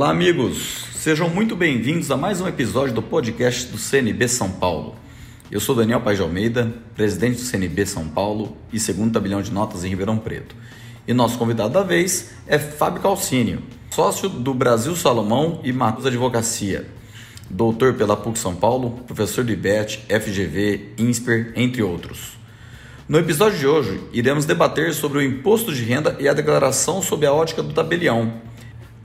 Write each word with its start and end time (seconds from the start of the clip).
Olá, 0.00 0.12
amigos! 0.12 0.86
Sejam 0.94 1.28
muito 1.28 1.54
bem-vindos 1.54 2.10
a 2.10 2.16
mais 2.16 2.40
um 2.40 2.48
episódio 2.48 2.94
do 2.94 3.02
podcast 3.02 3.66
do 3.66 3.76
CNB 3.76 4.28
São 4.28 4.50
Paulo. 4.50 4.96
Eu 5.50 5.60
sou 5.60 5.74
Daniel 5.74 6.00
Paz 6.00 6.16
de 6.16 6.22
Almeida, 6.22 6.72
presidente 6.94 7.34
do 7.34 7.42
CNB 7.42 7.84
São 7.84 8.08
Paulo 8.08 8.56
e 8.72 8.80
segundo 8.80 9.12
tabelião 9.12 9.42
de 9.42 9.52
notas 9.52 9.84
em 9.84 9.90
Ribeirão 9.90 10.16
Preto. 10.16 10.56
E 11.06 11.12
nosso 11.12 11.36
convidado 11.36 11.74
da 11.74 11.82
vez 11.82 12.30
é 12.46 12.58
Fábio 12.58 13.02
Calcínio, 13.02 13.62
sócio 13.90 14.30
do 14.30 14.54
Brasil 14.54 14.96
Salomão 14.96 15.60
e 15.62 15.70
Matos 15.70 16.06
Advocacia, 16.06 16.88
doutor 17.50 17.92
pela 17.92 18.16
PUC 18.16 18.38
São 18.38 18.56
Paulo, 18.56 19.02
professor 19.06 19.44
do 19.44 19.52
IBET, 19.52 20.06
FGV, 20.08 20.94
INSPER, 20.96 21.52
entre 21.54 21.82
outros. 21.82 22.38
No 23.06 23.18
episódio 23.18 23.58
de 23.58 23.66
hoje, 23.66 24.00
iremos 24.14 24.46
debater 24.46 24.94
sobre 24.94 25.18
o 25.18 25.22
imposto 25.22 25.74
de 25.74 25.84
renda 25.84 26.16
e 26.18 26.26
a 26.26 26.32
declaração 26.32 27.02
sob 27.02 27.26
a 27.26 27.34
ótica 27.34 27.62
do 27.62 27.74
tabelião. 27.74 28.48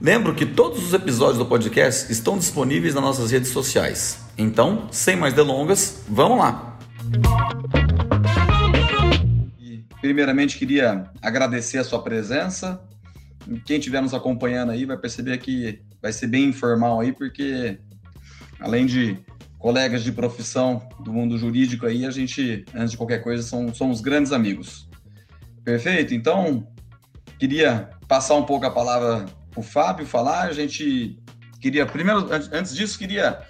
Lembro 0.00 0.34
que 0.34 0.44
todos 0.44 0.84
os 0.84 0.92
episódios 0.92 1.38
do 1.38 1.46
podcast 1.46 2.12
estão 2.12 2.36
disponíveis 2.36 2.94
nas 2.94 3.02
nossas 3.02 3.30
redes 3.30 3.48
sociais. 3.48 4.18
Então, 4.36 4.88
sem 4.92 5.16
mais 5.16 5.32
delongas, 5.32 6.02
vamos 6.06 6.38
lá! 6.38 6.78
Primeiramente, 10.00 10.58
queria 10.58 11.10
agradecer 11.22 11.78
a 11.78 11.84
sua 11.84 12.02
presença. 12.02 12.78
Quem 13.64 13.78
estiver 13.78 14.02
nos 14.02 14.12
acompanhando 14.12 14.70
aí 14.70 14.84
vai 14.84 14.98
perceber 14.98 15.38
que 15.38 15.80
vai 16.02 16.12
ser 16.12 16.26
bem 16.26 16.50
informal 16.50 17.00
aí, 17.00 17.12
porque 17.12 17.78
além 18.60 18.84
de 18.84 19.18
colegas 19.58 20.04
de 20.04 20.12
profissão 20.12 20.86
do 21.00 21.12
mundo 21.12 21.38
jurídico 21.38 21.86
aí, 21.86 22.04
a 22.04 22.10
gente, 22.10 22.66
antes 22.74 22.90
de 22.90 22.96
qualquer 22.98 23.22
coisa, 23.22 23.42
são, 23.42 23.72
somos 23.74 24.02
grandes 24.02 24.30
amigos. 24.30 24.88
Perfeito? 25.64 26.12
Então, 26.12 26.68
queria 27.38 27.88
passar 28.06 28.34
um 28.34 28.44
pouco 28.44 28.66
a 28.66 28.70
palavra 28.70 29.24
o 29.56 29.62
Fábio 29.62 30.06
falar. 30.06 30.42
A 30.42 30.52
gente 30.52 31.18
queria, 31.60 31.86
primeiro, 31.86 32.28
antes 32.52 32.74
disso, 32.74 32.98
queria 32.98 33.40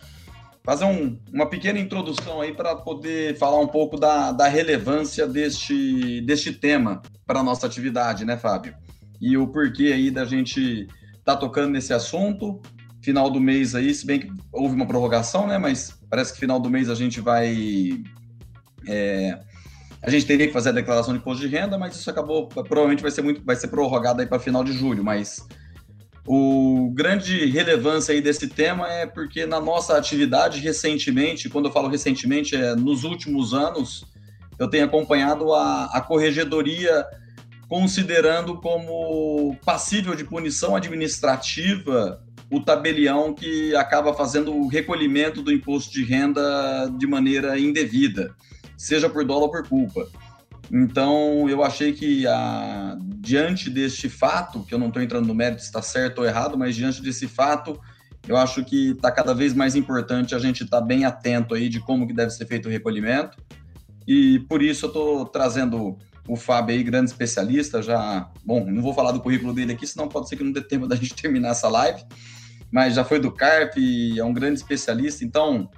fazer 0.64 0.84
um, 0.84 1.18
uma 1.32 1.48
pequena 1.48 1.78
introdução 1.78 2.40
aí 2.40 2.52
para 2.52 2.74
poder 2.74 3.36
falar 3.38 3.60
um 3.60 3.68
pouco 3.68 3.98
da, 3.98 4.32
da 4.32 4.48
relevância 4.48 5.26
deste, 5.26 6.20
deste 6.22 6.52
tema 6.52 7.02
para 7.24 7.40
a 7.40 7.42
nossa 7.42 7.66
atividade, 7.66 8.24
né, 8.24 8.36
Fábio? 8.36 8.74
E 9.20 9.36
o 9.36 9.46
porquê 9.46 9.92
aí 9.92 10.10
da 10.10 10.24
gente 10.24 10.88
tá 11.24 11.36
tocando 11.36 11.70
nesse 11.70 11.92
assunto 11.92 12.60
final 13.00 13.30
do 13.30 13.40
mês 13.40 13.76
aí, 13.76 13.94
se 13.94 14.04
bem 14.04 14.18
que 14.18 14.32
houve 14.52 14.74
uma 14.74 14.86
prorrogação, 14.86 15.46
né? 15.46 15.56
Mas 15.58 15.96
parece 16.10 16.32
que 16.32 16.40
final 16.40 16.58
do 16.58 16.68
mês 16.68 16.90
a 16.90 16.94
gente 16.94 17.20
vai. 17.20 18.02
É, 18.88 19.38
a 20.02 20.10
gente 20.10 20.26
teria 20.26 20.48
que 20.48 20.52
fazer 20.52 20.70
a 20.70 20.72
declaração 20.72 21.14
de 21.14 21.20
imposto 21.20 21.46
de 21.46 21.54
renda, 21.54 21.78
mas 21.78 21.94
isso 21.94 22.10
acabou. 22.10 22.48
Provavelmente 22.48 23.02
vai 23.02 23.10
ser 23.12 23.22
muito, 23.22 23.44
vai 23.44 23.54
ser 23.54 23.68
prorrogado 23.68 24.20
aí 24.20 24.26
para 24.26 24.40
final 24.40 24.64
de 24.64 24.72
julho, 24.72 25.04
mas 25.04 25.46
o 26.26 26.90
grande 26.92 27.46
relevância 27.46 28.12
aí 28.12 28.20
desse 28.20 28.48
tema 28.48 28.90
é 28.90 29.06
porque 29.06 29.46
na 29.46 29.60
nossa 29.60 29.96
atividade 29.96 30.60
recentemente, 30.60 31.48
quando 31.48 31.66
eu 31.66 31.72
falo 31.72 31.88
recentemente, 31.88 32.56
é 32.56 32.74
nos 32.74 33.04
últimos 33.04 33.54
anos, 33.54 34.04
eu 34.58 34.68
tenho 34.68 34.84
acompanhado 34.84 35.54
a, 35.54 35.84
a 35.84 36.00
corregedoria 36.00 37.06
considerando 37.68 38.56
como 38.60 39.56
passível 39.64 40.14
de 40.14 40.24
punição 40.24 40.74
administrativa 40.74 42.22
o 42.50 42.60
tabelião 42.60 43.34
que 43.34 43.74
acaba 43.74 44.14
fazendo 44.14 44.54
o 44.54 44.68
recolhimento 44.68 45.42
do 45.42 45.52
imposto 45.52 45.92
de 45.92 46.04
renda 46.04 46.88
de 46.96 47.06
maneira 47.06 47.58
indevida, 47.58 48.34
seja 48.76 49.08
por 49.08 49.24
dolo 49.24 49.42
ou 49.42 49.50
por 49.50 49.66
culpa. 49.68 50.06
Então, 50.72 51.48
eu 51.48 51.62
achei 51.62 51.92
que, 51.92 52.26
a, 52.26 52.96
diante 53.26 53.68
deste 53.68 54.08
fato, 54.08 54.62
que 54.62 54.72
eu 54.72 54.78
não 54.78 54.86
estou 54.86 55.02
entrando 55.02 55.26
no 55.26 55.34
mérito 55.34 55.60
se 55.60 55.66
está 55.66 55.82
certo 55.82 56.20
ou 56.20 56.24
errado, 56.24 56.56
mas 56.56 56.76
diante 56.76 57.02
desse 57.02 57.26
fato, 57.26 57.78
eu 58.28 58.36
acho 58.36 58.64
que 58.64 58.92
está 58.92 59.10
cada 59.10 59.34
vez 59.34 59.52
mais 59.52 59.74
importante 59.74 60.32
a 60.32 60.38
gente 60.38 60.62
estar 60.62 60.80
tá 60.80 60.86
bem 60.86 61.04
atento 61.04 61.52
aí 61.52 61.68
de 61.68 61.80
como 61.80 62.06
que 62.06 62.12
deve 62.12 62.30
ser 62.30 62.46
feito 62.46 62.68
o 62.68 62.70
recolhimento. 62.70 63.36
E 64.06 64.38
por 64.48 64.62
isso 64.62 64.86
eu 64.86 64.88
estou 64.88 65.26
trazendo 65.26 65.98
o 66.28 66.36
Fábio 66.36 66.76
aí, 66.76 66.84
grande 66.84 67.10
especialista, 67.10 67.82
já... 67.82 68.30
Bom, 68.44 68.64
não 68.64 68.80
vou 68.80 68.94
falar 68.94 69.10
do 69.10 69.20
currículo 69.20 69.52
dele 69.52 69.72
aqui, 69.72 69.86
senão 69.88 70.06
pode 70.06 70.28
ser 70.28 70.36
que 70.36 70.44
não 70.44 70.52
dê 70.52 70.60
tempo 70.60 70.86
da 70.86 70.94
gente 70.94 71.14
terminar 71.20 71.48
essa 71.48 71.68
live, 71.68 72.04
mas 72.70 72.94
já 72.94 73.04
foi 73.04 73.18
do 73.18 73.32
CARP, 73.32 73.76
é 74.16 74.22
um 74.22 74.32
grande 74.32 74.60
especialista, 74.60 75.24
então 75.24 75.68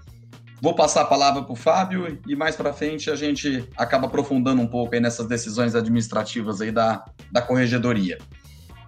vou 0.60 0.74
passar 0.74 1.02
a 1.02 1.04
palavra 1.04 1.42
para 1.42 1.52
o 1.52 1.56
Fábio 1.56 2.18
e 2.26 2.34
mais 2.34 2.56
para 2.56 2.72
frente 2.72 3.10
a 3.10 3.16
gente 3.16 3.68
acaba 3.76 4.06
aprofundando 4.06 4.60
um 4.60 4.66
pouco 4.66 4.94
aí 4.94 5.00
nessas 5.00 5.26
decisões 5.26 5.74
administrativas 5.74 6.60
aí 6.60 6.70
da, 6.70 7.04
da 7.30 7.40
corregedoria. 7.40 8.18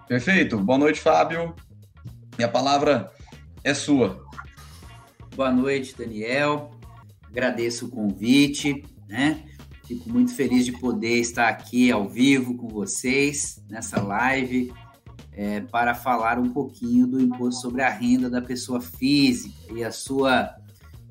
Perfeito? 0.07 0.57
Boa 0.57 0.77
noite, 0.77 0.99
Fábio. 0.99 1.55
E 2.37 2.43
a 2.43 2.49
palavra 2.49 3.11
é 3.63 3.73
sua. 3.73 4.25
Boa 5.35 5.51
noite, 5.51 5.95
Daniel. 5.97 6.71
Agradeço 7.29 7.85
o 7.85 7.89
convite, 7.89 8.83
né? 9.07 9.43
Fico 9.85 10.09
muito 10.09 10.33
feliz 10.33 10.65
de 10.65 10.73
poder 10.73 11.19
estar 11.19 11.47
aqui 11.47 11.91
ao 11.91 12.07
vivo 12.07 12.55
com 12.55 12.67
vocês 12.67 13.61
nessa 13.69 14.01
live 14.01 14.73
é, 15.33 15.61
para 15.61 15.93
falar 15.95 16.37
um 16.37 16.49
pouquinho 16.49 17.07
do 17.07 17.21
imposto 17.21 17.61
sobre 17.61 17.81
a 17.81 17.89
renda 17.89 18.29
da 18.29 18.41
pessoa 18.41 18.81
física 18.81 19.73
e 19.73 19.83
a 19.83 19.91
sua 19.91 20.55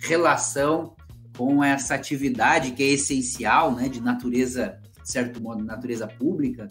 relação 0.00 0.94
com 1.36 1.62
essa 1.62 1.94
atividade 1.94 2.72
que 2.72 2.82
é 2.82 2.86
essencial, 2.88 3.74
né, 3.74 3.88
de 3.88 4.00
natureza, 4.00 4.78
de 5.02 5.10
certo 5.10 5.42
modo, 5.42 5.64
natureza 5.64 6.06
pública, 6.06 6.68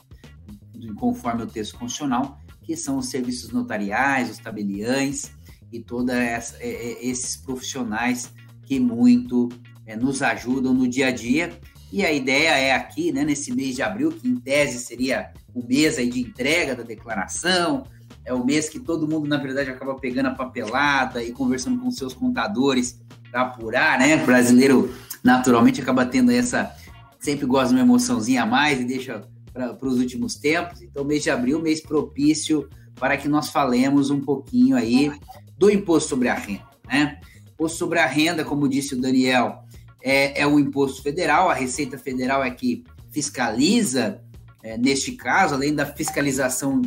conforme 0.96 1.44
o 1.44 1.48
texto 1.48 1.78
constitucional, 1.78 2.40
que 2.64 2.76
são 2.76 2.98
os 2.98 3.10
serviços 3.10 3.52
notariais, 3.52 4.30
os 4.30 4.38
tabeliães 4.38 5.32
e 5.72 5.80
todos 5.80 6.14
esses 6.62 7.38
profissionais 7.38 8.32
que 8.66 8.80
muito 8.80 9.50
é, 9.86 9.96
nos 9.96 10.22
ajudam 10.22 10.74
no 10.74 10.88
dia 10.88 11.08
a 11.08 11.12
dia. 11.12 11.60
E 11.92 12.06
a 12.06 12.14
ideia 12.14 12.50
é 12.50 12.72
aqui, 12.72 13.12
né, 13.12 13.24
nesse 13.24 13.52
mês 13.52 13.76
de 13.76 13.82
abril, 13.82 14.12
que 14.12 14.28
em 14.28 14.36
tese 14.36 14.78
seria 14.78 15.34
o 15.54 15.66
mês 15.66 15.98
aí 15.98 16.08
de 16.10 16.22
entrega 16.22 16.76
da 16.76 16.84
declaração, 16.84 17.84
é 18.24 18.32
o 18.32 18.46
mês 18.46 18.70
que 18.70 18.80
todo 18.80 19.08
mundo, 19.08 19.28
na 19.28 19.38
verdade, 19.38 19.72
acaba 19.72 19.96
pegando 19.96 20.28
a 20.28 20.36
papelada 20.36 21.24
e 21.24 21.32
conversando 21.32 21.80
com 21.80 21.90
seus 21.90 22.14
contadores 22.14 23.02
apurar, 23.34 24.00
né? 24.00 24.22
O 24.22 24.26
brasileiro, 24.26 24.94
naturalmente, 25.24 25.82
acaba 25.82 26.06
tendo 26.06 26.32
essa. 26.32 26.72
Sempre 27.20 27.46
gosta 27.46 27.70
de 27.70 27.76
uma 27.76 27.82
emoçãozinha 27.82 28.44
a 28.44 28.46
mais 28.46 28.80
e 28.80 28.86
deixa 28.86 29.24
para 29.54 29.88
os 29.88 30.00
últimos 30.00 30.36
tempos. 30.36 30.82
Então, 30.82 31.04
mês 31.04 31.24
de 31.24 31.30
abril, 31.30 31.62
mês 31.62 31.82
propício 31.82 32.70
para 32.96 33.18
que 33.18 33.28
nós 33.28 33.50
falemos 33.50 34.10
um 34.10 34.22
pouquinho 34.22 34.76
aí 34.76 35.12
do 35.58 35.70
imposto 35.70 36.10
sobre 36.10 36.30
a 36.30 36.34
renda, 36.34 36.68
né? 36.88 37.20
Imposto 37.54 37.78
sobre 37.78 38.00
a 38.00 38.06
renda, 38.06 38.46
como 38.46 38.68
disse 38.68 38.96
o 38.96 39.02
Daniel, 39.02 39.64
é, 40.02 40.42
é 40.42 40.48
o 40.48 40.60
imposto 40.60 41.04
federal, 41.04 41.50
a 41.50 41.54
Receita 41.54 41.98
Federal 41.98 42.44
é 42.44 42.50
que 42.50 42.84
fiscaliza 43.12 44.22
é, 44.64 44.78
neste 44.78 45.14
caso, 45.14 45.56
além 45.56 45.74
da 45.74 45.86
fiscalização 45.86 46.82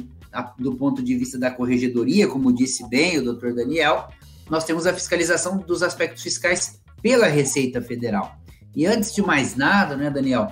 do 0.59 0.75
ponto 0.75 1.03
de 1.03 1.15
vista 1.17 1.39
da 1.39 1.51
corregedoria, 1.51 2.27
como 2.27 2.53
disse 2.53 2.89
bem 2.89 3.19
o 3.19 3.25
doutor 3.25 3.55
Daniel, 3.55 4.09
nós 4.53 4.65
temos 4.65 4.87
a 4.87 4.93
fiscalização 4.93 5.57
dos 5.57 5.83
aspectos 5.83 6.23
fiscais 6.23 6.79
pela 7.01 7.27
Receita 7.27 7.81
Federal. 7.81 8.37
E 8.77 8.85
antes 8.85 9.15
de 9.15 9.23
mais 9.23 9.57
nada, 9.57 9.97
né, 9.97 10.11
Daniel, 10.11 10.47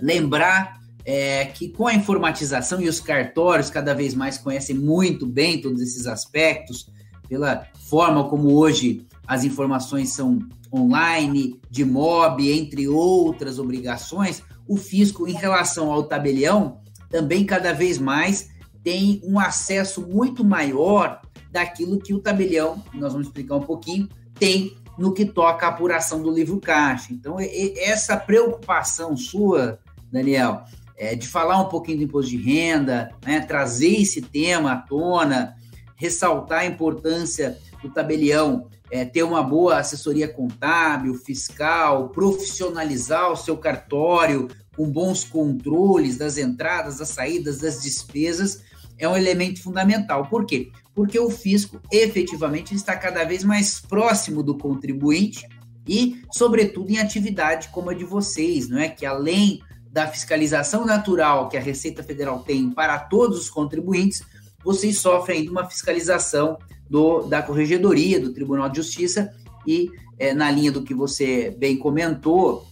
lembrar 0.00 0.78
é, 1.04 1.46
que 1.46 1.68
com 1.68 1.88
a 1.88 1.94
informatização 1.94 2.80
e 2.80 2.88
os 2.88 3.00
cartórios 3.00 3.70
cada 3.70 3.92
vez 3.92 4.14
mais 4.14 4.38
conhecem 4.38 4.76
muito 4.76 5.26
bem 5.26 5.60
todos 5.60 5.82
esses 5.82 6.06
aspectos, 6.06 6.88
pela 7.28 7.66
forma 7.88 8.28
como 8.28 8.54
hoje 8.54 9.04
as 9.26 9.42
informações 9.42 10.10
são 10.10 10.38
online, 10.72 11.60
de 11.68 11.84
MOB, 11.84 12.52
entre 12.52 12.86
outras 12.86 13.58
obrigações, 13.58 14.44
o 14.64 14.76
fisco, 14.76 15.26
em 15.26 15.34
relação 15.34 15.90
ao 15.90 16.04
tabelião, 16.04 16.78
também 17.10 17.44
cada 17.44 17.72
vez 17.72 17.98
mais 17.98 18.48
tem 18.84 19.20
um 19.24 19.40
acesso 19.40 20.06
muito 20.06 20.44
maior 20.44 21.20
daquilo 21.50 21.98
que 21.98 22.14
o 22.14 22.18
tabelião, 22.18 22.82
nós 22.94 23.12
vamos 23.12 23.28
explicar 23.28 23.56
um 23.56 23.62
pouquinho, 23.62 24.08
tem 24.38 24.76
no 24.98 25.12
que 25.12 25.24
toca 25.24 25.66
à 25.66 25.68
apuração 25.68 26.22
do 26.22 26.30
livro 26.30 26.60
caixa. 26.60 27.12
Então, 27.12 27.36
essa 27.38 28.16
preocupação 28.16 29.16
sua, 29.16 29.78
Daniel, 30.10 30.64
é, 30.96 31.14
de 31.14 31.28
falar 31.28 31.60
um 31.60 31.68
pouquinho 31.68 31.98
do 31.98 32.04
imposto 32.04 32.30
de 32.30 32.36
renda, 32.36 33.10
né, 33.24 33.40
trazer 33.40 34.00
esse 34.00 34.20
tema 34.20 34.72
à 34.72 34.76
tona, 34.76 35.56
ressaltar 35.96 36.60
a 36.60 36.66
importância 36.66 37.56
do 37.80 37.88
tabelião 37.90 38.68
é, 38.90 39.04
ter 39.04 39.22
uma 39.22 39.42
boa 39.42 39.78
assessoria 39.78 40.28
contábil, 40.28 41.14
fiscal, 41.14 42.08
profissionalizar 42.08 43.30
o 43.30 43.36
seu 43.36 43.56
cartório 43.56 44.48
com 44.76 44.90
bons 44.90 45.24
controles 45.24 46.16
das 46.16 46.38
entradas, 46.38 46.98
das 46.98 47.08
saídas, 47.08 47.58
das 47.58 47.82
despesas, 47.82 48.62
é 48.96 49.08
um 49.08 49.16
elemento 49.16 49.62
fundamental. 49.62 50.26
Por 50.26 50.44
quê? 50.46 50.70
Porque 50.98 51.16
o 51.16 51.30
fisco 51.30 51.80
efetivamente 51.92 52.74
está 52.74 52.96
cada 52.96 53.22
vez 53.22 53.44
mais 53.44 53.78
próximo 53.78 54.42
do 54.42 54.58
contribuinte 54.58 55.46
e, 55.86 56.20
sobretudo, 56.32 56.90
em 56.90 56.98
atividade 56.98 57.68
como 57.68 57.90
a 57.90 57.94
de 57.94 58.04
vocês, 58.04 58.68
não 58.68 58.80
é? 58.80 58.88
Que 58.88 59.06
além 59.06 59.62
da 59.92 60.08
fiscalização 60.08 60.84
natural 60.84 61.48
que 61.48 61.56
a 61.56 61.60
Receita 61.60 62.02
Federal 62.02 62.40
tem 62.40 62.70
para 62.70 62.98
todos 62.98 63.38
os 63.38 63.48
contribuintes, 63.48 64.24
vocês 64.64 64.98
sofrem 64.98 65.38
ainda 65.38 65.52
uma 65.52 65.70
fiscalização 65.70 66.58
do, 66.90 67.22
da 67.22 67.42
Corregedoria, 67.42 68.18
do 68.18 68.32
Tribunal 68.32 68.68
de 68.68 68.78
Justiça, 68.78 69.32
e 69.64 69.92
é, 70.18 70.34
na 70.34 70.50
linha 70.50 70.72
do 70.72 70.82
que 70.82 70.94
você 70.94 71.54
bem 71.56 71.76
comentou, 71.76 72.66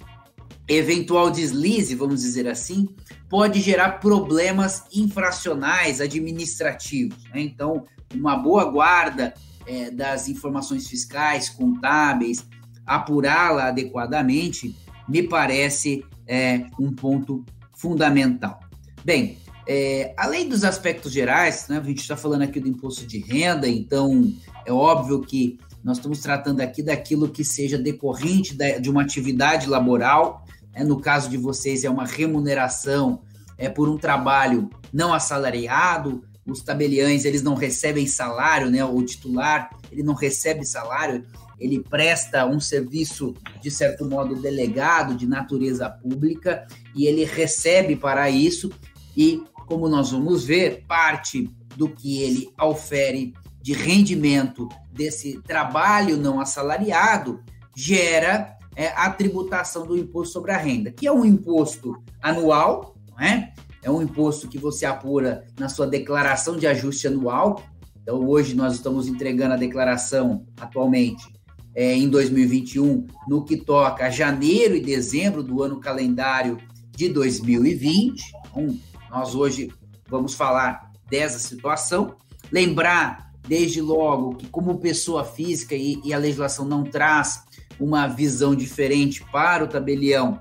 eventual 0.67 1.31
deslize, 1.31 1.95
vamos 1.95 2.23
dizer 2.23 2.49
assim, 2.49 2.89
pode 3.29 3.61
gerar 3.61 4.01
problemas 4.01 4.83
infracionais 4.93 6.01
administrativos. 6.01 7.23
Né? 7.33 7.43
Então, 7.43 7.85
uma 8.15 8.37
boa 8.37 8.65
guarda 8.65 9.35
é, 9.67 9.91
das 9.91 10.29
informações 10.29 10.89
fiscais, 10.89 11.49
contábeis, 11.49 12.45
apurá-la 12.85 13.69
adequadamente, 13.69 14.77
me 15.09 15.23
parece 15.23 16.05
é, 16.27 16.67
um 16.79 16.93
ponto 16.93 17.45
fundamental. 17.75 18.61
Bem, 19.05 19.39
é, 19.69 20.15
além 20.17 20.49
dos 20.49 20.65
aspectos 20.65 21.13
gerais, 21.13 21.67
né, 21.69 21.79
a 21.79 21.83
gente 21.83 22.01
está 22.01 22.17
falando 22.17 22.43
aqui 22.43 22.61
do 22.61 22.69
imposto 22.69 23.05
de 23.07 23.19
renda, 23.19 23.69
então 23.69 24.33
é 24.65 24.73
óbvio 24.73 25.21
que 25.21 25.59
nós 25.83 25.99
estamos 25.99 26.21
tratando 26.21 26.61
aqui 26.61 26.83
daquilo 26.83 27.29
que 27.29 27.45
seja 27.45 27.79
decorrente 27.79 28.55
da, 28.55 28.79
de 28.79 28.91
uma 28.91 29.03
atividade 29.03 29.69
laboral. 29.69 30.45
Né, 30.75 30.85
no 30.85 31.01
caso 31.01 31.29
de 31.29 31.37
vocês, 31.37 31.85
é 31.85 31.91
uma 31.91 32.05
remuneração 32.05 33.23
é, 33.59 33.69
por 33.69 33.89
um 33.89 33.97
trabalho 33.97 34.71
não 34.93 35.13
assalariado. 35.13 36.25
Os 36.47 36.63
tabeliães 36.63 37.25
eles 37.25 37.43
não 37.43 37.55
recebem 37.55 38.07
salário, 38.07 38.71
né? 38.71 38.85
O 38.85 39.03
titular 39.03 39.71
ele 39.91 40.03
não 40.03 40.15
recebe 40.15 40.65
salário, 40.65 41.25
ele 41.59 41.83
presta 41.83 42.47
um 42.47 42.61
serviço, 42.61 43.35
de 43.61 43.71
certo 43.71 44.05
modo, 44.05 44.37
delegado 44.37 45.15
de 45.15 45.27
natureza 45.27 45.89
pública 45.89 46.67
e 46.95 47.07
ele 47.07 47.25
recebe 47.25 47.97
para 47.97 48.29
isso 48.31 48.71
e, 49.17 49.43
como 49.67 49.89
nós 49.89 50.11
vamos 50.11 50.45
ver, 50.45 50.85
parte 50.87 51.51
do 51.77 51.89
que 51.89 52.23
ele 52.23 52.51
ofere 52.61 53.35
de 53.63 53.73
rendimento 53.73 54.69
desse 54.93 55.41
trabalho 55.43 56.17
não 56.17 56.41
assalariado 56.41 57.43
gera 57.75 58.57
é, 58.75 58.89
a 58.89 59.11
tributação 59.11 59.87
do 59.87 59.97
imposto 59.97 60.35
sobre 60.35 60.53
a 60.53 60.57
renda, 60.57 60.91
que 60.91 61.07
é 61.07 61.13
um 61.13 61.25
imposto 61.25 62.03
anual, 62.23 62.95
não 63.11 63.21
é? 63.21 63.53
É 63.87 63.91
um 63.91 64.03
imposto 64.03 64.49
que 64.49 64.59
você 64.59 64.85
apura 64.85 65.45
na 65.57 65.69
sua 65.69 65.87
declaração 65.87 66.57
de 66.57 66.67
ajuste 66.67 67.07
anual. 67.07 67.63
Então, 68.03 68.19
hoje 68.27 68.53
nós 68.53 68.75
estamos 68.75 69.07
entregando 69.07 69.55
a 69.55 69.57
declaração 69.57 70.45
atualmente 70.61 71.25
é, 71.73 71.95
em 71.95 72.09
2021 72.09 73.07
no 73.29 73.45
que 73.45 73.57
toca 73.57 74.07
a 74.07 74.11
janeiro 74.11 74.75
e 74.75 74.81
dezembro 74.81 75.41
do 75.41 75.63
ano 75.63 75.79
calendário 75.79 76.59
de 76.97 77.09
2020. 77.09 78.25
Então, 78.51 78.77
nós 79.09 79.37
hoje 79.37 79.71
vamos 80.09 80.35
falar 80.35 80.91
dessa 81.09 81.39
situação. 81.39 82.17
Lembrar, 82.51 83.31
desde 83.47 83.81
logo, 83.81 84.35
que 84.35 84.49
como 84.49 84.81
pessoa 84.81 85.25
física 85.25 85.77
e, 85.77 86.01
e 86.05 86.13
a 86.13 86.19
legislação 86.19 86.65
não 86.65 86.83
traz 86.83 87.45
uma 87.79 88.09
visão 88.09 88.53
diferente 88.53 89.25
para 89.31 89.63
o 89.63 89.69
tabelião, 89.69 90.41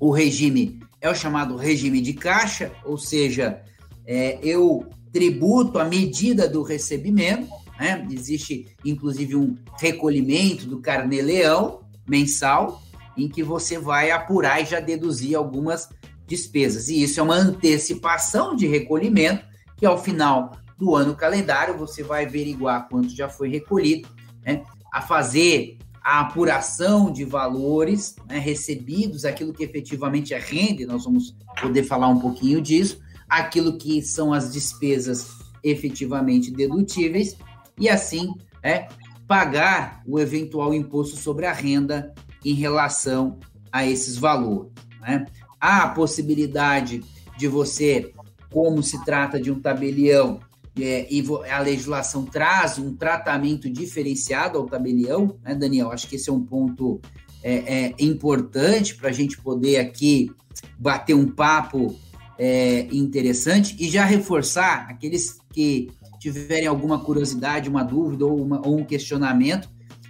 o 0.00 0.10
regime 0.10 0.80
é 1.02 1.10
o 1.10 1.14
chamado 1.14 1.56
regime 1.56 2.00
de 2.00 2.14
caixa, 2.14 2.70
ou 2.84 2.96
seja, 2.96 3.60
é, 4.06 4.38
eu 4.40 4.86
tributo 5.12 5.80
à 5.80 5.84
medida 5.84 6.48
do 6.48 6.62
recebimento, 6.62 7.48
né? 7.78 8.06
Existe, 8.08 8.68
inclusive, 8.84 9.34
um 9.34 9.56
recolhimento 9.78 10.64
do 10.66 10.80
carnê-leão 10.80 11.80
mensal, 12.08 12.80
em 13.16 13.28
que 13.28 13.42
você 13.42 13.78
vai 13.78 14.12
apurar 14.12 14.62
e 14.62 14.64
já 14.64 14.78
deduzir 14.78 15.36
algumas 15.36 15.88
despesas. 16.24 16.88
E 16.88 17.02
isso 17.02 17.18
é 17.18 17.22
uma 17.22 17.34
antecipação 17.34 18.54
de 18.54 18.68
recolhimento, 18.68 19.44
que 19.76 19.84
ao 19.84 20.02
final 20.02 20.56
do 20.78 20.94
ano 20.94 21.16
calendário 21.16 21.76
você 21.76 22.02
vai 22.02 22.24
averiguar 22.24 22.88
quanto 22.88 23.14
já 23.14 23.28
foi 23.28 23.48
recolhido, 23.48 24.08
né? 24.44 24.62
a 24.92 25.02
fazer 25.02 25.78
a 26.04 26.20
apuração 26.20 27.12
de 27.12 27.24
valores 27.24 28.16
né, 28.28 28.38
recebidos, 28.38 29.24
aquilo 29.24 29.52
que 29.52 29.62
efetivamente 29.62 30.34
é 30.34 30.38
renda, 30.38 30.86
nós 30.86 31.04
vamos 31.04 31.36
poder 31.60 31.84
falar 31.84 32.08
um 32.08 32.18
pouquinho 32.18 32.60
disso, 32.60 33.00
aquilo 33.28 33.78
que 33.78 34.02
são 34.02 34.32
as 34.32 34.52
despesas 34.52 35.28
efetivamente 35.62 36.50
dedutíveis 36.50 37.36
e 37.78 37.88
assim 37.88 38.34
é, 38.62 38.88
pagar 39.28 40.02
o 40.06 40.18
eventual 40.18 40.74
imposto 40.74 41.16
sobre 41.16 41.46
a 41.46 41.52
renda 41.52 42.12
em 42.44 42.54
relação 42.54 43.38
a 43.70 43.86
esses 43.86 44.16
valores. 44.16 44.72
Né? 45.00 45.24
Há 45.60 45.84
a 45.84 45.88
possibilidade 45.90 47.02
de 47.38 47.46
você, 47.46 48.12
como 48.52 48.82
se 48.82 49.02
trata 49.04 49.40
de 49.40 49.50
um 49.50 49.60
tabelião, 49.60 50.40
é, 50.78 51.06
e 51.10 51.22
a 51.50 51.58
legislação 51.58 52.24
traz 52.24 52.78
um 52.78 52.94
tratamento 52.94 53.68
diferenciado 53.68 54.58
ao 54.58 54.66
tabelião, 54.66 55.36
né, 55.42 55.54
Daniel? 55.54 55.90
Acho 55.90 56.08
que 56.08 56.16
esse 56.16 56.30
é 56.30 56.32
um 56.32 56.42
ponto 56.42 57.00
é, 57.42 57.86
é 57.86 57.94
importante 57.98 58.94
para 58.94 59.10
a 59.10 59.12
gente 59.12 59.40
poder 59.40 59.78
aqui 59.78 60.30
bater 60.78 61.14
um 61.14 61.26
papo 61.28 61.98
é, 62.38 62.86
interessante 62.92 63.76
e 63.78 63.88
já 63.88 64.04
reforçar 64.04 64.86
aqueles 64.88 65.38
que 65.52 65.90
tiverem 66.18 66.66
alguma 66.66 67.00
curiosidade, 67.00 67.68
uma 67.68 67.82
dúvida 67.82 68.24
ou, 68.24 68.40
uma, 68.40 68.66
ou 68.66 68.78
um 68.78 68.84
questionamento, 68.84 69.68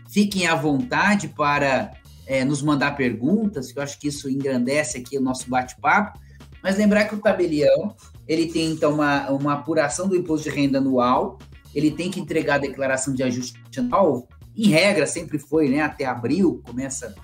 fiquem 0.09 0.47
à 0.47 0.55
vontade 0.55 1.29
para 1.29 1.93
é, 2.26 2.44
nos 2.44 2.62
mandar 2.62 2.94
perguntas, 2.97 3.73
que 3.73 3.79
eu 3.79 3.82
acho 3.82 3.99
que 3.99 4.09
isso 4.09 4.29
engrandece 4.29 4.99
aqui 4.99 5.17
o 5.17 5.23
nosso 5.23 5.49
bate-papo. 5.49 6.20
Mas 6.62 6.76
lembrar 6.76 7.06
que 7.06 7.14
o 7.14 7.19
tabelião, 7.19 7.94
ele 8.27 8.47
tem 8.47 8.71
então 8.71 8.95
uma, 8.95 9.31
uma 9.31 9.55
apuração 9.55 10.09
do 10.09 10.17
imposto 10.17 10.49
de 10.49 10.55
renda 10.55 10.79
anual, 10.79 11.39
ele 11.75 11.91
tem 11.91 12.11
que 12.11 12.21
entregar 12.21 12.57
a 12.57 12.59
declaração 12.59 13.15
de 13.15 13.23
ajuste 13.23 13.61
anual, 13.79 14.29
em 14.57 14.69
regra 14.69 15.07
sempre 15.07 15.39
foi, 15.39 15.69
né, 15.69 15.81
até 15.81 16.05
abril, 16.05 16.61
começa 16.65 17.15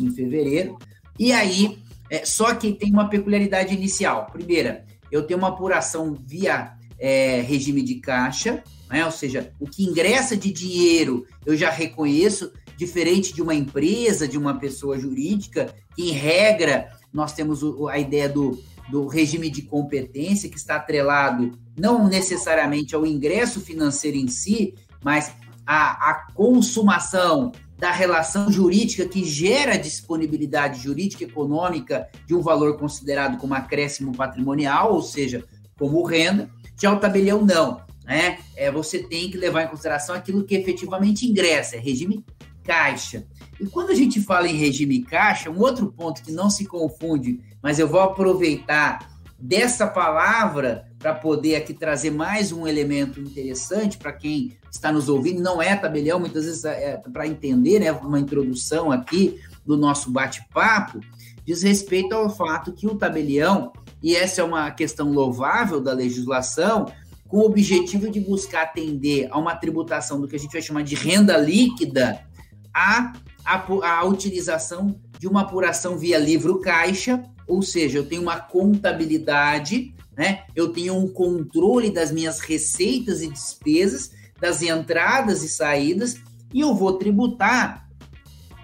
em 0.00 0.10
fevereiro. 0.10 0.76
E 1.18 1.32
aí, 1.32 1.78
é, 2.10 2.24
só 2.24 2.54
que 2.54 2.72
tem 2.72 2.92
uma 2.92 3.08
peculiaridade 3.08 3.74
inicial. 3.74 4.26
Primeira, 4.32 4.84
eu 5.10 5.22
tenho 5.22 5.38
uma 5.38 5.48
apuração 5.48 6.14
via 6.14 6.74
é, 6.98 7.40
regime 7.40 7.82
de 7.82 7.96
caixa, 7.96 8.62
né? 8.90 9.04
ou 9.04 9.12
seja, 9.12 9.52
o 9.60 9.66
que 9.66 9.84
ingressa 9.84 10.36
de 10.36 10.52
dinheiro 10.52 11.26
eu 11.44 11.56
já 11.56 11.70
reconheço, 11.70 12.52
diferente 12.76 13.32
de 13.32 13.40
uma 13.40 13.54
empresa, 13.54 14.28
de 14.28 14.36
uma 14.36 14.58
pessoa 14.58 14.98
jurídica, 14.98 15.74
que 15.94 16.10
em 16.10 16.12
regra 16.12 16.90
nós 17.12 17.32
temos 17.32 17.60
a 17.88 17.98
ideia 17.98 18.28
do, 18.28 18.62
do 18.88 19.06
regime 19.06 19.50
de 19.50 19.62
competência, 19.62 20.48
que 20.48 20.56
está 20.56 20.76
atrelado 20.76 21.58
não 21.76 22.08
necessariamente 22.08 22.94
ao 22.94 23.06
ingresso 23.06 23.60
financeiro 23.60 24.16
em 24.16 24.28
si, 24.28 24.74
mas 25.02 25.32
à, 25.66 26.10
à 26.10 26.26
consumação 26.32 27.52
da 27.78 27.90
relação 27.90 28.50
jurídica 28.50 29.06
que 29.06 29.24
gera 29.24 29.76
disponibilidade 29.76 30.82
jurídica 30.82 31.24
econômica 31.24 32.08
de 32.26 32.34
um 32.34 32.40
valor 32.40 32.78
considerado 32.78 33.36
como 33.36 33.54
acréscimo 33.54 34.16
patrimonial, 34.16 34.94
ou 34.94 35.02
seja, 35.02 35.44
como 35.78 36.02
renda. 36.02 36.48
Já 36.80 36.92
o 36.92 36.98
tabelião, 36.98 37.44
não. 37.44 37.82
Né? 38.04 38.38
É, 38.56 38.70
você 38.70 39.00
tem 39.00 39.30
que 39.30 39.36
levar 39.36 39.64
em 39.64 39.68
consideração 39.68 40.14
aquilo 40.14 40.44
que 40.44 40.54
efetivamente 40.54 41.26
ingressa, 41.26 41.76
é 41.76 41.78
regime 41.78 42.24
caixa. 42.64 43.26
E 43.60 43.66
quando 43.66 43.90
a 43.90 43.94
gente 43.94 44.20
fala 44.20 44.48
em 44.48 44.56
regime 44.56 45.02
caixa, 45.02 45.50
um 45.50 45.60
outro 45.60 45.92
ponto 45.92 46.22
que 46.22 46.32
não 46.32 46.50
se 46.50 46.66
confunde, 46.66 47.40
mas 47.66 47.80
eu 47.80 47.88
vou 47.88 47.98
aproveitar 47.98 49.10
dessa 49.36 49.88
palavra 49.88 50.86
para 51.00 51.12
poder 51.12 51.56
aqui 51.56 51.74
trazer 51.74 52.12
mais 52.12 52.52
um 52.52 52.64
elemento 52.64 53.20
interessante 53.20 53.98
para 53.98 54.12
quem 54.12 54.56
está 54.70 54.92
nos 54.92 55.08
ouvindo, 55.08 55.42
não 55.42 55.60
é 55.60 55.74
tabelião, 55.74 56.20
muitas 56.20 56.44
vezes 56.44 56.64
é, 56.64 56.92
é 56.92 56.96
para 56.96 57.26
entender, 57.26 57.80
né, 57.80 57.90
uma 57.90 58.20
introdução 58.20 58.92
aqui 58.92 59.40
do 59.66 59.76
nosso 59.76 60.12
bate-papo, 60.12 61.00
diz 61.44 61.64
respeito 61.64 62.14
ao 62.14 62.30
fato 62.30 62.72
que 62.72 62.86
o 62.86 62.94
tabelião 62.94 63.72
e 64.00 64.14
essa 64.14 64.42
é 64.42 64.44
uma 64.44 64.70
questão 64.70 65.10
louvável 65.10 65.80
da 65.80 65.92
legislação, 65.92 66.86
com 67.26 67.38
o 67.38 67.46
objetivo 67.46 68.08
de 68.08 68.20
buscar 68.20 68.62
atender 68.62 69.26
a 69.32 69.40
uma 69.40 69.56
tributação 69.56 70.20
do 70.20 70.28
que 70.28 70.36
a 70.36 70.38
gente 70.38 70.52
vai 70.52 70.62
chamar 70.62 70.84
de 70.84 70.94
renda 70.94 71.36
líquida, 71.36 72.24
a, 72.72 73.12
a, 73.44 73.98
a 73.98 74.04
utilização 74.04 75.00
de 75.18 75.26
uma 75.26 75.40
apuração 75.40 75.98
via 75.98 76.16
livro 76.16 76.60
caixa, 76.60 77.24
ou 77.46 77.62
seja, 77.62 77.98
eu 77.98 78.06
tenho 78.06 78.22
uma 78.22 78.40
contabilidade, 78.40 79.94
né? 80.16 80.44
eu 80.54 80.68
tenho 80.68 80.96
um 80.96 81.08
controle 81.08 81.90
das 81.90 82.10
minhas 82.10 82.40
receitas 82.40 83.22
e 83.22 83.28
despesas, 83.28 84.10
das 84.40 84.62
entradas 84.62 85.42
e 85.42 85.48
saídas, 85.48 86.16
e 86.52 86.60
eu 86.60 86.74
vou 86.74 86.94
tributar 86.94 87.88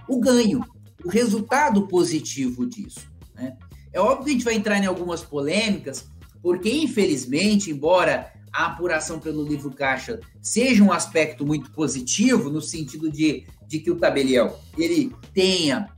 o 0.08 0.18
ganho, 0.18 0.64
o 1.04 1.08
resultado 1.08 1.86
positivo 1.86 2.66
disso. 2.66 3.10
Né? 3.34 3.56
É 3.92 4.00
óbvio 4.00 4.24
que 4.24 4.30
a 4.30 4.32
gente 4.32 4.44
vai 4.44 4.54
entrar 4.54 4.78
em 4.78 4.86
algumas 4.86 5.22
polêmicas, 5.22 6.08
porque 6.42 6.70
infelizmente, 6.70 7.70
embora 7.70 8.32
a 8.52 8.66
apuração 8.66 9.18
pelo 9.18 9.42
livro 9.42 9.70
caixa 9.70 10.20
seja 10.40 10.84
um 10.84 10.92
aspecto 10.92 11.46
muito 11.46 11.70
positivo, 11.70 12.50
no 12.50 12.60
sentido 12.60 13.10
de, 13.10 13.46
de 13.66 13.78
que 13.78 13.90
o 13.90 13.96
tabelião 13.96 14.54
ele 14.76 15.14
tenha 15.32 15.88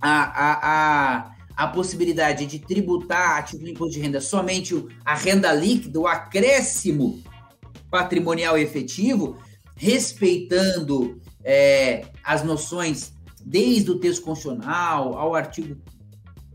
a, 0.00 0.22
a, 0.22 0.58
a, 0.62 1.33
a 1.56 1.66
possibilidade 1.66 2.46
de 2.46 2.58
tributar 2.58 3.38
a 3.38 3.42
título 3.42 3.66
de 3.66 3.72
imposto 3.72 3.94
de 3.94 4.00
renda 4.00 4.20
somente 4.20 4.86
a 5.04 5.14
renda 5.14 5.52
líquida, 5.52 6.00
o 6.00 6.06
acréscimo 6.06 7.22
patrimonial 7.90 8.58
efetivo, 8.58 9.36
respeitando 9.76 11.20
é, 11.44 12.06
as 12.24 12.42
noções 12.42 13.12
desde 13.44 13.90
o 13.90 13.98
texto 13.98 14.22
constitucional 14.22 15.16
ao 15.16 15.34
artigo 15.34 15.76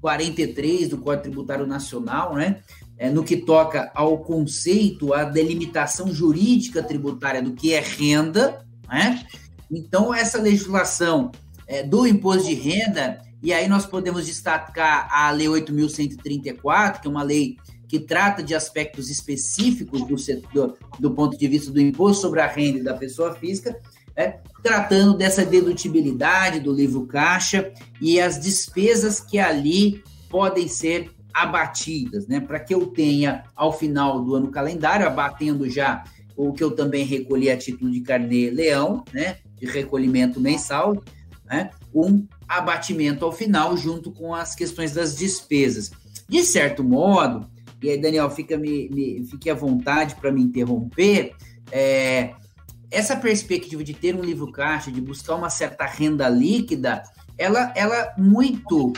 43 0.01 0.89
do 0.89 0.97
Código 0.97 1.23
Tributário 1.23 1.67
Nacional, 1.67 2.35
né? 2.35 2.61
É, 2.97 3.09
no 3.09 3.23
que 3.23 3.37
toca 3.37 3.89
ao 3.95 4.17
conceito, 4.17 5.13
à 5.13 5.23
delimitação 5.23 6.13
jurídica 6.13 6.83
tributária 6.83 7.41
do 7.41 7.53
que 7.53 7.73
é 7.73 7.79
renda, 7.79 8.65
né? 8.89 9.25
Então, 9.71 10.13
essa 10.13 10.41
legislação 10.41 11.31
é, 11.67 11.83
do 11.83 12.05
imposto 12.05 12.47
de 12.47 12.55
renda, 12.55 13.21
e 13.41 13.53
aí 13.53 13.67
nós 13.67 13.85
podemos 13.85 14.25
destacar 14.25 15.07
a 15.11 15.31
Lei 15.31 15.47
8.134, 15.47 17.01
que 17.01 17.07
é 17.07 17.11
uma 17.11 17.23
lei 17.23 17.57
que 17.87 17.99
trata 17.99 18.43
de 18.43 18.53
aspectos 18.53 19.09
específicos 19.09 20.05
do, 20.05 20.17
setor, 20.17 20.77
do 20.99 21.11
ponto 21.11 21.37
de 21.37 21.47
vista 21.47 21.71
do 21.71 21.81
imposto 21.81 22.21
sobre 22.21 22.39
a 22.39 22.47
renda 22.47 22.83
da 22.83 22.93
pessoa 22.93 23.33
física, 23.33 23.79
é, 24.15 24.39
tratando 24.61 25.17
dessa 25.17 25.43
dedutibilidade 25.43 26.59
do 26.59 26.71
livro 26.71 27.07
caixa 27.07 27.71
e 27.99 28.19
as 28.19 28.39
despesas 28.39 29.19
que 29.19 29.39
ali 29.39 30.03
podem 30.29 30.67
ser 30.67 31.09
abatidas, 31.33 32.27
né? 32.27 32.39
Para 32.39 32.59
que 32.59 32.75
eu 32.75 32.87
tenha, 32.87 33.43
ao 33.55 33.71
final 33.71 34.23
do 34.23 34.35
ano 34.35 34.51
calendário, 34.51 35.07
abatendo 35.07 35.69
já 35.69 36.03
o 36.35 36.53
que 36.53 36.63
eu 36.63 36.71
também 36.71 37.05
recolhi 37.05 37.49
a 37.49 37.57
título 37.57 37.89
de 37.89 38.01
carnê 38.01 38.49
leão, 38.49 39.03
né? 39.13 39.37
De 39.57 39.65
recolhimento 39.65 40.39
mensal, 40.39 41.01
né? 41.45 41.71
Um 41.93 42.25
abatimento 42.47 43.25
ao 43.25 43.31
final, 43.31 43.75
junto 43.77 44.11
com 44.11 44.33
as 44.33 44.55
questões 44.55 44.93
das 44.93 45.15
despesas. 45.15 45.91
De 46.27 46.43
certo 46.43 46.83
modo, 46.83 47.49
e 47.81 47.89
aí, 47.89 47.97
Daniel, 47.97 48.29
fica 48.29 48.57
me, 48.57 48.89
me 48.89 49.25
fique 49.25 49.49
à 49.49 49.53
vontade 49.53 50.15
para 50.15 50.31
me 50.31 50.41
interromper. 50.41 51.33
É, 51.71 52.33
essa 52.91 53.15
perspectiva 53.15 53.83
de 53.83 53.93
ter 53.93 54.15
um 54.15 54.21
livro 54.21 54.51
caixa, 54.51 54.91
de 54.91 54.99
buscar 54.99 55.35
uma 55.35 55.49
certa 55.49 55.85
renda 55.85 56.27
líquida, 56.27 57.03
ela, 57.37 57.71
ela 57.75 58.13
muito 58.17 58.91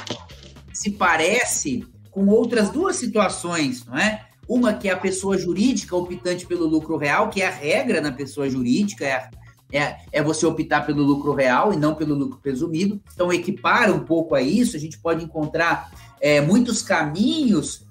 se 0.74 0.92
parece 0.92 1.86
com 2.10 2.28
outras 2.28 2.70
duas 2.70 2.96
situações, 2.96 3.86
não 3.86 3.98
é? 3.98 4.26
Uma 4.48 4.74
que 4.74 4.90
é 4.90 4.92
a 4.92 4.98
pessoa 4.98 5.38
jurídica 5.38 5.96
optante 5.96 6.46
pelo 6.46 6.66
lucro 6.66 6.98
real, 6.98 7.30
que 7.30 7.42
é 7.42 7.48
a 7.48 7.52
regra 7.52 8.02
na 8.02 8.12
pessoa 8.12 8.50
jurídica, 8.50 9.06
é, 9.06 9.30
é, 9.72 9.98
é 10.12 10.22
você 10.22 10.46
optar 10.46 10.86
pelo 10.86 11.04
lucro 11.04 11.34
real 11.34 11.74
e 11.74 11.78
não 11.78 11.96
pelo 11.96 12.16
lucro 12.16 12.40
presumido. 12.40 13.02
Então, 13.14 13.32
equipara 13.32 13.94
um 13.94 14.02
pouco 14.02 14.36
a 14.36 14.42
isso, 14.42 14.76
a 14.76 14.80
gente 14.80 15.00
pode 15.00 15.24
encontrar 15.24 15.92
é, 16.20 16.42
muitos 16.42 16.82
caminhos 16.82 17.86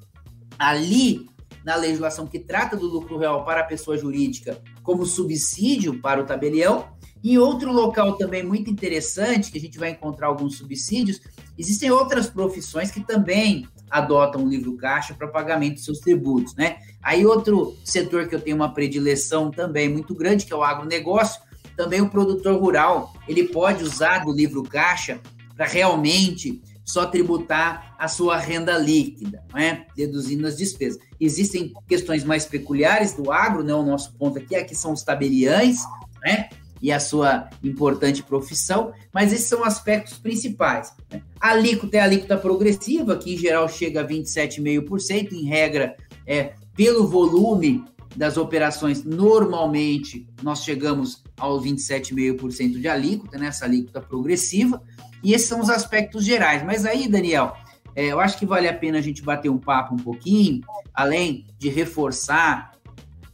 ali 0.59 1.29
na 1.65 1.77
legislação 1.77 2.27
que 2.27 2.39
trata 2.39 2.77
do 2.77 2.87
lucro 2.87 3.19
real 3.19 3.45
para 3.45 3.61
a 3.61 3.65
pessoa 3.65 3.97
jurídica 3.97 4.61
como 4.83 5.05
subsídio 5.05 6.01
para 6.01 6.21
o 6.21 6.27
tabelião. 6.27 6.89
E 7.23 7.39
outro 7.39 7.71
local 7.71 8.15
também 8.15 8.43
muito 8.43 8.71
interessante, 8.71 9.53
que 9.53 9.59
a 9.59 9.61
gente 9.61 9.79
vai 9.79 9.91
encontrar 9.91 10.29
alguns 10.29 10.57
subsídios, 10.57 11.21
existem 11.59 11.91
outras 11.91 12.31
profissões 12.31 12.91
que 12.91 13.01
também 13.01 13.69
adotam 13.91 14.43
o 14.43 14.49
livro 14.49 14.75
caixa 14.77 15.13
para 15.13 15.29
pagamento 15.29 15.75
de 15.75 15.83
seus 15.83 15.99
tributos, 15.99 16.55
né? 16.55 16.79
Aí 17.03 17.27
outro 17.27 17.77
setor 17.85 18.27
que 18.27 18.35
eu 18.35 18.41
tenho 18.41 18.57
uma 18.57 18.73
predileção 18.73 19.51
também 19.51 19.89
muito 19.89 20.15
grande, 20.15 20.47
que 20.47 20.53
é 20.53 20.57
o 20.57 20.63
agronegócio, 20.63 21.43
também 21.81 22.03
o 22.03 22.11
produtor 22.11 22.61
rural, 22.61 23.11
ele 23.27 23.45
pode 23.45 23.83
usar 23.83 24.19
do 24.19 24.31
livro 24.31 24.63
caixa 24.63 25.19
para 25.57 25.65
realmente 25.65 26.61
só 26.85 27.07
tributar 27.07 27.97
a 27.99 28.07
sua 28.07 28.37
renda 28.37 28.77
líquida, 28.77 29.43
né? 29.55 29.87
deduzindo 29.97 30.47
as 30.47 30.59
despesas. 30.59 31.01
Existem 31.19 31.73
questões 31.89 32.23
mais 32.23 32.45
peculiares 32.45 33.15
do 33.15 33.33
agro, 33.33 33.65
né? 33.65 33.73
o 33.73 33.83
nosso 33.83 34.13
ponto 34.13 34.37
aqui, 34.37 34.55
aqui 34.55 34.75
são 34.75 34.93
os 34.93 35.03
tabeliães, 35.03 35.79
né? 36.23 36.51
e 36.83 36.93
a 36.93 37.01
sua 37.01 37.49
importante 37.65 38.23
profissão, 38.23 38.93
mas 39.11 39.33
esses 39.33 39.47
são 39.47 39.65
aspectos 39.65 40.19
principais. 40.19 40.93
Né? 41.11 41.23
A 41.41 41.53
alíquota 41.53 41.97
é 41.97 42.01
a 42.01 42.05
alíquota 42.05 42.37
progressiva, 42.37 43.17
que 43.17 43.33
em 43.33 43.39
geral 43.39 43.67
chega 43.71 44.03
a 44.03 44.07
27,5%, 44.07 45.33
em 45.33 45.45
regra, 45.45 45.97
é, 46.27 46.53
pelo 46.77 47.09
volume 47.09 47.83
das 48.17 48.37
operações, 48.37 49.05
normalmente 49.05 50.26
nós 50.43 50.64
chegamos 50.64 51.23
aos 51.38 51.64
27,5% 51.64 52.81
de 52.81 52.88
alíquota, 52.88 53.38
nessa 53.38 53.67
né? 53.67 53.75
alíquota 53.75 54.00
progressiva, 54.00 54.83
e 55.23 55.33
esses 55.33 55.49
são 55.49 55.61
os 55.61 55.71
aspectos 55.71 56.25
gerais. 56.25 56.64
Mas 56.64 56.85
aí, 56.85 57.09
Daniel, 57.09 57.57
é, 57.95 58.07
eu 58.07 58.21
acho 58.21 58.38
que 58.38 58.47
vale 58.47 58.69
a 58.69 58.75
pena 58.75 58.99
a 58.99 59.02
gente 59.02 59.23
bater 59.23 59.49
um 59.49 59.59
papo 59.59 59.95
um 59.95 59.99
pouquinho, 59.99 60.62
além 60.95 61.47
de 61.59 61.69
reforçar 61.69 62.73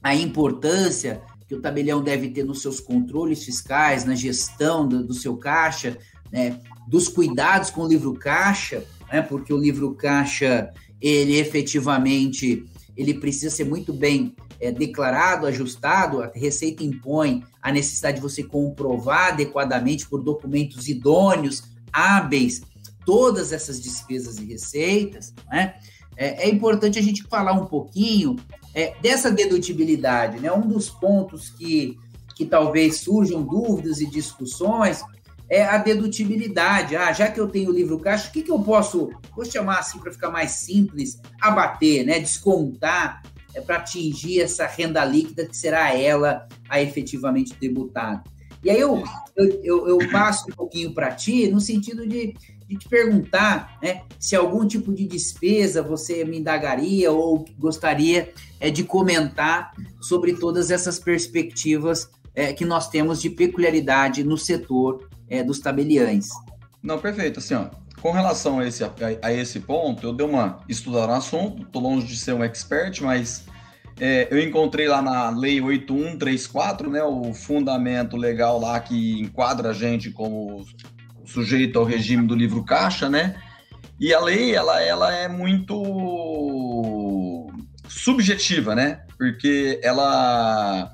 a 0.03 0.15
importância 0.15 1.23
que 1.49 1.55
o 1.55 1.61
tabelião 1.61 2.03
deve 2.03 2.29
ter 2.31 2.45
nos 2.45 2.61
seus 2.61 2.81
controles 2.81 3.45
fiscais, 3.45 4.05
na 4.05 4.15
gestão 4.15 4.87
do, 4.87 5.05
do 5.05 5.15
seu 5.15 5.37
caixa, 5.37 5.97
né, 6.31 6.61
dos 6.89 7.09
cuidados 7.09 7.71
com 7.71 7.83
o 7.83 7.89
livro 7.89 8.15
caixa, 8.15 8.85
né, 9.13 9.23
porque 9.23 9.53
o 9.53 9.59
livro 9.59 9.95
caixa, 9.95 10.73
ele 11.01 11.37
efetivamente, 11.37 12.65
ele 12.97 13.15
precisa 13.15 13.55
ser 13.55 13.65
muito 13.65 13.93
bem 13.93 14.35
é, 14.61 14.73
declarado, 14.73 15.47
ajustado, 15.47 16.23
a 16.23 16.31
Receita 16.35 16.83
impõe 16.83 17.45
a 17.61 17.71
necessidade 17.71 18.17
de 18.17 18.23
você 18.23 18.43
comprovar 18.43 19.35
adequadamente 19.35 20.09
por 20.09 20.23
documentos 20.23 20.89
idôneos, 20.89 21.65
hábeis, 21.93 22.63
todas 23.05 23.53
essas 23.53 23.81
despesas 23.81 24.39
e 24.39 24.45
receitas, 24.45 25.35
né? 25.49 25.75
É, 26.17 26.49
é 26.49 26.51
importante 26.51 26.99
a 26.99 27.03
gente 27.03 27.23
falar 27.25 27.53
um 27.53 27.67
pouquinho 27.67 28.37
é, 28.75 28.95
dessa 29.03 29.31
dedutibilidade, 29.31 30.41
né? 30.41 30.51
Um 30.51 30.67
dos 30.67 30.89
pontos 30.89 31.51
que, 31.51 31.99
que 32.35 32.47
talvez 32.47 33.01
surjam 33.01 33.43
dúvidas 33.43 34.01
e 34.01 34.07
discussões 34.07 35.05
é 35.49 35.65
a 35.65 35.79
dedutibilidade. 35.79 36.97
Ah, 36.97 37.13
já 37.13 37.31
que 37.31 37.41
eu 37.41 37.49
tenho 37.49 37.71
o 37.71 37.75
livro 37.75 37.99
caixa, 37.99 38.29
o 38.29 38.33
que, 38.33 38.43
que 38.43 38.51
eu 38.51 38.59
posso, 38.61 39.11
vou 39.35 39.45
chamar 39.45 39.79
assim 39.79 39.99
para 39.99 40.13
ficar 40.13 40.31
mais 40.31 40.53
simples, 40.53 41.21
abater, 41.41 42.05
né? 42.05 42.19
Descontar 42.19 43.23
é, 43.55 43.61
para 43.61 43.77
atingir 43.77 44.41
essa 44.41 44.67
renda 44.67 45.05
líquida 45.05 45.47
que 45.47 45.57
será 45.57 45.95
ela 45.95 46.47
a 46.69 46.83
efetivamente 46.83 47.55
tributada. 47.55 48.23
E 48.63 48.71
aí 48.71 48.81
eu, 48.81 49.03
eu, 49.37 49.61
eu, 49.63 49.89
eu 49.89 50.11
passo 50.11 50.51
um 50.51 50.55
pouquinho 50.55 50.93
para 50.93 51.13
ti 51.13 51.49
no 51.49 51.61
sentido 51.61 52.07
de, 52.07 52.35
de 52.67 52.77
te 52.77 52.89
perguntar 52.89 53.79
né, 53.81 54.03
se 54.19 54.35
algum 54.35 54.67
tipo 54.67 54.93
de 54.93 55.07
despesa 55.07 55.83
você 55.83 56.25
me 56.25 56.39
indagaria 56.39 57.13
ou 57.13 57.45
gostaria 57.57 58.33
é, 58.59 58.71
de 58.71 58.83
comentar 58.83 59.73
sobre 60.01 60.35
todas 60.35 60.71
essas 60.71 60.99
perspectivas 60.99 62.11
é, 62.35 62.53
que 62.53 62.65
nós 62.65 62.89
temos 62.89 63.23
de 63.23 63.31
peculiaridade 63.31 64.25
no 64.25 64.37
setor 64.37 65.09
é, 65.29 65.43
dos 65.43 65.61
tabeliães. 65.61 66.29
Não, 66.83 66.99
perfeito. 66.99 67.39
Assim, 67.39 67.55
ó, 67.55 67.69
com 68.01 68.11
relação 68.13 68.61
a 68.61 68.67
esse, 68.67 68.85
a, 68.85 68.93
a 69.23 69.33
esse 69.33 69.61
ponto, 69.61 70.07
eu 70.07 70.13
dei 70.13 70.27
uma 70.27 70.61
estudada 70.69 71.09
no 71.09 71.15
assunto, 71.15 71.63
estou 71.63 71.83
longe 71.83 72.07
de 72.07 72.17
ser 72.17 72.33
um 72.33 72.45
expert, 72.45 73.01
mas 73.03 73.47
é, 73.99 74.29
eu 74.31 74.39
encontrei 74.39 74.87
lá 74.87 75.01
na 75.01 75.31
Lei 75.31 75.61
8134, 75.61 76.91
né, 76.91 77.03
o 77.03 77.33
fundamento 77.33 78.17
legal 78.17 78.61
lá 78.61 78.79
que 78.79 79.21
enquadra 79.21 79.71
a 79.71 79.73
gente 79.73 80.11
como 80.11 80.65
sujeito 81.25 81.79
ao 81.79 81.85
regime 81.85 82.27
do 82.27 82.35
livro 82.35 82.65
caixa, 82.65 83.09
né? 83.09 83.41
E 83.99 84.13
a 84.13 84.21
lei, 84.21 84.55
ela, 84.55 84.81
ela 84.83 85.15
é 85.15 85.27
muito 85.27 85.77
subjetiva, 87.89 88.75
né? 88.75 89.01
Porque 89.17 89.81
ela 89.83 90.93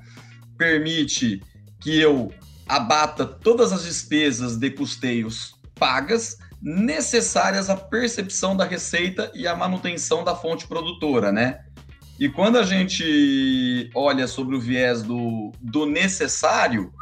permite 0.56 1.42
que 1.80 1.98
eu 1.98 2.32
abata 2.68 3.26
todas 3.26 3.72
as 3.72 3.84
despesas 3.84 4.56
de 4.56 4.70
custeios 4.70 5.54
pagas 5.78 6.38
necessárias 6.62 7.68
à 7.68 7.76
percepção 7.76 8.56
da 8.56 8.64
receita 8.64 9.30
e 9.34 9.48
à 9.48 9.56
manutenção 9.56 10.22
da 10.22 10.36
fonte 10.36 10.66
produtora, 10.66 11.32
né? 11.32 11.64
E 12.18 12.28
quando 12.28 12.56
a 12.56 12.62
gente 12.62 13.90
olha 13.94 14.28
sobre 14.28 14.54
o 14.54 14.60
viés 14.60 15.02
do, 15.02 15.50
do 15.60 15.86
necessário, 15.86 16.92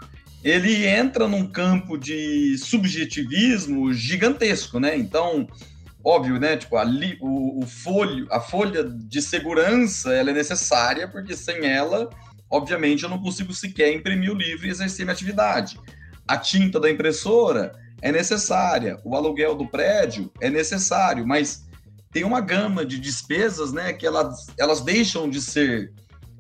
ele 0.42 0.86
entra 0.86 1.28
num 1.28 1.46
campo 1.46 1.98
de 1.98 2.56
subjetivismo 2.56 3.92
gigantesco, 3.92 4.80
né? 4.80 4.96
Então, 4.96 5.46
óbvio, 6.02 6.38
né? 6.38 6.56
Tipo, 6.56 6.78
ali, 6.78 7.18
o, 7.20 7.62
o 7.62 7.66
folho, 7.66 8.26
a 8.30 8.40
folha 8.40 8.82
de 8.82 9.20
segurança, 9.20 10.14
ela 10.14 10.30
é 10.30 10.34
necessária, 10.34 11.06
porque 11.06 11.36
sem 11.36 11.66
ela, 11.66 12.08
obviamente, 12.50 13.04
eu 13.04 13.08
não 13.08 13.22
consigo 13.22 13.54
sequer 13.54 13.94
imprimir 13.94 14.30
o 14.30 14.34
livro 14.34 14.66
e 14.66 14.70
exercer 14.70 15.04
minha 15.04 15.14
atividade. 15.14 15.78
A 16.26 16.36
tinta 16.36 16.80
da 16.80 16.90
impressora 16.90 17.72
é 18.02 18.10
necessária, 18.10 18.98
o 19.04 19.14
aluguel 19.14 19.54
do 19.54 19.66
prédio 19.66 20.30
é 20.40 20.50
necessário, 20.50 21.26
mas 21.26 21.68
tem 22.12 22.24
uma 22.24 22.40
gama 22.40 22.84
de 22.84 22.98
despesas, 22.98 23.72
né, 23.72 23.92
que 23.92 24.06
elas, 24.06 24.46
elas 24.58 24.80
deixam 24.80 25.30
de 25.30 25.40
ser 25.40 25.92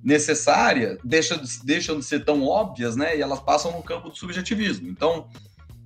necessárias, 0.02 0.98
deixam, 1.04 1.40
deixam 1.62 1.98
de 1.98 2.04
ser 2.04 2.24
tão 2.24 2.42
óbvias, 2.42 2.96
né, 2.96 3.16
e 3.16 3.20
elas 3.20 3.40
passam 3.40 3.72
no 3.72 3.82
campo 3.82 4.08
do 4.08 4.16
subjetivismo. 4.16 4.88
Então, 4.88 5.28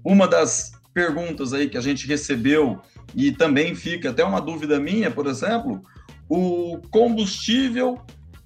uma 0.05 0.27
das 0.27 0.73
perguntas 0.95 1.53
aí 1.53 1.69
que 1.69 1.77
a 1.77 1.81
gente 1.81 2.07
recebeu 2.07 2.81
e 3.15 3.33
também 3.33 3.75
fica 3.75 4.11
até 4.11 4.25
uma 4.25 4.41
dúvida 4.41 4.79
minha, 4.79 5.11
por 5.11 5.27
exemplo, 5.27 5.83
o 6.29 6.81
combustível 6.91 8.01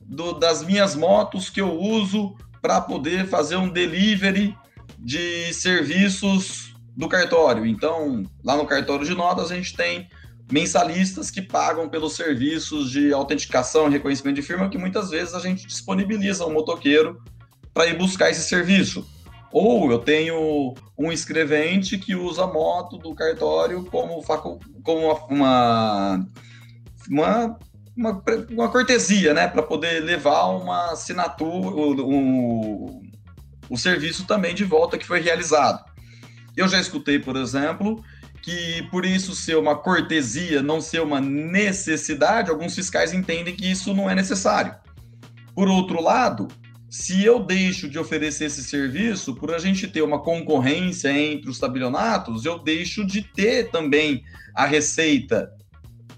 do, 0.09 0.33
das 0.33 0.65
minhas 0.65 0.97
motos 0.97 1.51
que 1.51 1.61
eu 1.61 1.79
uso 1.79 2.35
para 2.63 2.81
poder 2.81 3.29
fazer 3.29 3.57
um 3.57 3.69
delivery 3.69 4.57
de 4.99 5.53
serviços 5.53 6.75
do 6.97 7.09
cartório. 7.09 7.65
Então, 7.67 8.25
lá 8.43 8.57
no 8.57 8.67
cartório 8.67 9.05
de 9.05 9.15
notas, 9.15 9.53
a 9.53 9.55
gente 9.55 9.77
tem 9.77 10.09
mensalistas 10.51 11.31
que 11.31 11.43
pagam 11.43 11.89
pelos 11.89 12.17
serviços 12.17 12.91
de 12.91 13.13
autenticação 13.13 13.87
e 13.87 13.91
reconhecimento 13.91 14.37
de 14.37 14.43
firma, 14.43 14.69
que 14.69 14.79
muitas 14.79 15.11
vezes 15.11 15.35
a 15.35 15.41
gente 15.41 15.67
disponibiliza 15.67 16.47
um 16.47 16.53
motoqueiro 16.53 17.23
para 17.73 17.87
ir 17.87 17.97
buscar 17.97 18.31
esse 18.31 18.49
serviço. 18.49 19.07
Ou 19.53 19.91
eu 19.91 19.99
tenho 19.99 20.75
um 20.97 21.13
escrevente 21.13 21.99
que 21.99 22.15
usa 22.15 22.45
a 22.45 22.47
moto 22.47 22.99
do 22.99 23.15
cartório 23.15 23.85
como, 23.85 24.23
como 24.83 25.17
uma, 25.31 26.27
uma, 27.09 27.59
uma, 27.99 28.23
uma 28.49 28.69
cortesia, 28.71 29.35
né? 29.35 29.49
Para 29.49 29.63
poder 29.63 30.01
levar 30.01 30.47
uma 30.47 30.93
assinatura, 30.93 31.69
o, 31.69 32.01
o, 32.01 33.03
o 33.69 33.77
serviço 33.77 34.25
também 34.25 34.55
de 34.55 34.65
volta 34.65 34.97
que 34.97 35.05
foi 35.05 35.21
realizado. 35.21 35.85
Eu 36.57 36.69
já 36.69 36.81
escutei, 36.81 37.19
por 37.19 37.37
exemplo, 37.37 38.03
que 38.41 38.87
por 38.91 39.05
isso 39.05 39.35
ser 39.35 39.57
uma 39.57 39.77
cortesia, 39.77 40.63
não 40.63 40.81
ser 40.81 41.01
uma 41.03 41.21
necessidade, 41.21 42.51
alguns 42.51 42.75
fiscais 42.75 43.13
entendem 43.13 43.55
que 43.55 43.69
isso 43.69 43.93
não 43.93 44.09
é 44.09 44.15
necessário. 44.15 44.77
Por 45.53 45.69
outro 45.69 46.01
lado, 46.01 46.47
se 46.89 47.25
eu 47.25 47.41
deixo 47.41 47.89
de 47.89 47.99
oferecer 47.99 48.45
esse 48.45 48.63
serviço, 48.63 49.35
por 49.35 49.53
a 49.53 49.59
gente 49.59 49.89
ter 49.89 50.03
uma 50.03 50.23
concorrência 50.23 51.13
entre 51.13 51.51
os 51.51 51.59
tabelionatos, 51.59 52.45
eu 52.45 52.61
deixo 52.61 53.05
de 53.05 53.23
ter 53.23 53.71
também 53.71 54.23
a 54.55 54.65
receita 54.67 55.53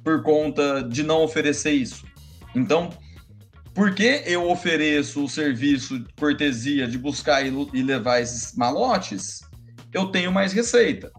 por 0.03 0.23
conta 0.23 0.83
de 0.83 1.03
não 1.03 1.23
oferecer 1.23 1.73
isso. 1.73 2.07
Então, 2.55 2.91
por 3.75 3.95
que 3.95 4.23
eu 4.27 4.51
ofereço 4.51 5.25
o 5.25 5.29
serviço 5.29 5.99
de 5.99 6.13
cortesia 6.15 6.87
de 6.87 6.99
buscar 6.99 7.45
e 7.47 7.83
levar 7.83 8.21
esses 8.21 8.55
malotes? 8.55 9.41
Eu 9.93 10.07
tenho 10.07 10.33
mais 10.33 10.53
receita. 10.53 11.13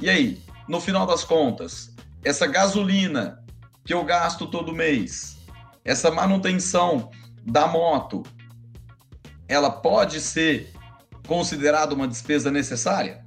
E 0.00 0.08
aí, 0.08 0.40
no 0.68 0.80
final 0.80 1.06
das 1.06 1.24
contas, 1.24 1.94
essa 2.24 2.46
gasolina 2.46 3.42
que 3.84 3.92
eu 3.92 4.04
gasto 4.04 4.46
todo 4.46 4.72
mês, 4.72 5.36
essa 5.84 6.10
manutenção 6.10 7.10
da 7.44 7.66
moto, 7.66 8.22
ela 9.48 9.70
pode 9.70 10.20
ser 10.20 10.72
considerada 11.26 11.94
uma 11.94 12.06
despesa 12.06 12.50
necessária? 12.50 13.24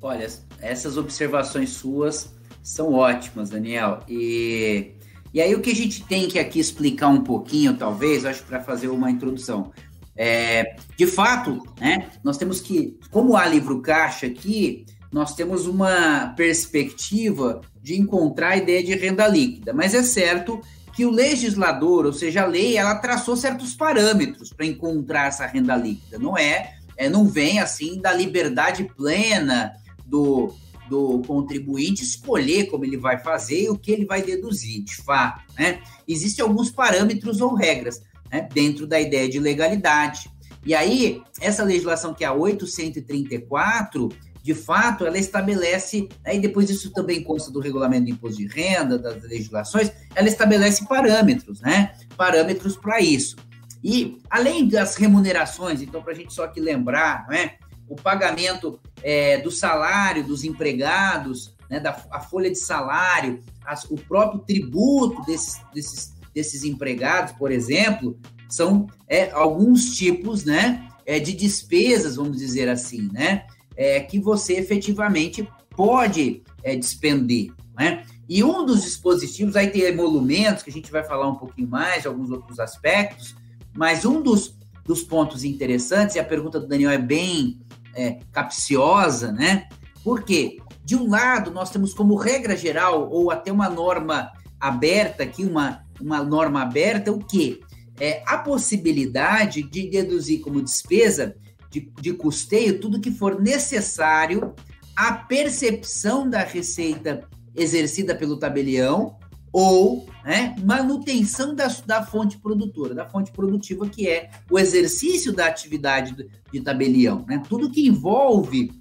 Olha, 0.00 0.28
essas 0.60 0.96
observações 0.96 1.70
suas 1.70 2.35
são 2.66 2.92
ótimas, 2.92 3.48
Daniel. 3.48 4.00
E, 4.08 4.90
e 5.32 5.40
aí 5.40 5.54
o 5.54 5.60
que 5.60 5.70
a 5.70 5.74
gente 5.74 6.02
tem 6.02 6.26
que 6.26 6.36
aqui 6.36 6.58
explicar 6.58 7.06
um 7.06 7.22
pouquinho, 7.22 7.76
talvez, 7.76 8.24
acho 8.24 8.42
para 8.42 8.60
fazer 8.60 8.88
uma 8.88 9.08
introdução. 9.08 9.70
É, 10.16 10.74
de 10.96 11.06
fato, 11.06 11.62
né, 11.80 12.10
nós 12.24 12.36
temos 12.36 12.60
que, 12.60 12.98
como 13.12 13.36
há 13.36 13.46
livro 13.46 13.80
caixa 13.80 14.26
aqui, 14.26 14.84
nós 15.12 15.36
temos 15.36 15.68
uma 15.68 16.34
perspectiva 16.36 17.60
de 17.80 17.96
encontrar 17.96 18.48
a 18.50 18.56
ideia 18.56 18.82
de 18.82 18.96
renda 18.96 19.28
líquida, 19.28 19.72
mas 19.72 19.94
é 19.94 20.02
certo 20.02 20.60
que 20.92 21.06
o 21.06 21.10
legislador, 21.10 22.04
ou 22.04 22.12
seja, 22.12 22.42
a 22.42 22.46
lei, 22.46 22.76
ela 22.76 22.96
traçou 22.96 23.36
certos 23.36 23.76
parâmetros 23.76 24.52
para 24.52 24.66
encontrar 24.66 25.28
essa 25.28 25.46
renda 25.46 25.76
líquida. 25.76 26.18
Não 26.18 26.36
é, 26.36 26.74
é, 26.96 27.08
não 27.08 27.28
vem 27.28 27.60
assim 27.60 28.00
da 28.00 28.12
liberdade 28.12 28.90
plena 28.96 29.72
do, 30.04 30.52
do 30.88 31.22
contribuinte 31.26 32.02
escolher 32.02 32.66
como 32.66 32.84
ele 32.84 32.96
vai 32.96 33.18
fazer 33.18 33.64
e 33.64 33.70
o 33.70 33.78
que 33.78 33.90
ele 33.90 34.04
vai 34.04 34.22
deduzir, 34.22 34.82
de 34.82 34.96
fato. 34.96 35.42
Né? 35.58 35.80
Existem 36.06 36.42
alguns 36.42 36.70
parâmetros 36.70 37.40
ou 37.40 37.54
regras 37.54 38.02
né, 38.30 38.48
dentro 38.52 38.86
da 38.86 39.00
ideia 39.00 39.28
de 39.28 39.38
legalidade. 39.38 40.30
E 40.64 40.74
aí, 40.74 41.22
essa 41.40 41.62
legislação 41.62 42.12
que 42.12 42.24
é 42.24 42.26
a 42.26 42.32
834, 42.32 44.08
de 44.42 44.54
fato, 44.54 45.04
ela 45.04 45.18
estabelece, 45.18 46.08
aí 46.24 46.38
depois 46.38 46.70
isso 46.70 46.92
também 46.92 47.22
consta 47.22 47.50
do 47.50 47.60
regulamento 47.60 48.04
do 48.04 48.10
imposto 48.10 48.38
de 48.38 48.46
renda, 48.46 48.98
das 48.98 49.22
legislações, 49.22 49.90
ela 50.14 50.28
estabelece 50.28 50.86
parâmetros, 50.86 51.60
né? 51.60 51.94
Parâmetros 52.16 52.76
para 52.76 53.00
isso. 53.00 53.36
E 53.82 54.18
além 54.30 54.68
das 54.68 54.96
remunerações, 54.96 55.82
então, 55.82 56.02
para 56.02 56.12
a 56.12 56.14
gente 56.16 56.32
só 56.32 56.44
aqui 56.44 56.60
lembrar, 56.60 57.26
né? 57.28 57.54
O 57.88 57.94
pagamento 57.94 58.80
é, 59.06 59.38
do 59.38 59.52
salário 59.52 60.24
dos 60.24 60.42
empregados, 60.42 61.54
né, 61.70 61.78
da 61.78 61.96
a 62.10 62.18
folha 62.18 62.50
de 62.50 62.58
salário, 62.58 63.40
as, 63.64 63.84
o 63.84 63.94
próprio 63.94 64.40
tributo 64.40 65.24
desses, 65.24 65.60
desses, 65.72 66.14
desses 66.34 66.64
empregados, 66.64 67.32
por 67.34 67.52
exemplo, 67.52 68.18
são 68.48 68.88
é, 69.06 69.30
alguns 69.30 69.94
tipos 69.94 70.44
né, 70.44 70.88
é, 71.06 71.20
de 71.20 71.32
despesas, 71.34 72.16
vamos 72.16 72.36
dizer 72.36 72.68
assim, 72.68 73.08
né? 73.12 73.46
é, 73.76 74.00
que 74.00 74.18
você 74.18 74.54
efetivamente 74.54 75.48
pode 75.70 76.42
é, 76.64 76.74
despender. 76.74 77.52
Né? 77.78 78.04
E 78.28 78.42
um 78.42 78.66
dos 78.66 78.82
dispositivos, 78.82 79.54
aí 79.54 79.68
tem 79.68 79.82
emolumentos, 79.82 80.64
que 80.64 80.70
a 80.70 80.72
gente 80.72 80.90
vai 80.90 81.04
falar 81.04 81.28
um 81.28 81.36
pouquinho 81.36 81.68
mais, 81.68 82.06
alguns 82.06 82.32
outros 82.32 82.58
aspectos, 82.58 83.36
mas 83.72 84.04
um 84.04 84.20
dos, 84.20 84.58
dos 84.84 85.04
pontos 85.04 85.44
interessantes, 85.44 86.16
e 86.16 86.18
a 86.18 86.24
pergunta 86.24 86.58
do 86.58 86.66
Daniel 86.66 86.90
é 86.90 86.98
bem 86.98 87.60
é, 87.96 88.18
capciosa, 88.30 89.32
né? 89.32 89.68
Porque, 90.04 90.58
de 90.84 90.94
um 90.94 91.08
lado, 91.08 91.50
nós 91.50 91.70
temos 91.70 91.92
como 91.92 92.14
regra 92.14 92.56
geral, 92.56 93.10
ou 93.10 93.30
até 93.30 93.50
uma 93.50 93.68
norma 93.68 94.30
aberta 94.60 95.24
aqui, 95.24 95.44
uma, 95.44 95.82
uma 96.00 96.22
norma 96.22 96.62
aberta, 96.62 97.10
o 97.10 97.18
quê? 97.18 97.60
É, 97.98 98.22
a 98.26 98.38
possibilidade 98.38 99.62
de 99.62 99.88
deduzir 99.88 100.40
como 100.40 100.62
despesa 100.62 101.34
de, 101.70 101.90
de 102.00 102.12
custeio 102.12 102.78
tudo 102.78 103.00
que 103.00 103.10
for 103.10 103.40
necessário 103.40 104.54
à 104.94 105.12
percepção 105.12 106.28
da 106.28 106.40
receita 106.40 107.26
exercida 107.54 108.14
pelo 108.14 108.38
tabelião 108.38 109.16
ou 109.50 110.06
né, 110.26 110.56
manutenção 110.64 111.54
da, 111.54 111.68
da 111.86 112.04
fonte 112.04 112.36
produtora, 112.38 112.92
da 112.92 113.08
fonte 113.08 113.30
produtiva, 113.30 113.88
que 113.88 114.08
é 114.08 114.28
o 114.50 114.58
exercício 114.58 115.32
da 115.32 115.46
atividade 115.46 116.16
de 116.52 116.60
tabelião. 116.60 117.24
Né? 117.28 117.40
Tudo 117.48 117.70
que 117.70 117.86
envolve 117.86 118.72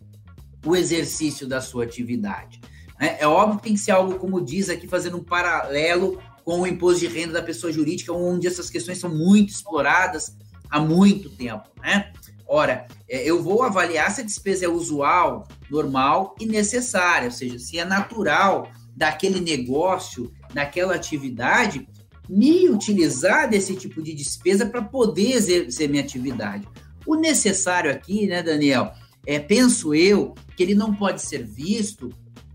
o 0.65 0.75
exercício 0.75 1.47
da 1.47 1.62
sua 1.62 1.84
atividade. 1.84 2.60
Né? 2.99 3.17
É 3.19 3.27
óbvio 3.27 3.58
que 3.58 3.63
tem 3.65 3.73
que 3.75 3.79
ser 3.79 3.91
algo, 3.91 4.17
como 4.17 4.43
diz 4.43 4.71
aqui, 4.71 4.88
fazendo 4.88 5.17
um 5.17 5.23
paralelo 5.23 6.19
com 6.43 6.62
o 6.62 6.67
imposto 6.67 7.01
de 7.01 7.08
renda 7.08 7.34
da 7.34 7.43
pessoa 7.43 7.71
jurídica, 7.71 8.12
onde 8.12 8.47
essas 8.47 8.67
questões 8.67 8.97
são 8.97 9.15
muito 9.15 9.51
exploradas 9.51 10.36
há 10.67 10.79
muito 10.79 11.29
tempo. 11.29 11.69
Né? 11.79 12.12
Ora, 12.47 12.88
é, 13.08 13.23
eu 13.23 13.43
vou 13.43 13.62
avaliar 13.62 14.10
se 14.10 14.21
a 14.21 14.25
despesa 14.25 14.65
é 14.65 14.67
usual, 14.67 15.47
normal 15.69 16.36
e 16.39 16.47
necessária, 16.47 17.27
ou 17.27 17.31
seja, 17.31 17.60
se 17.60 17.77
é 17.77 17.86
natural 17.86 18.71
daquele 18.95 19.39
negócio, 19.39 20.34
daquela 20.55 20.95
atividade, 20.95 21.85
me 22.29 22.69
utilizar 22.69 23.49
desse 23.49 23.75
tipo 23.75 24.01
de 24.01 24.13
despesa 24.13 24.65
para 24.65 24.81
poder 24.81 25.33
exercer 25.33 25.89
minha 25.89 26.01
atividade. 26.01 26.65
O 27.05 27.15
necessário 27.15 27.91
aqui, 27.91 28.25
né, 28.25 28.41
Daniel, 28.41 28.93
é, 29.27 29.37
penso 29.37 29.93
eu, 29.93 30.33
que 30.55 30.63
ele 30.63 30.73
não 30.73 30.95
pode 30.95 31.21
ser 31.21 31.43
visto 31.43 32.09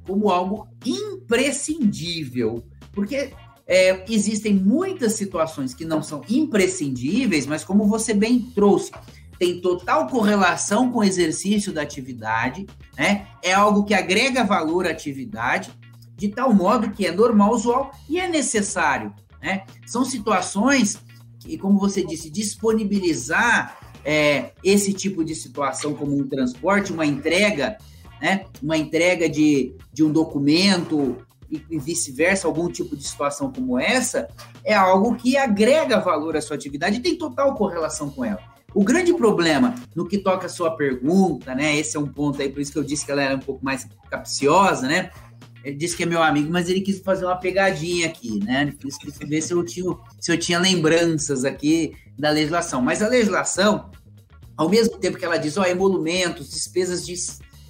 como 0.06 0.30
algo 0.30 0.66
imprescindível, 0.84 2.64
porque 2.90 3.32
é, 3.66 4.02
existem 4.08 4.54
muitas 4.54 5.12
situações 5.12 5.74
que 5.74 5.84
não 5.84 6.02
são 6.02 6.22
imprescindíveis, 6.28 7.46
mas 7.46 7.62
como 7.62 7.86
você 7.86 8.14
bem 8.14 8.40
trouxe, 8.40 8.90
tem 9.38 9.60
total 9.60 10.06
correlação 10.06 10.90
com 10.90 11.00
o 11.00 11.04
exercício 11.04 11.72
da 11.72 11.82
atividade, 11.82 12.66
né? 12.96 13.26
É 13.42 13.52
algo 13.52 13.84
que 13.84 13.94
agrega 13.94 14.42
valor 14.42 14.86
à 14.86 14.90
atividade, 14.90 15.70
de 16.20 16.28
tal 16.28 16.52
modo 16.52 16.90
que 16.90 17.06
é 17.06 17.11
normal, 17.11 17.54
usual 17.54 17.92
e 18.06 18.20
é 18.20 18.28
necessário, 18.28 19.11
né? 19.40 19.64
São 19.87 20.04
situações 20.04 20.98
que, 21.38 21.56
como 21.56 21.78
você 21.78 22.04
disse, 22.04 22.28
disponibilizar 22.28 23.78
é, 24.04 24.50
esse 24.62 24.92
tipo 24.92 25.24
de 25.24 25.35
situação 25.35 25.94
como 25.94 26.14
um 26.14 26.28
transporte, 26.28 26.92
uma 26.92 27.06
entrega, 27.06 27.78
né? 28.20 28.44
Uma 28.62 28.76
entrega 28.76 29.30
de, 29.30 29.74
de 29.90 30.04
um 30.04 30.12
documento 30.12 31.16
e, 31.50 31.64
e 31.70 31.78
vice-versa, 31.78 32.46
algum 32.46 32.68
tipo 32.68 32.94
de 32.94 33.02
situação 33.02 33.50
como 33.50 33.78
essa, 33.78 34.28
é 34.62 34.74
algo 34.74 35.16
que 35.16 35.38
agrega 35.38 35.98
valor 36.00 36.37
à 36.37 36.42
sua 36.42 36.54
atividade 36.54 36.98
e 36.98 37.00
tem 37.00 37.16
total 37.16 37.54
correlação 37.54 38.11
com 38.11 38.22
ela. 38.22 38.42
O 38.74 38.85
grande 38.85 39.14
problema 39.14 39.74
no 39.96 40.06
que 40.06 40.18
toca 40.18 40.46
a 40.46 40.50
sua 40.50 40.76
pergunta, 40.76 41.54
né? 41.54 41.76
Esse 41.76 41.96
é 41.96 42.00
um 42.00 42.06
ponto 42.06 42.42
aí, 42.42 42.50
por 42.50 42.61
isso 42.61 42.70
que 42.70 42.78
eu 42.78 42.85
disse 42.85 43.06
que 43.06 43.11
ela 43.11 43.22
era 43.22 43.37
um 43.37 43.40
pouco 43.40 43.64
mais 43.64 43.88
capciosa, 44.11 44.87
né? 44.87 45.11
Ele 45.64 45.77
disse 45.77 45.96
que 45.96 46.03
é 46.03 46.07
meu 46.07 46.23
amigo, 46.23 46.51
mas 46.51 46.68
ele 46.68 46.81
quis 46.81 47.01
fazer 47.01 47.25
uma 47.25 47.37
pegadinha 47.37 48.07
aqui, 48.07 48.42
né? 48.44 48.62
Ele 48.62 48.73
quis, 48.73 48.96
ver 49.18 49.40
se 49.40 49.53
eu, 49.53 49.64
tinha, 49.64 49.94
se 50.18 50.33
eu 50.33 50.38
tinha 50.38 50.59
lembranças 50.59 51.44
aqui 51.44 51.94
da 52.18 52.31
legislação. 52.31 52.81
Mas 52.81 53.03
a 53.03 53.09
legislação, 53.09 53.90
ao 54.57 54.68
mesmo 54.68 54.96
tempo 54.99 55.18
que 55.18 55.25
ela 55.25 55.37
diz, 55.37 55.57
ó, 55.57 55.64
emolumentos, 55.64 56.51
despesas 56.51 57.05
de, 57.05 57.14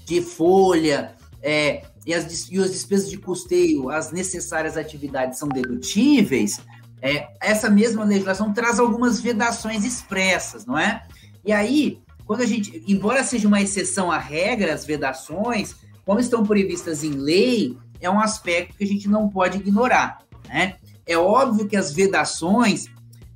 de 0.06 0.22
folha 0.22 1.14
é, 1.42 1.82
e, 2.06 2.14
as, 2.14 2.48
e 2.48 2.58
as 2.58 2.70
despesas 2.70 3.10
de 3.10 3.18
custeio, 3.18 3.90
as 3.90 4.12
necessárias 4.12 4.76
atividades 4.76 5.38
são 5.38 5.48
dedutíveis, 5.48 6.60
é, 7.02 7.28
essa 7.40 7.70
mesma 7.70 8.04
legislação 8.04 8.52
traz 8.52 8.78
algumas 8.78 9.20
vedações 9.20 9.84
expressas, 9.84 10.66
não 10.66 10.78
é? 10.78 11.02
E 11.44 11.52
aí, 11.52 12.00
quando 12.26 12.42
a 12.42 12.46
gente, 12.46 12.84
embora 12.86 13.24
seja 13.24 13.48
uma 13.48 13.60
exceção 13.60 14.12
à 14.12 14.18
regra, 14.18 14.74
as 14.74 14.84
vedações, 14.84 15.74
como 16.10 16.18
estão 16.18 16.44
previstas 16.44 17.04
em 17.04 17.12
lei, 17.12 17.78
é 18.00 18.10
um 18.10 18.18
aspecto 18.18 18.76
que 18.76 18.82
a 18.82 18.86
gente 18.86 19.08
não 19.08 19.28
pode 19.28 19.58
ignorar, 19.58 20.18
né? 20.48 20.74
É 21.06 21.16
óbvio 21.16 21.68
que 21.68 21.76
as 21.76 21.92
vedações 21.92 22.86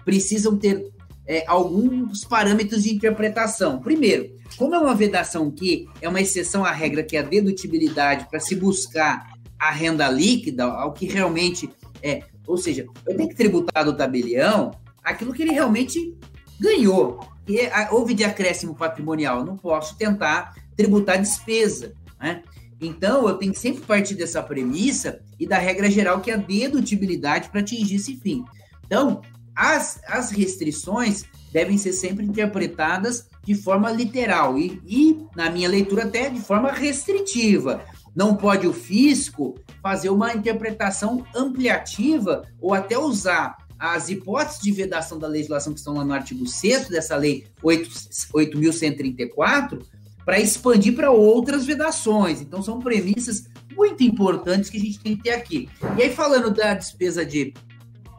precisam 0.05 0.57
ter 0.57 0.91
é, 1.25 1.45
alguns 1.47 2.25
parâmetros 2.25 2.83
de 2.83 2.93
interpretação. 2.93 3.79
Primeiro, 3.79 4.35
como 4.59 4.75
é 4.75 4.79
uma 4.81 4.93
vedação 4.93 5.53
que 5.53 5.87
é 6.03 6.09
uma 6.09 6.21
exceção 6.21 6.65
à 6.65 6.73
regra 6.73 7.05
que 7.05 7.17
é 7.17 7.21
a 7.21 7.23
dedutibilidade 7.23 8.27
para 8.29 8.41
se 8.41 8.57
buscar 8.57 9.33
a 9.57 9.71
renda 9.71 10.11
líquida, 10.11 10.65
ao 10.65 10.93
que 10.93 11.07
realmente 11.07 11.71
é, 12.03 12.25
ou 12.45 12.57
seja, 12.57 12.87
eu 13.07 13.17
tenho 13.17 13.29
que 13.29 13.37
tributar 13.37 13.85
do 13.85 13.97
tabelião 13.97 14.73
aquilo 15.05 15.33
que 15.33 15.43
ele 15.43 15.53
realmente 15.53 16.13
ganhou. 16.59 17.21
E 17.47 17.57
houve 17.93 18.15
de 18.15 18.25
acréscimo 18.25 18.75
patrimonial, 18.75 19.45
não 19.45 19.57
posso 19.57 19.97
tentar 19.97 20.57
tributar 20.77 21.21
despesa, 21.21 21.95
né? 22.19 22.43
Então, 22.81 23.29
eu 23.29 23.35
tenho 23.35 23.53
que 23.53 23.59
sempre 23.59 23.83
partir 23.83 24.15
dessa 24.15 24.43
premissa 24.43 25.21
e 25.39 25.47
da 25.47 25.59
regra 25.59 25.91
geral 25.91 26.21
que 26.21 26.31
é 26.31 26.35
a 26.35 26.39
dedutibilidade 26.39 27.49
para 27.49 27.61
atingir 27.61 27.97
esse 27.97 28.17
fim. 28.17 28.45
Então, 28.87 29.23
as, 29.55 30.01
as 30.07 30.31
restrições 30.31 31.25
devem 31.53 31.79
ser 31.79 31.93
sempre 31.93 32.25
interpretadas 32.25 33.29
de 33.45 33.55
forma 33.55 33.91
literal 33.91 34.59
e, 34.59 34.81
e, 34.85 35.25
na 35.37 35.51
minha 35.51 35.69
leitura, 35.69 36.05
até 36.05 36.29
de 36.29 36.41
forma 36.41 36.73
restritiva. 36.73 37.85
Não 38.15 38.37
pode 38.37 38.67
o 38.67 38.73
fisco 38.73 39.55
fazer 39.83 40.11
uma 40.11 40.35
interpretação 40.35 41.25
ampliativa 41.35 42.43
ou 42.61 42.75
até 42.75 42.99
usar 42.99 43.57
as 43.79 44.09
hipóteses 44.09 44.63
de 44.63 44.73
vedação 44.73 45.19
da 45.19 45.29
legislação 45.29 45.73
que 45.73 45.79
estão 45.79 45.95
lá 45.95 46.05
no 46.05 46.13
artigo 46.13 46.47
6 46.47 46.89
dessa 46.89 47.17
lei 47.17 47.47
8.134 47.63 49.83
para 50.25 50.41
expandir 50.41 50.95
para 50.95 51.11
outras 51.11 51.65
vedações. 51.65 52.41
Então, 52.41 52.63
são 52.63 52.79
premissas 52.79 53.49
muito 53.77 54.03
importantes 54.03 54.71
que 54.71 54.77
a 54.77 54.81
gente 54.81 54.99
tem 55.01 55.17
que 55.17 55.25
ter 55.25 55.31
aqui. 55.31 55.69
E 55.99 56.03
aí, 56.03 56.11
falando 56.11 56.51
da 56.51 56.75
despesa 56.75 57.25
de, 57.25 57.53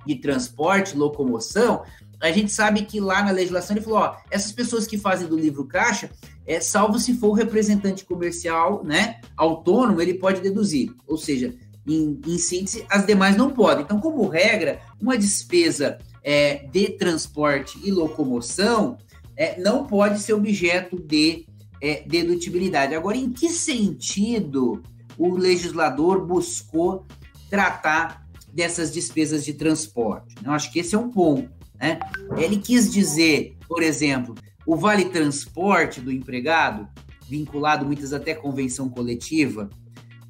de 0.05 0.15
transporte, 0.15 0.97
locomoção, 0.97 1.83
a 2.21 2.31
gente 2.31 2.51
sabe 2.51 2.83
que 2.83 2.99
lá 2.99 3.23
na 3.23 3.31
legislação 3.31 3.75
ele 3.75 3.83
falou, 3.83 3.99
ó, 3.99 4.17
essas 4.29 4.51
pessoas 4.51 4.87
que 4.87 4.97
fazem 4.97 5.27
do 5.27 5.37
livro 5.37 5.65
caixa, 5.65 6.09
é, 6.45 6.59
salvo 6.59 6.99
se 6.99 7.15
for 7.15 7.29
o 7.29 7.33
representante 7.33 8.05
comercial, 8.05 8.83
né, 8.83 9.19
autônomo, 9.35 10.01
ele 10.01 10.15
pode 10.15 10.41
deduzir. 10.41 10.93
Ou 11.07 11.17
seja, 11.17 11.55
em, 11.87 12.19
em 12.25 12.37
síntese, 12.37 12.85
as 12.89 13.05
demais 13.05 13.35
não 13.35 13.51
podem. 13.51 13.83
Então, 13.83 13.99
como 13.99 14.27
regra, 14.27 14.79
uma 14.99 15.17
despesa 15.17 15.97
é, 16.23 16.65
de 16.71 16.89
transporte 16.89 17.79
e 17.83 17.91
locomoção 17.91 18.97
é, 19.37 19.59
não 19.59 19.85
pode 19.85 20.19
ser 20.19 20.33
objeto 20.33 20.97
de 20.99 21.45
é, 21.85 22.03
dedutibilidade. 22.03 22.95
Agora, 22.95 23.15
em 23.15 23.29
que 23.29 23.47
sentido 23.47 24.81
o 25.17 25.35
legislador 25.35 26.25
buscou 26.25 27.05
tratar 27.47 28.25
dessas 28.51 28.91
despesas 28.91 29.45
de 29.45 29.53
transporte? 29.53 30.33
Eu 30.43 30.51
acho 30.51 30.71
que 30.71 30.79
esse 30.79 30.95
é 30.95 30.97
um 30.97 31.11
ponto. 31.11 31.47
Né? 31.79 31.99
Ele 32.37 32.57
quis 32.57 32.91
dizer, 32.91 33.55
por 33.67 33.83
exemplo, 33.83 34.33
o 34.65 34.75
vale 34.75 35.05
transporte 35.05 36.01
do 36.01 36.11
empregado, 36.11 36.87
vinculado 37.29 37.85
muitas 37.85 38.13
até 38.13 38.31
à 38.31 38.35
convenção 38.35 38.89
coletiva, 38.89 39.69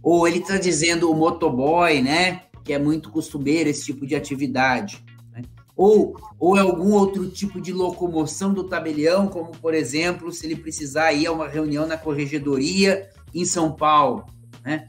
ou 0.04 0.28
ele 0.28 0.40
está 0.40 0.58
dizendo 0.58 1.10
o 1.10 1.16
motoboy, 1.16 2.02
né? 2.02 2.42
Que 2.66 2.74
é 2.74 2.80
muito 2.80 3.10
costumeiro 3.10 3.70
esse 3.70 3.86
tipo 3.86 4.06
de 4.06 4.14
atividade. 4.14 5.04
Ou, 5.76 6.18
ou 6.40 6.56
é 6.58 6.62
algum 6.62 6.94
outro 6.94 7.30
tipo 7.30 7.60
de 7.60 7.74
locomoção 7.74 8.54
do 8.54 8.64
tabelião, 8.64 9.28
como, 9.28 9.52
por 9.52 9.74
exemplo, 9.74 10.32
se 10.32 10.46
ele 10.46 10.56
precisar 10.56 11.12
ir 11.12 11.28
a 11.28 11.32
uma 11.32 11.48
reunião 11.48 11.86
na 11.86 11.98
corregedoria 11.98 13.10
em 13.34 13.44
São 13.44 13.72
Paulo. 13.72 14.26
Né? 14.64 14.88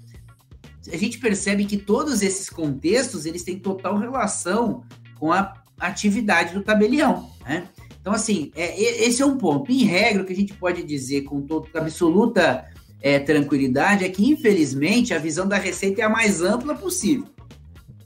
A 0.92 0.96
gente 0.96 1.18
percebe 1.18 1.64
que 1.64 1.76
todos 1.76 2.22
esses 2.22 2.48
contextos 2.48 3.26
eles 3.26 3.42
têm 3.42 3.58
total 3.58 3.98
relação 3.98 4.84
com 5.18 5.32
a 5.32 5.54
atividade 5.80 6.54
do 6.54 6.62
tabelião. 6.62 7.30
Né? 7.44 7.68
Então, 8.00 8.12
assim, 8.14 8.52
é, 8.54 8.80
esse 8.80 9.20
é 9.20 9.26
um 9.26 9.36
ponto. 9.36 9.72
Em 9.72 9.82
regra, 9.82 10.22
o 10.22 10.24
que 10.24 10.32
a 10.32 10.36
gente 10.36 10.54
pode 10.54 10.84
dizer 10.84 11.22
com 11.22 11.42
toda 11.42 11.66
absoluta 11.74 12.64
é, 13.02 13.18
tranquilidade 13.18 14.04
é 14.04 14.08
que, 14.08 14.30
infelizmente, 14.30 15.12
a 15.12 15.18
visão 15.18 15.48
da 15.48 15.56
receita 15.56 16.00
é 16.02 16.04
a 16.04 16.08
mais 16.08 16.40
ampla 16.40 16.76
possível. 16.76 17.26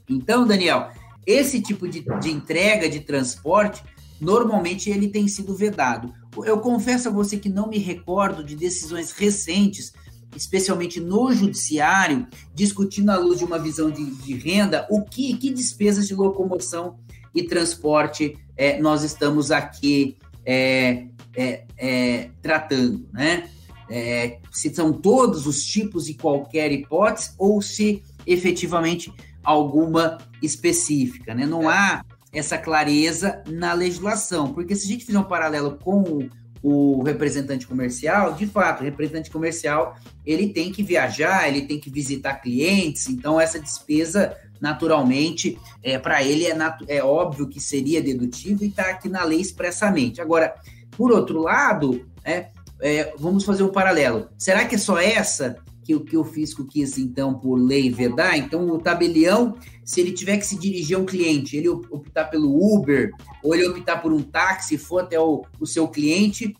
Então, 0.09 0.47
Daniel, 0.47 0.89
esse 1.25 1.61
tipo 1.61 1.87
de, 1.87 2.03
de 2.19 2.31
entrega 2.31 2.89
de 2.89 2.99
transporte, 2.99 3.83
normalmente 4.19 4.89
ele 4.89 5.07
tem 5.07 5.27
sido 5.27 5.55
vedado. 5.55 6.13
Eu 6.45 6.59
confesso 6.59 7.09
a 7.09 7.11
você 7.11 7.37
que 7.37 7.49
não 7.49 7.67
me 7.67 7.77
recordo 7.77 8.43
de 8.43 8.55
decisões 8.55 9.11
recentes, 9.11 9.93
especialmente 10.35 10.99
no 10.99 11.33
judiciário, 11.33 12.27
discutindo 12.53 13.09
à 13.09 13.17
luz 13.17 13.39
de 13.39 13.45
uma 13.45 13.59
visão 13.59 13.91
de, 13.91 14.05
de 14.05 14.33
renda, 14.35 14.87
o 14.89 15.03
que, 15.03 15.35
que 15.35 15.49
despesas 15.49 16.07
de 16.07 16.15
locomoção 16.15 16.97
e 17.33 17.43
transporte 17.43 18.37
é, 18.55 18.79
nós 18.79 19.03
estamos 19.03 19.51
aqui 19.51 20.17
é, 20.45 21.07
é, 21.35 21.65
é 21.77 22.29
tratando, 22.41 23.07
né? 23.11 23.49
É, 23.89 24.39
se 24.51 24.73
são 24.73 24.93
todos 24.93 25.45
os 25.45 25.65
tipos 25.65 26.07
e 26.07 26.13
qualquer 26.13 26.71
hipótese 26.71 27.31
ou 27.37 27.61
se 27.61 28.01
efetivamente 28.25 29.11
alguma 29.43 30.17
específica, 30.41 31.33
né? 31.33 31.45
Não 31.45 31.69
há 31.69 32.03
essa 32.33 32.57
clareza 32.57 33.43
na 33.47 33.73
legislação, 33.73 34.53
porque 34.53 34.75
se 34.75 34.85
a 34.85 34.89
gente 34.89 35.05
fizer 35.05 35.19
um 35.19 35.23
paralelo 35.23 35.77
com 35.83 36.29
o 36.63 37.01
representante 37.03 37.67
comercial, 37.67 38.33
de 38.33 38.45
fato, 38.45 38.81
o 38.81 38.83
representante 38.83 39.31
comercial 39.31 39.97
ele 40.25 40.49
tem 40.49 40.71
que 40.71 40.83
viajar, 40.83 41.47
ele 41.47 41.63
tem 41.63 41.79
que 41.79 41.89
visitar 41.89 42.35
clientes, 42.35 43.09
então 43.09 43.41
essa 43.41 43.59
despesa 43.59 44.37
naturalmente, 44.61 45.57
é, 45.81 45.97
para 45.97 46.23
ele 46.23 46.45
é, 46.45 46.55
é 46.87 47.03
óbvio 47.03 47.49
que 47.49 47.59
seria 47.59 47.99
dedutivo 47.99 48.63
e 48.63 48.67
está 48.67 48.91
aqui 48.91 49.09
na 49.09 49.23
lei 49.23 49.41
expressamente. 49.41 50.21
Agora, 50.21 50.53
por 50.91 51.11
outro 51.11 51.41
lado, 51.41 52.05
é, 52.23 52.49
é, 52.79 53.11
vamos 53.17 53.43
fazer 53.43 53.63
um 53.63 53.71
paralelo. 53.71 54.29
Será 54.37 54.63
que 54.65 54.75
é 54.75 54.77
só 54.77 54.99
essa 54.99 55.57
que, 55.99 56.11
que 56.11 56.17
o 56.17 56.23
fisco 56.23 56.65
quis, 56.65 56.97
então, 56.97 57.33
por 57.33 57.55
lei, 57.55 57.91
vedar? 57.91 58.37
Então, 58.37 58.67
o 58.69 58.79
tabelião, 58.79 59.55
se 59.83 59.99
ele 59.99 60.11
tiver 60.11 60.37
que 60.37 60.45
se 60.45 60.57
dirigir 60.57 60.95
a 60.95 60.99
um 60.99 61.05
cliente, 61.05 61.57
ele 61.57 61.69
optar 61.69 62.25
pelo 62.25 62.75
Uber, 62.75 63.11
ou 63.43 63.53
ele 63.53 63.67
optar 63.67 63.97
por 64.01 64.13
um 64.13 64.21
táxi, 64.21 64.77
for 64.77 64.99
até 64.99 65.19
o, 65.19 65.43
o 65.59 65.65
seu 65.65 65.87
cliente, 65.87 66.55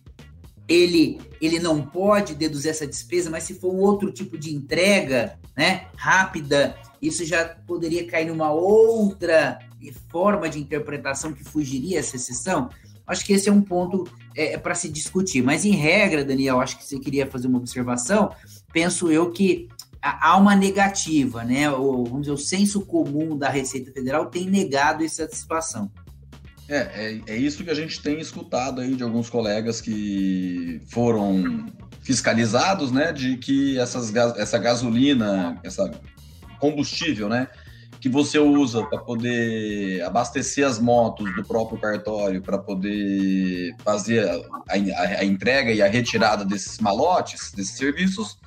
ele, 0.67 1.20
ele 1.41 1.60
não 1.60 1.82
pode 1.82 2.36
deduzir 2.36 2.72
essa 2.72 2.88
despesa, 2.88 3.30
mas 3.30 3.44
se 3.44 3.54
for 3.54 3.74
um 3.74 3.80
outro 3.80 4.12
tipo 4.12 4.38
de 4.38 4.54
entrega, 4.54 5.38
né, 5.56 5.88
rápida, 5.96 6.76
isso 7.02 7.26
já 7.26 7.46
poderia 7.46 8.06
cair 8.06 8.28
numa 8.28 8.52
outra 8.52 9.60
forma 10.10 10.48
de 10.48 10.60
interpretação 10.60 11.34
que 11.34 11.44
fugiria 11.44 12.00
essa 12.00 12.15
exceção. 12.15 12.70
Acho 13.06 13.26
que 13.26 13.34
esse 13.34 13.50
é 13.50 13.52
um 13.52 13.62
ponto 13.62 14.08
é, 14.36 14.54
é 14.54 14.58
para 14.58 14.76
se 14.76 14.88
discutir. 14.88 15.41
Mas, 15.41 15.65
em 15.65 15.72
regra, 15.72 16.24
Daniel, 16.24 16.62
acho 16.62 16.78
que 16.78 16.86
você 16.86 17.00
queria 17.00 17.28
fazer 17.28 17.48
uma 17.48 17.58
observação. 17.58 18.32
Penso 18.72 19.12
eu 19.12 19.32
que 19.32 19.68
há 20.02 20.36
uma 20.38 20.56
negativa, 20.56 21.44
né? 21.44 21.70
O, 21.70 22.04
vamos 22.06 22.22
dizer, 22.22 22.32
o 22.32 22.38
senso 22.38 22.82
comum 22.82 23.38
da 23.38 23.50
Receita 23.50 23.92
Federal 23.92 24.26
tem 24.28 24.50
negado 24.50 25.04
essa 25.04 25.28
situação. 25.32 25.92
É, 26.68 26.78
é, 26.78 27.22
é, 27.28 27.38
isso 27.38 27.64
que 27.64 27.70
a 27.70 27.76
gente 27.76 28.02
tem 28.02 28.20
escutado 28.20 28.80
aí 28.80 28.96
de 28.96 29.04
alguns 29.04 29.30
colegas 29.30 29.82
que 29.82 30.82
foram 30.90 31.66
fiscalizados, 32.02 32.92
né? 32.92 33.12
De 33.12 33.38
que 33.38 33.78
essas, 33.78 34.16
essa 34.16 34.58
gasolina, 34.58 35.60
essa 35.64 35.92
combustível, 36.60 37.28
né? 37.28 37.48
Que 38.00 38.08
você 38.08 38.40
usa 38.40 38.84
para 38.86 39.00
poder 39.00 40.02
abastecer 40.04 40.66
as 40.66 40.80
motos 40.80 41.36
do 41.36 41.44
próprio 41.44 41.80
cartório, 41.80 42.42
para 42.42 42.58
poder 42.58 43.76
fazer 43.84 44.28
a, 44.28 44.36
a, 44.70 45.02
a 45.20 45.26
entrega 45.26 45.72
e 45.72 45.82
a 45.82 45.88
retirada 45.88 46.46
desses 46.46 46.80
malotes, 46.80 47.52
desses 47.52 47.76
serviços, 47.76 48.40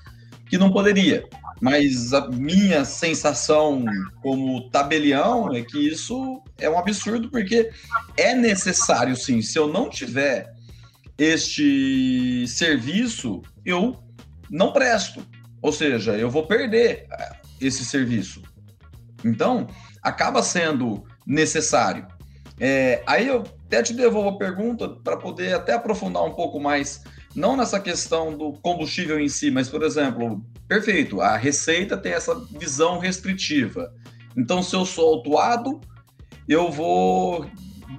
que 0.47 0.59
não 0.59 0.71
poderia. 0.71 1.25
Mas 1.61 2.13
a 2.13 2.29
minha 2.29 2.85
sensação 2.85 3.85
como 4.23 4.69
tabelião 4.71 5.53
é 5.55 5.63
que 5.63 5.79
isso 5.79 6.43
é 6.59 6.69
um 6.69 6.79
absurdo, 6.79 7.31
porque 7.31 7.71
é 8.17 8.35
necessário 8.35 9.17
sim. 9.17 9.41
Se 9.41 9.59
eu 9.59 9.69
não 9.69 9.89
tiver 9.89 10.53
este 11.17 12.47
serviço, 12.49 13.43
eu 13.65 14.03
não 14.51 14.73
presto. 14.73 15.25
Ou 15.63 15.73
seja, 15.73 16.13
eu 16.17 16.31
vou 16.31 16.47
perder 16.47 17.07
esse 17.61 17.85
serviço. 17.85 18.43
Então, 19.25 19.67
acaba 20.03 20.43
sendo 20.43 21.05
necessário. 21.27 22.07
É, 22.61 23.03
aí 23.07 23.27
eu 23.27 23.45
até 23.67 23.83
te 23.83 23.95
devolvo 23.95 24.29
a 24.29 24.39
pergunta 24.39 24.89
para 24.89 25.17
poder 25.17 25.55
até 25.55 25.73
aprofundar 25.73 26.23
um 26.25 26.35
pouco 26.35 26.61
mais 26.61 27.03
não 27.35 27.57
nessa 27.57 27.81
questão 27.81 28.37
do 28.37 28.53
combustível 28.53 29.19
em 29.19 29.29
si, 29.29 29.51
mas, 29.51 29.69
por 29.69 29.83
exemplo, 29.83 30.45
perfeito, 30.69 31.21
a 31.21 31.37
Receita 31.37 31.97
tem 31.97 32.13
essa 32.13 32.35
visão 32.59 32.99
restritiva. 32.99 33.93
Então, 34.37 34.63
se 34.63 34.75
eu 34.75 34.85
sou 34.87 35.15
autuado, 35.15 35.81
eu 36.49 36.71
vou 36.71 37.51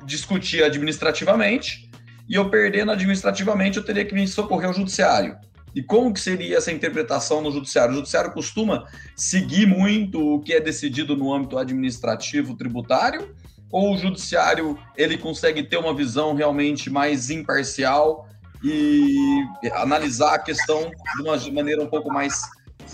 discutir 0.05 0.63
administrativamente 0.63 1.89
e 2.27 2.35
eu 2.35 2.49
perdendo 2.49 2.91
administrativamente, 2.91 3.77
eu 3.77 3.83
teria 3.83 4.05
que 4.05 4.13
me 4.13 4.27
socorrer 4.27 4.67
ao 4.67 4.73
judiciário. 4.73 5.37
E 5.75 5.83
como 5.83 6.13
que 6.13 6.19
seria 6.19 6.57
essa 6.57 6.71
interpretação 6.71 7.41
no 7.41 7.51
judiciário? 7.51 7.91
O 7.91 7.97
judiciário 7.97 8.31
costuma 8.31 8.87
seguir 9.15 9.65
muito 9.65 10.35
o 10.35 10.39
que 10.39 10.53
é 10.53 10.61
decidido 10.61 11.17
no 11.17 11.33
âmbito 11.33 11.57
administrativo 11.57 12.55
tributário 12.55 13.35
ou 13.69 13.93
o 13.93 13.97
judiciário 13.97 14.79
ele 14.95 15.17
consegue 15.17 15.61
ter 15.61 15.75
uma 15.75 15.93
visão 15.93 16.33
realmente 16.33 16.89
mais 16.89 17.29
imparcial 17.29 18.24
e 18.65 19.47
analisar 19.73 20.33
a 20.33 20.39
questão 20.39 20.89
de 21.15 21.21
uma 21.21 21.37
maneira 21.53 21.83
um 21.83 21.87
pouco 21.87 22.11
mais 22.11 22.41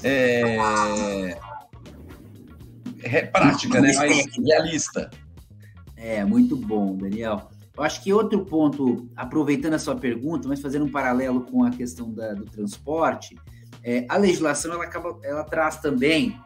é, 0.03 1.37
prática, 3.31 3.79
né? 3.79 3.93
mais 3.93 4.25
realista? 4.37 5.09
É, 5.95 6.25
muito 6.25 6.57
bom, 6.57 6.95
Daniel. 6.95 7.49
Eu 7.77 7.83
acho 7.83 8.03
que 8.03 8.11
outro 8.11 8.43
ponto, 8.45 9.09
aproveitando 9.15 9.75
a 9.75 9.79
sua 9.79 9.95
pergunta, 9.95 10.47
mas 10.47 10.61
fazendo 10.61 10.85
um 10.85 10.91
paralelo 10.91 11.41
com 11.41 11.63
a 11.63 11.71
questão 11.71 12.11
da, 12.11 12.33
do 12.33 12.45
transporte, 12.45 13.37
é, 13.83 14.05
a 14.09 14.17
legislação 14.17 14.73
ela, 14.73 14.83
acaba, 14.83 15.17
ela 15.23 15.43
traz 15.43 15.77
também 15.77 16.37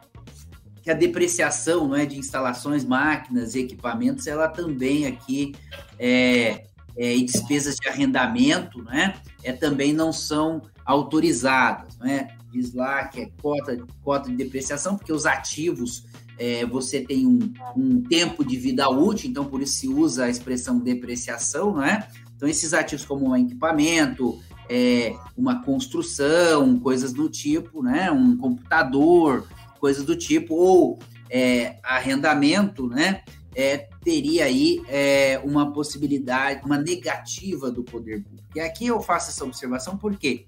que 0.82 0.90
a 0.90 0.94
depreciação 0.94 1.88
não 1.88 1.96
é, 1.96 2.06
de 2.06 2.16
instalações, 2.16 2.84
máquinas 2.84 3.56
e 3.56 3.60
equipamentos, 3.60 4.26
ela 4.28 4.46
também 4.46 5.04
aqui 5.06 5.52
é, 5.98 6.66
é, 6.96 7.14
e 7.14 7.24
despesas 7.24 7.76
de 7.76 7.88
arrendamento, 7.88 8.82
né, 8.82 9.14
é, 9.42 9.52
também 9.52 9.92
não 9.92 10.12
são 10.12 10.62
autorizadas, 10.84 11.98
né? 11.98 12.28
Diz 12.52 12.72
lá 12.72 13.04
que 13.08 13.20
é 13.20 13.30
cota, 13.42 13.76
cota 14.02 14.30
de 14.30 14.36
depreciação, 14.36 14.96
porque 14.96 15.12
os 15.12 15.26
ativos 15.26 16.04
é, 16.38 16.64
você 16.64 17.00
tem 17.00 17.26
um, 17.26 17.52
um, 17.76 18.02
tempo 18.02 18.44
de 18.44 18.56
vida 18.56 18.88
útil, 18.88 19.28
então 19.28 19.44
por 19.44 19.60
isso 19.60 19.78
se 19.78 19.88
usa 19.88 20.24
a 20.24 20.30
expressão 20.30 20.78
depreciação, 20.78 21.74
não 21.74 21.82
é? 21.82 22.06
Então 22.36 22.48
esses 22.48 22.72
ativos 22.72 23.04
como 23.04 23.28
um 23.28 23.36
equipamento, 23.36 24.38
é, 24.68 25.14
uma 25.36 25.62
construção, 25.62 26.78
coisas 26.78 27.12
do 27.12 27.28
tipo, 27.28 27.82
né? 27.82 28.10
Um 28.10 28.36
computador, 28.36 29.46
coisas 29.80 30.04
do 30.04 30.14
tipo, 30.14 30.54
ou 30.54 30.98
é, 31.30 31.76
arrendamento, 31.82 32.86
né? 32.86 33.22
É, 33.58 33.88
teria 34.04 34.44
aí 34.44 34.82
é, 34.86 35.40
uma 35.42 35.72
possibilidade, 35.72 36.60
uma 36.66 36.76
negativa 36.76 37.70
do 37.70 37.82
poder 37.82 38.22
público. 38.22 38.46
E 38.54 38.60
aqui 38.60 38.86
eu 38.86 39.00
faço 39.00 39.30
essa 39.30 39.46
observação 39.46 39.96
porque, 39.96 40.44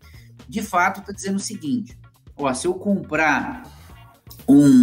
de 0.46 0.60
fato, 0.62 1.00
está 1.00 1.10
dizendo 1.10 1.36
o 1.36 1.40
seguinte: 1.40 1.98
ó, 2.36 2.52
se 2.52 2.66
eu 2.66 2.74
comprar 2.74 3.62
um, 4.46 4.82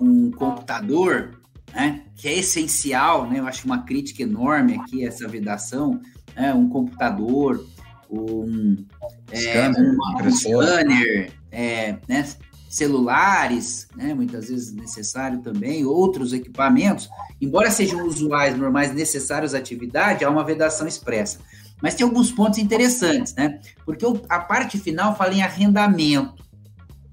um 0.00 0.30
computador, 0.30 1.40
né, 1.74 2.04
que 2.14 2.28
é 2.28 2.38
essencial, 2.38 3.28
né, 3.28 3.40
eu 3.40 3.46
acho 3.46 3.66
uma 3.66 3.82
crítica 3.82 4.22
enorme 4.22 4.76
aqui 4.76 5.04
essa 5.04 5.26
vedação, 5.26 6.00
né, 6.36 6.54
um 6.54 6.68
computador, 6.68 7.66
um, 8.08 8.84
é, 9.32 9.68
um 9.68 10.30
scanner, 10.30 11.32
é, 11.50 11.98
né, 12.08 12.24
celulares, 12.70 13.88
né, 13.96 14.14
muitas 14.14 14.48
vezes 14.48 14.72
necessário 14.72 15.42
também, 15.42 15.84
outros 15.84 16.32
equipamentos, 16.32 17.10
embora 17.40 17.70
sejam 17.70 18.06
usuais 18.06 18.56
normais 18.56 18.94
necessários 18.94 19.54
à 19.54 19.58
atividade, 19.58 20.24
há 20.24 20.30
uma 20.30 20.44
vedação 20.44 20.86
expressa. 20.86 21.40
Mas 21.82 21.94
tem 21.94 22.06
alguns 22.06 22.30
pontos 22.30 22.58
interessantes, 22.58 23.34
né? 23.34 23.58
Porque 23.84 24.06
a 24.28 24.38
parte 24.38 24.78
final 24.78 25.16
fala 25.16 25.34
em 25.34 25.42
arrendamento, 25.42 26.44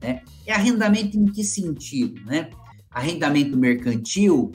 né? 0.02 0.22
É 0.46 0.54
arrendamento 0.54 1.18
em 1.18 1.26
que 1.26 1.44
sentido, 1.44 2.24
né? 2.26 2.50
arrendamento 2.98 3.56
mercantil, 3.56 4.52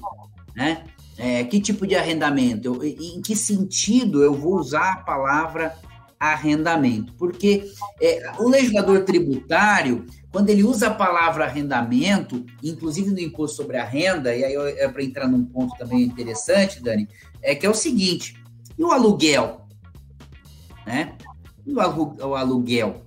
né? 0.54 0.84
É, 1.16 1.44
que 1.44 1.60
tipo 1.60 1.86
de 1.86 1.94
arrendamento? 1.94 2.66
Eu, 2.66 2.84
em 2.84 3.20
que 3.20 3.36
sentido 3.36 4.22
eu 4.22 4.34
vou 4.34 4.56
usar 4.56 4.92
a 4.92 4.96
palavra 4.96 5.74
arrendamento? 6.18 7.12
Porque 7.14 7.70
é, 8.00 8.32
o 8.38 8.48
legislador 8.48 9.04
tributário, 9.04 10.06
quando 10.32 10.48
ele 10.48 10.64
usa 10.64 10.86
a 10.88 10.94
palavra 10.94 11.44
arrendamento, 11.44 12.44
inclusive 12.62 13.10
no 13.10 13.20
imposto 13.20 13.58
sobre 13.58 13.76
a 13.76 13.84
renda, 13.84 14.34
e 14.34 14.42
aí 14.42 14.54
é 14.78 14.88
para 14.88 15.04
entrar 15.04 15.28
num 15.28 15.44
ponto 15.44 15.76
também 15.76 16.02
interessante, 16.02 16.82
Dani, 16.82 17.06
é 17.42 17.54
que 17.54 17.66
é 17.66 17.70
o 17.70 17.74
seguinte: 17.74 18.42
e 18.78 18.82
o 18.82 18.90
aluguel? 18.90 19.66
Né? 20.86 21.14
E 21.66 21.74
o 21.74 22.34
aluguel? 22.34 23.02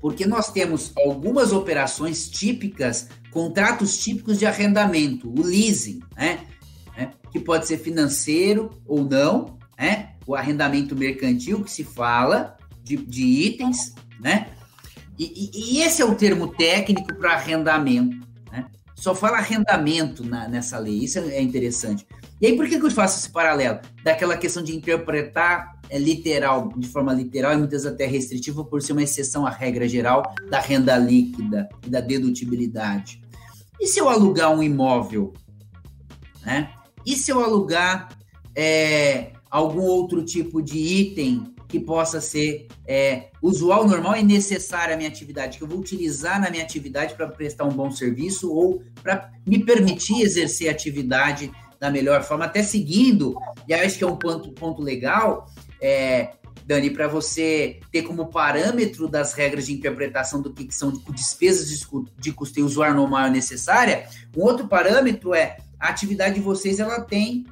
Porque 0.00 0.24
nós 0.24 0.52
temos 0.52 0.92
algumas 0.96 1.52
operações 1.52 2.30
típicas 2.30 3.08
contratos 3.32 3.98
típicos 3.98 4.38
de 4.38 4.46
arrendamento, 4.46 5.28
o 5.28 5.42
leasing, 5.42 6.00
né? 6.14 6.40
É, 6.96 7.08
que 7.32 7.40
pode 7.40 7.66
ser 7.66 7.78
financeiro 7.78 8.70
ou 8.86 9.02
não, 9.02 9.58
né? 9.78 10.10
O 10.26 10.36
arrendamento 10.36 10.94
mercantil 10.94 11.64
que 11.64 11.70
se 11.70 11.82
fala 11.82 12.56
de, 12.84 12.96
de 12.96 13.22
itens, 13.22 13.94
né? 14.20 14.48
E, 15.18 15.24
e, 15.24 15.76
e, 15.76 15.82
esse 15.82 16.00
é 16.00 16.04
o 16.04 16.14
termo 16.14 16.48
técnico 16.48 17.14
para 17.16 17.34
arrendamento, 17.34 18.26
né? 18.50 18.66
Só 18.94 19.14
fala 19.14 19.38
arrendamento 19.38 20.24
na, 20.24 20.48
nessa 20.48 20.78
lei, 20.78 21.04
isso 21.04 21.18
é 21.18 21.40
interessante. 21.40 22.06
E 22.40 22.46
aí, 22.46 22.56
por 22.56 22.68
que, 22.68 22.78
que 22.78 22.86
eu 22.86 22.90
faço 22.90 23.18
esse 23.18 23.30
paralelo? 23.30 23.80
Daquela 24.02 24.36
questão 24.36 24.62
de 24.62 24.74
interpretar 24.74 25.78
é, 25.88 25.98
literal, 25.98 26.72
de 26.76 26.88
forma 26.88 27.12
literal 27.12 27.52
e 27.52 27.56
muitas 27.56 27.84
até 27.84 28.06
restritiva, 28.06 28.64
por 28.64 28.82
ser 28.82 28.92
uma 28.92 29.02
exceção 29.02 29.46
à 29.46 29.50
regra 29.50 29.86
geral 29.86 30.22
da 30.50 30.58
renda 30.58 30.96
líquida 30.96 31.68
e 31.86 31.90
da 31.90 32.00
dedutibilidade. 32.00 33.22
E 33.80 33.86
se 33.86 34.00
eu 34.00 34.08
alugar 34.08 34.50
um 34.50 34.62
imóvel? 34.62 35.32
Né? 36.44 36.72
E 37.04 37.14
se 37.14 37.30
eu 37.30 37.40
alugar 37.44 38.08
é, 38.56 39.32
algum 39.50 39.82
outro 39.82 40.24
tipo 40.24 40.62
de 40.62 40.78
item 40.78 41.51
que 41.72 41.80
possa 41.80 42.20
ser 42.20 42.68
é, 42.86 43.30
usual, 43.40 43.88
normal 43.88 44.14
e 44.16 44.22
necessário 44.22 44.92
à 44.92 44.96
minha 44.96 45.08
atividade, 45.08 45.56
que 45.56 45.64
eu 45.64 45.68
vou 45.68 45.78
utilizar 45.78 46.38
na 46.38 46.50
minha 46.50 46.62
atividade 46.62 47.14
para 47.14 47.26
prestar 47.26 47.64
um 47.64 47.70
bom 47.72 47.90
serviço 47.90 48.52
ou 48.52 48.82
para 49.02 49.32
me 49.46 49.64
permitir 49.64 50.20
exercer 50.20 50.68
a 50.68 50.72
atividade 50.72 51.50
da 51.80 51.90
melhor 51.90 52.22
forma, 52.22 52.44
até 52.44 52.62
seguindo, 52.62 53.34
e 53.66 53.72
acho 53.72 53.96
que 53.96 54.04
é 54.04 54.06
um 54.06 54.16
ponto, 54.16 54.52
ponto 54.52 54.82
legal, 54.82 55.46
é, 55.80 56.32
Dani, 56.66 56.90
para 56.90 57.08
você 57.08 57.80
ter 57.90 58.02
como 58.02 58.26
parâmetro 58.26 59.08
das 59.08 59.32
regras 59.32 59.64
de 59.64 59.72
interpretação 59.72 60.42
do 60.42 60.52
que, 60.52 60.66
que 60.66 60.74
são 60.74 60.92
despesas 61.08 61.70
de 62.18 62.32
custeio 62.32 62.66
usuário 62.66 62.94
normal 62.94 63.30
necessária, 63.30 64.06
um 64.36 64.42
outro 64.42 64.68
parâmetro 64.68 65.34
é 65.34 65.56
a 65.80 65.88
atividade 65.88 66.34
de 66.34 66.42
vocês, 66.42 66.78
ela 66.78 67.00
tem, 67.00 67.46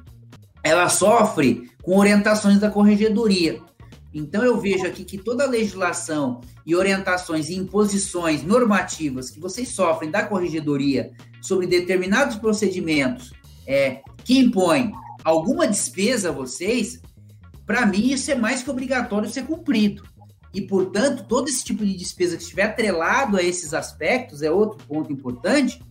ela 0.63 0.87
sofre 0.89 1.71
com 1.81 1.97
orientações 1.97 2.59
da 2.59 2.69
corregedoria. 2.69 3.59
Então 4.13 4.43
eu 4.43 4.59
vejo 4.59 4.85
aqui 4.85 5.03
que 5.05 5.17
toda 5.17 5.43
a 5.43 5.47
legislação 5.47 6.41
e 6.65 6.75
orientações 6.75 7.49
e 7.49 7.55
imposições 7.55 8.43
normativas 8.43 9.29
que 9.29 9.39
vocês 9.39 9.69
sofrem 9.69 10.11
da 10.11 10.25
corregedoria 10.25 11.11
sobre 11.41 11.65
determinados 11.65 12.35
procedimentos 12.35 13.31
é, 13.65 14.01
que 14.23 14.37
impõem 14.37 14.91
alguma 15.23 15.67
despesa 15.67 16.29
a 16.29 16.31
vocês, 16.31 17.01
para 17.65 17.85
mim, 17.85 18.11
isso 18.11 18.29
é 18.31 18.35
mais 18.35 18.61
que 18.61 18.69
obrigatório 18.69 19.29
ser 19.29 19.45
cumprido. 19.45 20.03
E, 20.53 20.61
portanto, 20.61 21.25
todo 21.27 21.47
esse 21.47 21.63
tipo 21.63 21.85
de 21.85 21.95
despesa 21.95 22.35
que 22.35 22.43
estiver 22.43 22.63
atrelado 22.63 23.37
a 23.37 23.43
esses 23.43 23.73
aspectos, 23.73 24.41
é 24.41 24.51
outro 24.51 24.85
ponto 24.85 25.11
importante, 25.11 25.81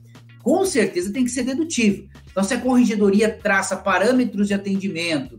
com 0.42 0.64
certeza 0.66 1.12
tem 1.12 1.24
que 1.24 1.30
ser 1.30 1.44
dedutível. 1.44 2.06
Então, 2.30 2.44
se 2.44 2.54
a 2.54 2.60
corregedoria 2.60 3.30
traça 3.30 3.76
parâmetros 3.76 4.48
de 4.48 4.54
atendimento, 4.54 5.38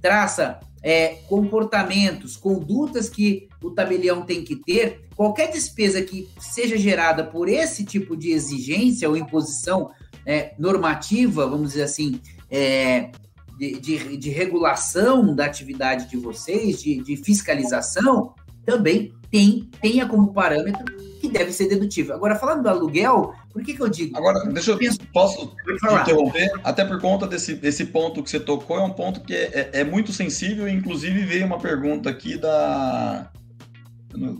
traça 0.00 0.58
é, 0.82 1.18
comportamentos, 1.28 2.36
condutas 2.36 3.08
que 3.08 3.48
o 3.62 3.70
tabelião 3.70 4.22
tem 4.22 4.42
que 4.42 4.56
ter, 4.56 5.02
qualquer 5.14 5.50
despesa 5.50 6.02
que 6.02 6.28
seja 6.40 6.76
gerada 6.76 7.24
por 7.24 7.48
esse 7.48 7.84
tipo 7.84 8.16
de 8.16 8.30
exigência 8.32 9.08
ou 9.08 9.16
imposição 9.16 9.90
é, 10.26 10.54
normativa, 10.58 11.46
vamos 11.46 11.70
dizer 11.70 11.84
assim, 11.84 12.20
é, 12.50 13.10
de, 13.58 13.78
de, 13.78 14.16
de 14.16 14.30
regulação 14.30 15.34
da 15.34 15.44
atividade 15.44 16.10
de 16.10 16.16
vocês, 16.16 16.82
de, 16.82 17.00
de 17.02 17.16
fiscalização, 17.16 18.34
também 18.64 19.12
tem, 19.30 19.68
tenha 19.80 20.06
como 20.06 20.32
parâmetro 20.32 21.11
que 21.22 21.28
deve 21.28 21.52
ser 21.52 21.68
dedutível. 21.68 22.16
Agora, 22.16 22.34
falando 22.34 22.64
do 22.64 22.68
aluguel, 22.68 23.32
por 23.52 23.62
que, 23.62 23.74
que 23.74 23.80
eu 23.80 23.88
digo? 23.88 24.16
Agora, 24.16 24.44
deixa 24.46 24.72
eu, 24.72 24.76
penso, 24.76 24.98
posso 25.12 25.54
interromper? 26.00 26.50
Até 26.64 26.84
por 26.84 27.00
conta 27.00 27.28
desse, 27.28 27.54
desse 27.54 27.86
ponto 27.86 28.24
que 28.24 28.28
você 28.28 28.40
tocou, 28.40 28.76
é 28.76 28.82
um 28.82 28.90
ponto 28.90 29.20
que 29.20 29.32
é, 29.32 29.70
é, 29.72 29.80
é 29.80 29.84
muito 29.84 30.12
sensível, 30.12 30.68
inclusive 30.68 31.24
veio 31.24 31.46
uma 31.46 31.60
pergunta 31.60 32.10
aqui 32.10 32.36
da, 32.36 33.30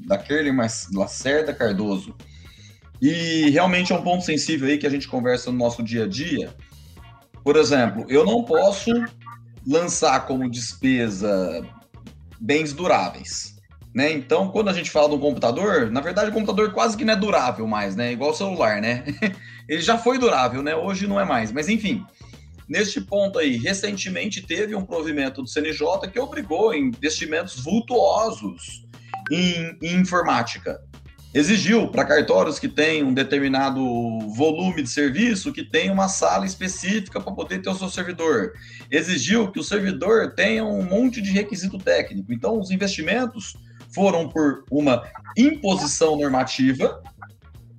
da 0.07 0.19
Kerley 0.19 0.53
Lacerda 0.93 1.55
Cardoso. 1.55 2.17
E 3.01 3.49
realmente 3.51 3.93
é 3.93 3.97
um 3.97 4.03
ponto 4.03 4.25
sensível 4.25 4.69
aí 4.69 4.77
que 4.77 4.87
a 4.87 4.91
gente 4.91 5.07
conversa 5.07 5.53
no 5.53 5.59
nosso 5.59 5.85
dia 5.85 6.03
a 6.03 6.09
dia, 6.09 6.53
por 7.45 7.55
exemplo, 7.55 8.05
eu 8.09 8.25
não 8.25 8.43
posso 8.43 8.91
lançar 9.65 10.27
como 10.27 10.51
despesa 10.51 11.65
bens 12.41 12.73
duráveis. 12.73 13.52
Né? 13.95 14.11
Então, 14.13 14.49
quando 14.49 14.71
a 14.71 14.73
gente 14.73 14.91
fala 14.91 15.11
de 15.11 15.15
um 15.17 15.21
computador, 15.21 15.91
na 15.91 16.01
verdade 16.01 16.31
o 16.31 16.33
computador 16.33 16.73
quase 16.73 16.97
que 16.97 17.05
não 17.05 17.13
é 17.13 17.17
durável 17.17 17.67
mais, 17.67 17.95
né? 17.95 18.13
Igual 18.13 18.31
o 18.31 18.35
celular, 18.35 18.81
né? 18.81 19.05
Ele 19.69 19.83
já 19.83 19.99
foi 19.99 20.19
durável, 20.19 20.63
né? 20.63 20.75
Hoje 20.75 21.07
não 21.07 21.21
é 21.21 21.25
mais. 21.27 21.53
Mas 21.53 21.69
enfim, 21.69 22.03
neste 22.67 23.03
ponto 23.03 23.39
aí, 23.39 23.57
recentemente 23.57 24.41
teve 24.41 24.75
um 24.75 24.85
provimento 24.85 25.43
do 25.43 25.49
CNJ 25.49 26.09
que 26.11 26.19
obrigou 26.19 26.75
investimentos 26.75 27.63
vultuosos 27.63 28.87
em, 29.31 29.77
em 29.83 30.01
informática. 30.01 30.81
Exigiu 31.35 31.89
para 31.89 32.05
cartórios 32.05 32.59
que 32.59 32.69
têm 32.69 33.03
um 33.03 33.15
determinado 33.15 33.81
volume 34.37 34.83
de 34.83 34.89
serviço 34.89 35.51
que 35.51 35.65
tenha 35.65 35.91
uma 35.91 36.07
sala 36.07 36.45
específica 36.45 37.19
para 37.19 37.33
poder 37.33 37.63
ter 37.63 37.71
o 37.71 37.75
seu 37.75 37.89
servidor. 37.89 38.53
Exigiu 38.91 39.51
que 39.51 39.59
o 39.59 39.65
servidor 39.65 40.35
tenha 40.35 40.63
um 40.63 40.83
monte 40.83 41.23
de 41.23 41.31
requisito 41.31 41.79
técnico. 41.79 42.31
Então, 42.35 42.61
os 42.61 42.71
investimentos 42.71 43.57
foram 43.95 44.29
por 44.29 44.65
uma 44.71 45.03
imposição 45.37 46.17
normativa 46.17 47.03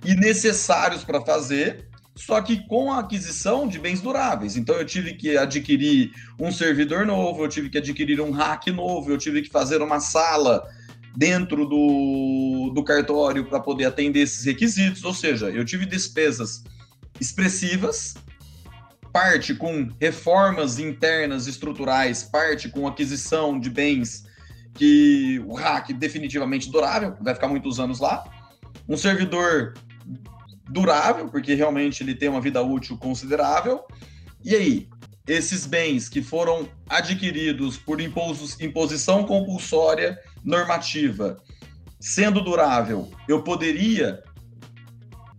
e 0.04 0.14
necessários 0.14 1.04
para 1.04 1.20
fazer, 1.20 1.88
só 2.14 2.40
que 2.40 2.66
com 2.68 2.92
a 2.92 3.00
aquisição 3.00 3.66
de 3.66 3.78
bens 3.78 4.00
duráveis. 4.00 4.56
Então 4.56 4.76
eu 4.76 4.84
tive 4.84 5.14
que 5.14 5.36
adquirir 5.36 6.12
um 6.38 6.52
servidor 6.52 7.04
novo, 7.04 7.44
eu 7.44 7.48
tive 7.48 7.70
que 7.70 7.78
adquirir 7.78 8.20
um 8.20 8.30
rack 8.30 8.70
novo, 8.70 9.10
eu 9.10 9.18
tive 9.18 9.42
que 9.42 9.50
fazer 9.50 9.82
uma 9.82 10.00
sala 10.00 10.64
dentro 11.16 11.66
do, 11.66 12.72
do 12.74 12.82
cartório 12.82 13.44
para 13.44 13.60
poder 13.60 13.86
atender 13.86 14.20
esses 14.20 14.44
requisitos, 14.44 15.04
ou 15.04 15.14
seja, 15.14 15.48
eu 15.48 15.64
tive 15.64 15.86
despesas 15.86 16.64
expressivas, 17.20 18.14
parte 19.12 19.54
com 19.54 19.88
reformas 20.00 20.78
internas 20.78 21.46
estruturais, 21.46 22.24
parte 22.24 22.68
com 22.68 22.86
aquisição 22.86 23.58
de 23.58 23.70
bens 23.70 24.24
que 24.74 25.42
o 25.46 25.54
hack 25.54 25.92
definitivamente 25.92 26.70
durável, 26.70 27.16
vai 27.20 27.34
ficar 27.34 27.48
muitos 27.48 27.78
anos 27.78 28.00
lá. 28.00 28.24
Um 28.88 28.96
servidor 28.96 29.74
durável, 30.68 31.28
porque 31.28 31.54
realmente 31.54 32.02
ele 32.02 32.14
tem 32.14 32.28
uma 32.28 32.40
vida 32.40 32.60
útil 32.62 32.98
considerável. 32.98 33.84
E 34.44 34.54
aí, 34.54 34.88
esses 35.26 35.64
bens 35.64 36.08
que 36.08 36.22
foram 36.22 36.68
adquiridos 36.88 37.76
por 37.76 38.00
imposição 38.00 39.24
compulsória 39.24 40.18
normativa, 40.44 41.38
sendo 42.00 42.42
durável, 42.42 43.10
eu 43.28 43.42
poderia 43.42 44.22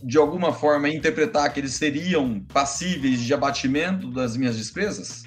de 0.04 0.18
alguma 0.18 0.54
forma 0.54 0.88
interpretar 0.88 1.52
que 1.52 1.60
eles 1.60 1.74
seriam 1.74 2.40
passíveis 2.54 3.20
de 3.20 3.34
abatimento 3.34 4.12
das 4.12 4.38
minhas 4.38 4.56
despesas? 4.56 5.24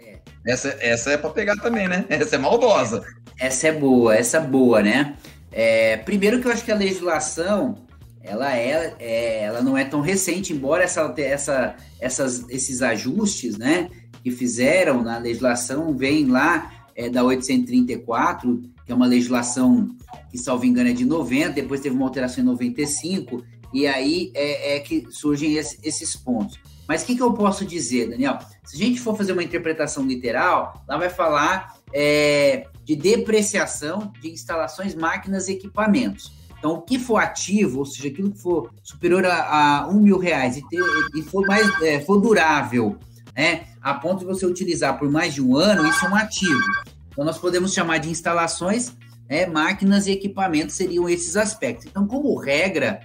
É. 0.00 0.20
Essa, 0.46 0.76
essa 0.80 1.10
é 1.10 1.16
para 1.16 1.30
pegar 1.30 1.56
também, 1.56 1.88
né? 1.88 2.04
Essa 2.08 2.36
é 2.36 2.38
maldosa. 2.38 3.04
Essa 3.38 3.68
é 3.68 3.72
boa, 3.72 4.14
essa 4.14 4.38
é 4.38 4.40
boa, 4.40 4.82
né? 4.82 5.16
É, 5.50 5.98
primeiro 5.98 6.40
que 6.40 6.46
eu 6.46 6.52
acho 6.52 6.64
que 6.64 6.72
a 6.72 6.76
legislação 6.76 7.76
ela 8.22 8.56
é, 8.56 8.94
é, 8.98 9.42
ela 9.42 9.62
não 9.62 9.76
é 9.76 9.84
tão 9.84 10.00
recente, 10.00 10.52
embora 10.52 10.84
essa, 10.84 11.12
essa, 11.18 11.76
essas, 12.00 12.48
esses 12.48 12.80
ajustes, 12.80 13.58
né, 13.58 13.90
que 14.22 14.30
fizeram 14.30 15.02
na 15.02 15.18
legislação 15.18 15.96
vem 15.96 16.26
lá 16.26 16.72
é, 16.94 17.10
da 17.10 17.24
834, 17.24 18.62
que 18.86 18.92
é 18.92 18.94
uma 18.94 19.06
legislação 19.06 19.88
que, 20.30 20.38
salvo 20.38 20.64
engano, 20.64 20.90
é 20.90 20.92
de 20.92 21.04
90, 21.04 21.50
depois 21.50 21.80
teve 21.80 21.96
uma 21.96 22.06
alteração 22.06 22.42
em 22.42 22.46
95, 22.46 23.42
e 23.74 23.86
aí 23.86 24.30
é, 24.34 24.76
é 24.76 24.80
que 24.80 25.06
surgem 25.10 25.54
esse, 25.56 25.78
esses 25.82 26.14
pontos. 26.14 26.58
Mas 26.86 27.02
o 27.02 27.06
que, 27.06 27.16
que 27.16 27.22
eu 27.22 27.32
posso 27.32 27.64
dizer, 27.64 28.10
Daniel? 28.10 28.38
Se 28.64 28.76
a 28.76 28.78
gente 28.78 29.00
for 29.00 29.16
fazer 29.16 29.32
uma 29.32 29.42
interpretação 29.42 30.06
literal, 30.06 30.84
lá 30.86 30.96
vai 30.96 31.08
falar 31.08 31.74
é, 31.92 32.66
de 32.84 32.96
depreciação 32.96 34.12
de 34.20 34.30
instalações, 34.30 34.94
máquinas 34.94 35.48
e 35.48 35.52
equipamentos. 35.52 36.32
Então, 36.58 36.74
o 36.74 36.82
que 36.82 36.98
for 36.98 37.16
ativo, 37.16 37.80
ou 37.80 37.84
seja, 37.84 38.08
aquilo 38.08 38.30
que 38.30 38.38
for 38.38 38.70
superior 38.84 39.24
a, 39.26 39.80
a 39.80 39.88
um 39.88 40.00
mil 40.00 40.16
reais 40.16 40.56
e, 40.56 40.68
ter, 40.68 40.80
e 41.16 41.22
for 41.22 41.44
mais 41.44 41.68
é, 41.82 42.00
for 42.00 42.20
durável, 42.20 42.96
né, 43.36 43.64
a 43.80 43.94
ponto 43.94 44.20
de 44.20 44.26
você 44.26 44.46
utilizar 44.46 44.96
por 44.96 45.10
mais 45.10 45.34
de 45.34 45.42
um 45.42 45.56
ano, 45.56 45.88
isso 45.88 46.06
é 46.06 46.08
um 46.08 46.14
ativo. 46.14 46.62
Então, 47.08 47.24
nós 47.24 47.36
podemos 47.36 47.74
chamar 47.74 47.98
de 47.98 48.08
instalações, 48.10 48.92
né, 49.28 49.44
máquinas 49.46 50.06
e 50.06 50.12
equipamentos 50.12 50.76
seriam 50.76 51.08
esses 51.08 51.36
aspectos. 51.36 51.86
Então, 51.86 52.06
como 52.06 52.38
regra, 52.38 53.00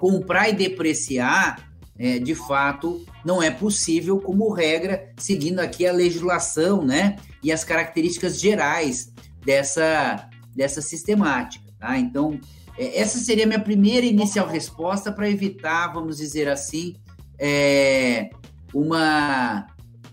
comprar 0.00 0.48
e 0.48 0.52
depreciar, 0.52 1.64
é, 1.96 2.18
de 2.18 2.34
fato, 2.34 3.04
não 3.26 3.42
é 3.42 3.50
possível 3.50 4.20
como 4.20 4.52
regra, 4.52 5.12
seguindo 5.16 5.58
aqui 5.58 5.84
a 5.84 5.92
legislação, 5.92 6.84
né, 6.84 7.16
e 7.42 7.50
as 7.50 7.64
características 7.64 8.38
gerais 8.38 9.12
dessa, 9.44 10.30
dessa 10.54 10.80
sistemática, 10.80 11.64
tá? 11.76 11.98
Então, 11.98 12.38
é, 12.78 13.00
essa 13.00 13.18
seria 13.18 13.42
a 13.42 13.48
minha 13.48 13.60
primeira 13.60 14.06
inicial 14.06 14.46
resposta 14.46 15.10
para 15.10 15.28
evitar, 15.28 15.92
vamos 15.92 16.18
dizer 16.18 16.48
assim, 16.48 16.94
é, 17.36 18.30
uma 18.72 19.66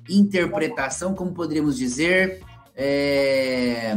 interpretação, 0.09 1.13
como 1.13 1.35
poderíamos 1.35 1.77
dizer, 1.77 2.41
é, 2.75 3.95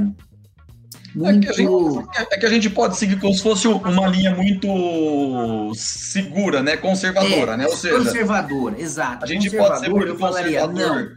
muito... 1.16 1.48
É 1.48 1.52
que, 1.52 1.56
gente, 1.56 2.08
é 2.32 2.38
que, 2.38 2.46
a 2.46 2.48
gente, 2.48 2.70
pode 2.70 2.96
seguir 2.96 3.18
como 3.18 3.32
se 3.32 3.42
fosse 3.42 3.66
uma 3.66 4.06
linha 4.06 4.34
muito 4.34 5.72
segura, 5.74 6.62
né? 6.62 6.76
Conservadora, 6.76 7.54
é, 7.54 7.56
né? 7.56 7.66
Ou 7.66 7.76
seja, 7.76 7.96
conservadora, 7.96 8.80
exato. 8.80 9.24
A 9.24 9.26
gente 9.26 9.50
pode 9.50 9.80
ser 9.80 9.88
muito 9.88 10.16
falaria, 10.18 10.66
não. 10.66 11.08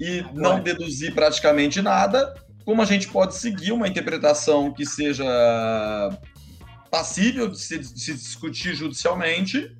e 0.00 0.20
Agora. 0.20 0.34
não 0.34 0.60
deduzir 0.60 1.14
praticamente 1.14 1.80
nada, 1.80 2.34
como 2.64 2.82
a 2.82 2.84
gente 2.84 3.08
pode 3.08 3.36
seguir 3.36 3.72
uma 3.72 3.86
interpretação 3.86 4.72
que 4.72 4.84
seja 4.84 5.24
passível 6.90 7.48
de 7.48 7.60
se, 7.60 7.78
de 7.78 8.00
se 8.00 8.14
discutir 8.14 8.74
judicialmente 8.74 9.72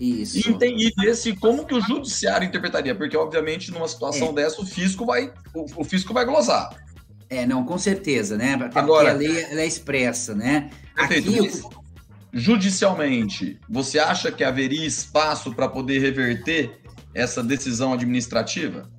isso. 0.00 0.38
E, 0.38 0.88
e 0.88 0.92
ver 0.96 1.14
se 1.14 1.36
como 1.36 1.66
que 1.66 1.74
o 1.74 1.80
judiciário 1.80 2.46
interpretaria, 2.46 2.94
porque 2.94 3.16
obviamente 3.16 3.70
numa 3.70 3.86
situação 3.86 4.28
é. 4.28 4.32
dessa 4.32 4.62
o 4.62 4.66
fisco 4.66 5.04
vai 5.04 5.30
o, 5.54 5.66
o, 5.76 5.84
fisco 5.84 6.14
vai 6.14 6.24
glosar. 6.24 6.70
É, 7.30 7.46
não, 7.46 7.64
com 7.64 7.78
certeza, 7.78 8.36
né? 8.36 8.54
Até 8.54 8.78
Agora, 8.78 9.12
a 9.12 9.14
lei 9.14 9.44
é 9.44 9.64
expressa, 9.64 10.34
né? 10.34 10.68
Perfeito, 10.96 11.28
Aqui 11.28 11.36
eu... 11.38 11.70
judicialmente, 12.32 13.60
você 13.68 14.00
acha 14.00 14.32
que 14.32 14.42
haveria 14.42 14.84
espaço 14.84 15.54
para 15.54 15.68
poder 15.68 16.00
reverter 16.00 16.80
essa 17.14 17.42
decisão 17.42 17.92
administrativa? 17.92 18.90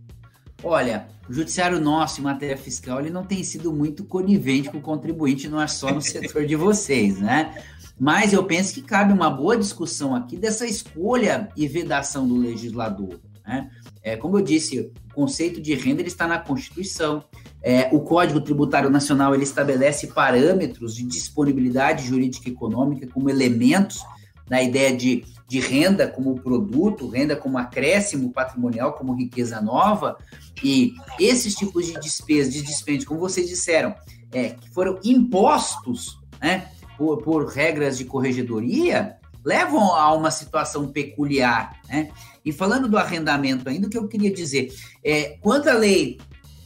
Olha, 0.64 1.08
o 1.28 1.34
judiciário 1.34 1.80
nosso 1.80 2.22
em 2.22 2.24
matéria 2.24 2.58
fiscal 2.58 3.00
ele 3.00 3.10
não 3.10 3.26
tem 3.26 3.44
sido 3.44 3.74
muito 3.74 4.06
conivente 4.06 4.70
com 4.70 4.78
o 4.78 4.82
contribuinte, 4.82 5.50
não 5.50 5.62
é 5.62 5.68
só 5.68 5.92
no 5.92 6.02
setor 6.02 6.46
de 6.46 6.56
vocês, 6.56 7.20
né? 7.20 7.54
Mas 8.00 8.34
eu 8.34 8.44
penso 8.44 8.74
que 8.74 8.82
cabe 8.82 9.12
uma 9.14 9.30
boa 9.30 9.58
discussão 9.58 10.16
aqui 10.16 10.36
dessa 10.36 10.66
escolha 10.66 11.50
e 11.56 11.68
vedação 11.68 12.28
do 12.28 12.36
legislador. 12.36 13.20
Né? 13.46 13.70
É, 14.02 14.18
como 14.18 14.38
eu 14.38 14.42
disse, 14.42 14.80
o 14.80 15.14
conceito 15.14 15.62
de 15.62 15.76
renda 15.76 16.02
ele 16.02 16.08
está 16.08 16.28
na 16.28 16.40
Constituição. 16.40 17.24
É, 17.64 17.90
o 17.92 18.00
Código 18.00 18.42
Tributário 18.42 18.90
Nacional 18.90 19.36
ele 19.36 19.44
estabelece 19.44 20.08
parâmetros 20.08 20.96
de 20.96 21.04
disponibilidade 21.04 22.08
jurídica 22.08 22.50
e 22.50 22.54
econômica 22.54 23.08
como 23.08 23.30
elementos 23.30 24.04
da 24.48 24.62
ideia 24.62 24.96
de, 24.96 25.24
de 25.48 25.60
renda 25.60 26.08
como 26.08 26.40
produto, 26.40 27.08
renda 27.08 27.36
como 27.36 27.58
acréscimo 27.58 28.32
patrimonial, 28.32 28.94
como 28.94 29.14
riqueza 29.14 29.62
nova. 29.62 30.18
E 30.64 30.94
esses 31.20 31.56
tipos 31.56 31.86
de 31.86 31.94
despesas, 32.00 32.54
de 32.54 32.62
dispêndios, 32.62 33.06
como 33.06 33.20
vocês 33.20 33.48
disseram, 33.48 33.96
é, 34.32 34.50
que 34.50 34.70
foram 34.70 35.00
impostos, 35.04 36.20
né? 36.42 36.68
por, 36.98 37.22
por 37.22 37.48
regras 37.48 37.98
de 37.98 38.06
corregedoria, 38.06 39.18
levam 39.44 39.96
a 39.96 40.14
uma 40.14 40.32
situação 40.32 40.88
peculiar. 40.88 41.80
Né? 41.88 42.12
E 42.44 42.52
falando 42.52 42.88
do 42.88 42.98
arrendamento 42.98 43.70
ainda, 43.70 43.88
o 43.88 43.90
que 43.90 43.98
eu 43.98 44.08
queria 44.08 44.34
dizer, 44.34 44.74
é, 45.04 45.38
quando 45.42 45.68
a 45.68 45.74
lei 45.74 46.20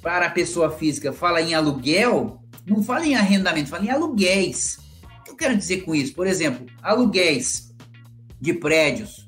para 0.06 0.28
a 0.28 0.30
pessoa 0.30 0.70
física 0.70 1.12
fala 1.12 1.42
em 1.42 1.56
aluguel, 1.56 2.40
não 2.64 2.84
fala 2.84 3.08
em 3.08 3.16
arrendamento, 3.16 3.72
fala 3.72 3.86
em 3.86 3.90
aluguéis. 3.90 4.78
O 5.02 5.24
que 5.24 5.32
eu 5.32 5.36
quero 5.36 5.58
dizer 5.58 5.82
com 5.82 5.96
isso? 5.96 6.14
Por 6.14 6.28
exemplo, 6.28 6.68
aluguéis 6.80 7.74
de 8.40 8.54
prédios. 8.54 9.28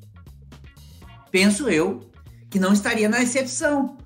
Penso 1.32 1.68
eu 1.68 2.08
que 2.48 2.60
não 2.60 2.74
estaria 2.74 3.10
na 3.10 3.24
exceção. 3.24 3.98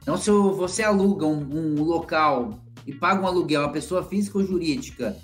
Então, 0.00 0.16
se 0.16 0.30
você 0.30 0.84
aluga 0.84 1.26
um, 1.26 1.40
um 1.40 1.82
local 1.82 2.62
e 2.86 2.92
paga 2.92 3.20
um 3.20 3.26
aluguel 3.26 3.64
a 3.64 3.70
pessoa 3.70 4.04
física 4.04 4.38
ou 4.38 4.46
jurídica 4.46 5.16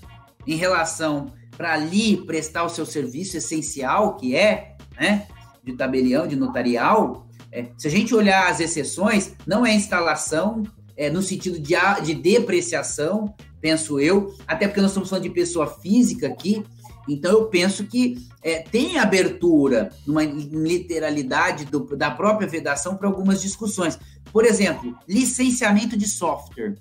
em 0.44 0.56
relação 0.56 1.32
para 1.56 1.74
ali 1.74 2.16
prestar 2.26 2.64
o 2.64 2.68
seu 2.68 2.84
serviço 2.84 3.36
essencial, 3.36 4.16
que 4.16 4.34
é, 4.34 4.76
né, 4.98 5.28
de 5.62 5.74
tabelião, 5.74 6.26
de 6.26 6.34
notarial, 6.34 7.27
é, 7.58 7.66
se 7.76 7.88
a 7.88 7.90
gente 7.90 8.14
olhar 8.14 8.48
as 8.48 8.60
exceções, 8.60 9.32
não 9.44 9.66
é 9.66 9.74
instalação 9.74 10.62
é, 10.96 11.10
no 11.10 11.20
sentido 11.20 11.58
de, 11.58 11.74
de 12.04 12.14
depreciação, 12.14 13.34
penso 13.60 13.98
eu, 13.98 14.32
até 14.46 14.68
porque 14.68 14.80
nós 14.80 14.90
estamos 14.90 15.08
falando 15.08 15.24
de 15.24 15.30
pessoa 15.30 15.66
física 15.66 16.28
aqui, 16.28 16.64
então 17.08 17.32
eu 17.32 17.46
penso 17.46 17.84
que 17.84 18.28
é, 18.44 18.60
tem 18.60 18.98
abertura 18.98 19.90
numa 20.06 20.22
literalidade 20.22 21.64
do, 21.64 21.96
da 21.96 22.12
própria 22.12 22.46
vedação 22.46 22.96
para 22.96 23.08
algumas 23.08 23.42
discussões. 23.42 23.98
Por 24.32 24.44
exemplo, 24.44 24.96
licenciamento 25.08 25.96
de 25.96 26.06
software. 26.06 26.76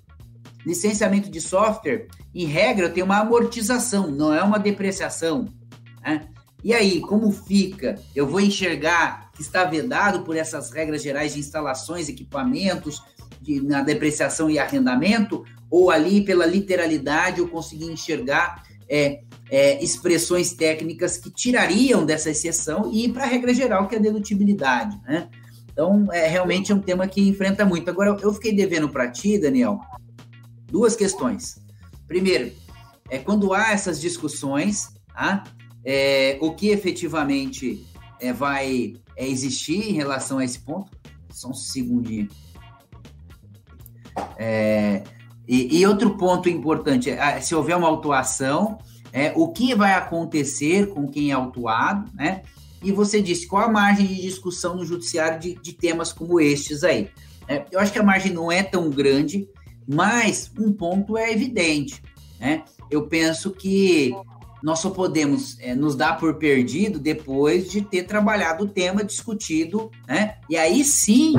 licenciamento 0.64 1.32
de 1.32 1.42
software, 1.42 2.08
em 2.36 2.46
regra, 2.46 2.90
tem 2.90 3.02
uma 3.02 3.20
amortização, 3.20 4.12
não 4.12 4.32
é 4.32 4.44
uma 4.44 4.60
depreciação. 4.60 5.46
Né? 6.04 6.28
E 6.64 6.74
aí, 6.74 7.00
como 7.02 7.32
fica? 7.32 7.96
Eu 8.16 8.28
vou 8.28 8.40
enxergar 8.40 9.32
que 9.34 9.42
está 9.42 9.64
vedado 9.64 10.24
por 10.24 10.36
essas 10.36 10.72
regras 10.72 11.04
gerais 11.04 11.34
de 11.34 11.40
instalações, 11.40 12.10
equipamentos, 12.10 13.02
de, 13.42 13.62
na 13.62 13.82
depreciação 13.82 14.50
e 14.50 14.58
arrendamento, 14.58 15.46
ou 15.70 15.92
ali, 15.92 16.24
pela 16.24 16.46
literalidade, 16.46 17.40
eu 17.40 17.48
consegui 17.48 17.86
enxergar 17.86 18.64
é, 18.90 19.22
é, 19.50 19.84
expressões 19.84 20.54
técnicas 20.54 21.18
que 21.18 21.30
tirariam 21.30 22.06
dessa 22.06 22.30
exceção 22.30 22.90
e 22.92 23.06
ir 23.06 23.14
para 23.14 23.24
a 23.24 23.28
regra 23.28 23.54
geral, 23.54 23.88
que 23.88 23.96
é 23.96 23.98
a 24.00 24.02
dedutibilidade, 24.02 25.00
né? 25.06 25.30
Então, 25.72 26.08
é, 26.12 26.28
realmente 26.28 26.72
é 26.72 26.76
um 26.76 26.80
tema 26.80 27.08
que 27.08 27.22
enfrenta 27.22 27.64
muito. 27.64 27.90
Agora, 27.90 28.18
eu 28.22 28.34
fiquei 28.34 28.52
devendo 28.52 28.90
para 28.90 29.12
ti, 29.12 29.38
Daniel, 29.38 29.80
duas 30.66 30.96
questões. 30.96 31.60
Primeiro, 32.08 32.52
é 33.10 33.20
quando 33.20 33.54
há 33.54 33.72
essas 33.72 34.02
discussões, 34.02 34.90
tá? 35.14 35.44
É, 35.90 36.38
o 36.42 36.54
que 36.54 36.68
efetivamente 36.68 37.88
é, 38.20 38.34
vai 38.34 38.96
é, 39.16 39.26
existir 39.26 39.90
em 39.90 39.94
relação 39.94 40.40
a 40.40 40.44
esse 40.44 40.60
ponto? 40.60 40.92
Só 41.32 41.48
um 41.48 41.54
segundinho. 41.54 42.28
É, 44.38 45.02
e, 45.48 45.80
e, 45.80 45.88
outro 45.88 46.18
ponto 46.18 46.50
importante, 46.50 47.10
é, 47.10 47.40
se 47.40 47.56
houver 47.56 47.78
uma 47.78 47.88
autuação, 47.88 48.80
é, 49.14 49.32
o 49.34 49.48
que 49.54 49.74
vai 49.74 49.94
acontecer 49.94 50.88
com 50.88 51.08
quem 51.08 51.32
é 51.32 51.34
autuado, 51.34 52.12
né? 52.14 52.42
E 52.84 52.92
você 52.92 53.22
disse 53.22 53.48
qual 53.48 53.64
a 53.64 53.72
margem 53.72 54.06
de 54.06 54.22
discussão 54.22 54.76
no 54.76 54.86
judiciário 54.86 55.40
de, 55.40 55.56
de 55.56 55.72
temas 55.72 56.12
como 56.12 56.42
estes 56.42 56.84
aí. 56.84 57.10
É, 57.48 57.66
eu 57.72 57.80
acho 57.80 57.94
que 57.94 58.00
a 58.00 58.04
margem 58.04 58.34
não 58.34 58.52
é 58.52 58.62
tão 58.62 58.90
grande, 58.90 59.48
mas 59.88 60.52
um 60.60 60.74
ponto 60.74 61.18
é 61.18 61.32
evidente. 61.32 62.04
Né? 62.40 62.66
Eu 62.92 63.08
penso 63.08 63.52
que 63.52 64.14
nós 64.62 64.80
só 64.80 64.90
podemos 64.90 65.58
é, 65.60 65.76
nos 65.76 65.96
dar 65.96 66.18
por 66.18 66.36
perdido 66.36 67.00
depois 67.00 67.70
de 67.70 67.82
ter 67.82 68.04
trabalhado 68.04 68.64
o 68.64 68.68
tema, 68.68 69.04
discutido, 69.04 69.92
né? 70.08 70.38
E 70.50 70.58
aí 70.58 70.84
sim, 70.84 71.34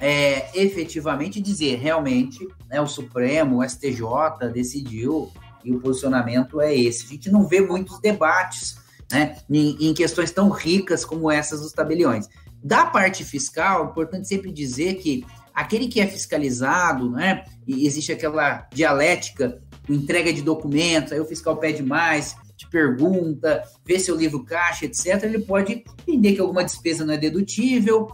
é, 0.00 0.50
efetivamente 0.54 1.40
dizer, 1.40 1.76
realmente, 1.76 2.46
né, 2.68 2.80
o 2.80 2.86
Supremo, 2.86 3.58
o 3.58 3.68
STJ 3.68 4.50
decidiu 4.52 5.30
e 5.64 5.74
o 5.74 5.80
posicionamento 5.80 6.60
é 6.60 6.74
esse. 6.74 7.04
A 7.04 7.08
gente 7.08 7.30
não 7.30 7.46
vê 7.46 7.60
muitos 7.60 8.00
debates 8.00 8.76
né, 9.10 9.36
em, 9.48 9.88
em 9.88 9.94
questões 9.94 10.30
tão 10.30 10.50
ricas 10.50 11.04
como 11.04 11.30
essas 11.30 11.60
dos 11.60 11.72
tabeliões. 11.72 12.28
Da 12.62 12.86
parte 12.86 13.24
fiscal, 13.24 13.86
é 13.86 13.90
importante 13.90 14.28
sempre 14.28 14.50
dizer 14.50 14.94
que 14.94 15.24
aquele 15.54 15.86
que 15.86 16.00
é 16.00 16.06
fiscalizado, 16.06 17.10
né, 17.10 17.44
e 17.66 17.86
existe 17.86 18.12
aquela 18.12 18.66
dialética, 18.72 19.60
entrega 19.88 20.32
de 20.32 20.42
documentos, 20.42 21.12
aí 21.12 21.20
o 21.20 21.26
fiscal 21.26 21.56
pede 21.56 21.82
mais, 21.82 22.36
te 22.56 22.68
pergunta, 22.68 23.62
vê 23.84 23.98
seu 23.98 24.16
livro 24.16 24.44
caixa, 24.44 24.86
etc., 24.86 25.24
ele 25.24 25.40
pode 25.40 25.84
entender 26.06 26.34
que 26.34 26.40
alguma 26.40 26.64
despesa 26.64 27.04
não 27.04 27.14
é 27.14 27.18
dedutível 27.18 28.08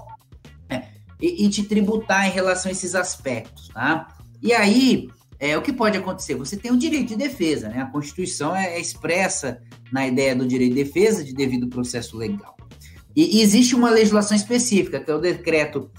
é, 0.69 0.85
e, 1.21 1.45
e, 1.45 1.51
te 1.51 1.63
tributar 1.63 2.27
em 2.27 2.31
relação 2.31 2.71
a 2.71 2.73
esses 2.73 2.95
aspectos, 2.95 3.69
tá? 3.69 4.17
E 4.43 4.53
aí, 4.53 5.09
é, 5.39 5.57
o 5.57 5.63
que 5.63 5.73
pode 5.73 5.97
acontecer? 5.97 6.35
Você 6.35 6.57
tem 6.57 6.71
o 6.71 6.77
direito 6.77 7.09
de 7.09 7.17
defesa, 7.17 7.69
né? 7.69 7.83
A 7.83 7.87
Constituição 7.87 8.55
é, 8.55 8.75
é 8.75 8.81
expressa 8.81 9.61
na 9.93 10.07
ideia 10.07 10.35
do 10.35 10.47
direito 10.47 10.75
de 10.75 10.85
defesa 10.85 11.25
de 11.25 11.35
devido 11.35 11.69
processo 11.69 12.17
legal. 12.17 12.57
E, 13.15 13.39
e 13.39 13.43
existe 13.43 13.75
uma 13.75 13.91
legislação 13.91 14.37
específica, 14.37 15.01
que 15.01 15.11
é 15.11 15.15
o 15.15 15.19
decreto 15.19 15.91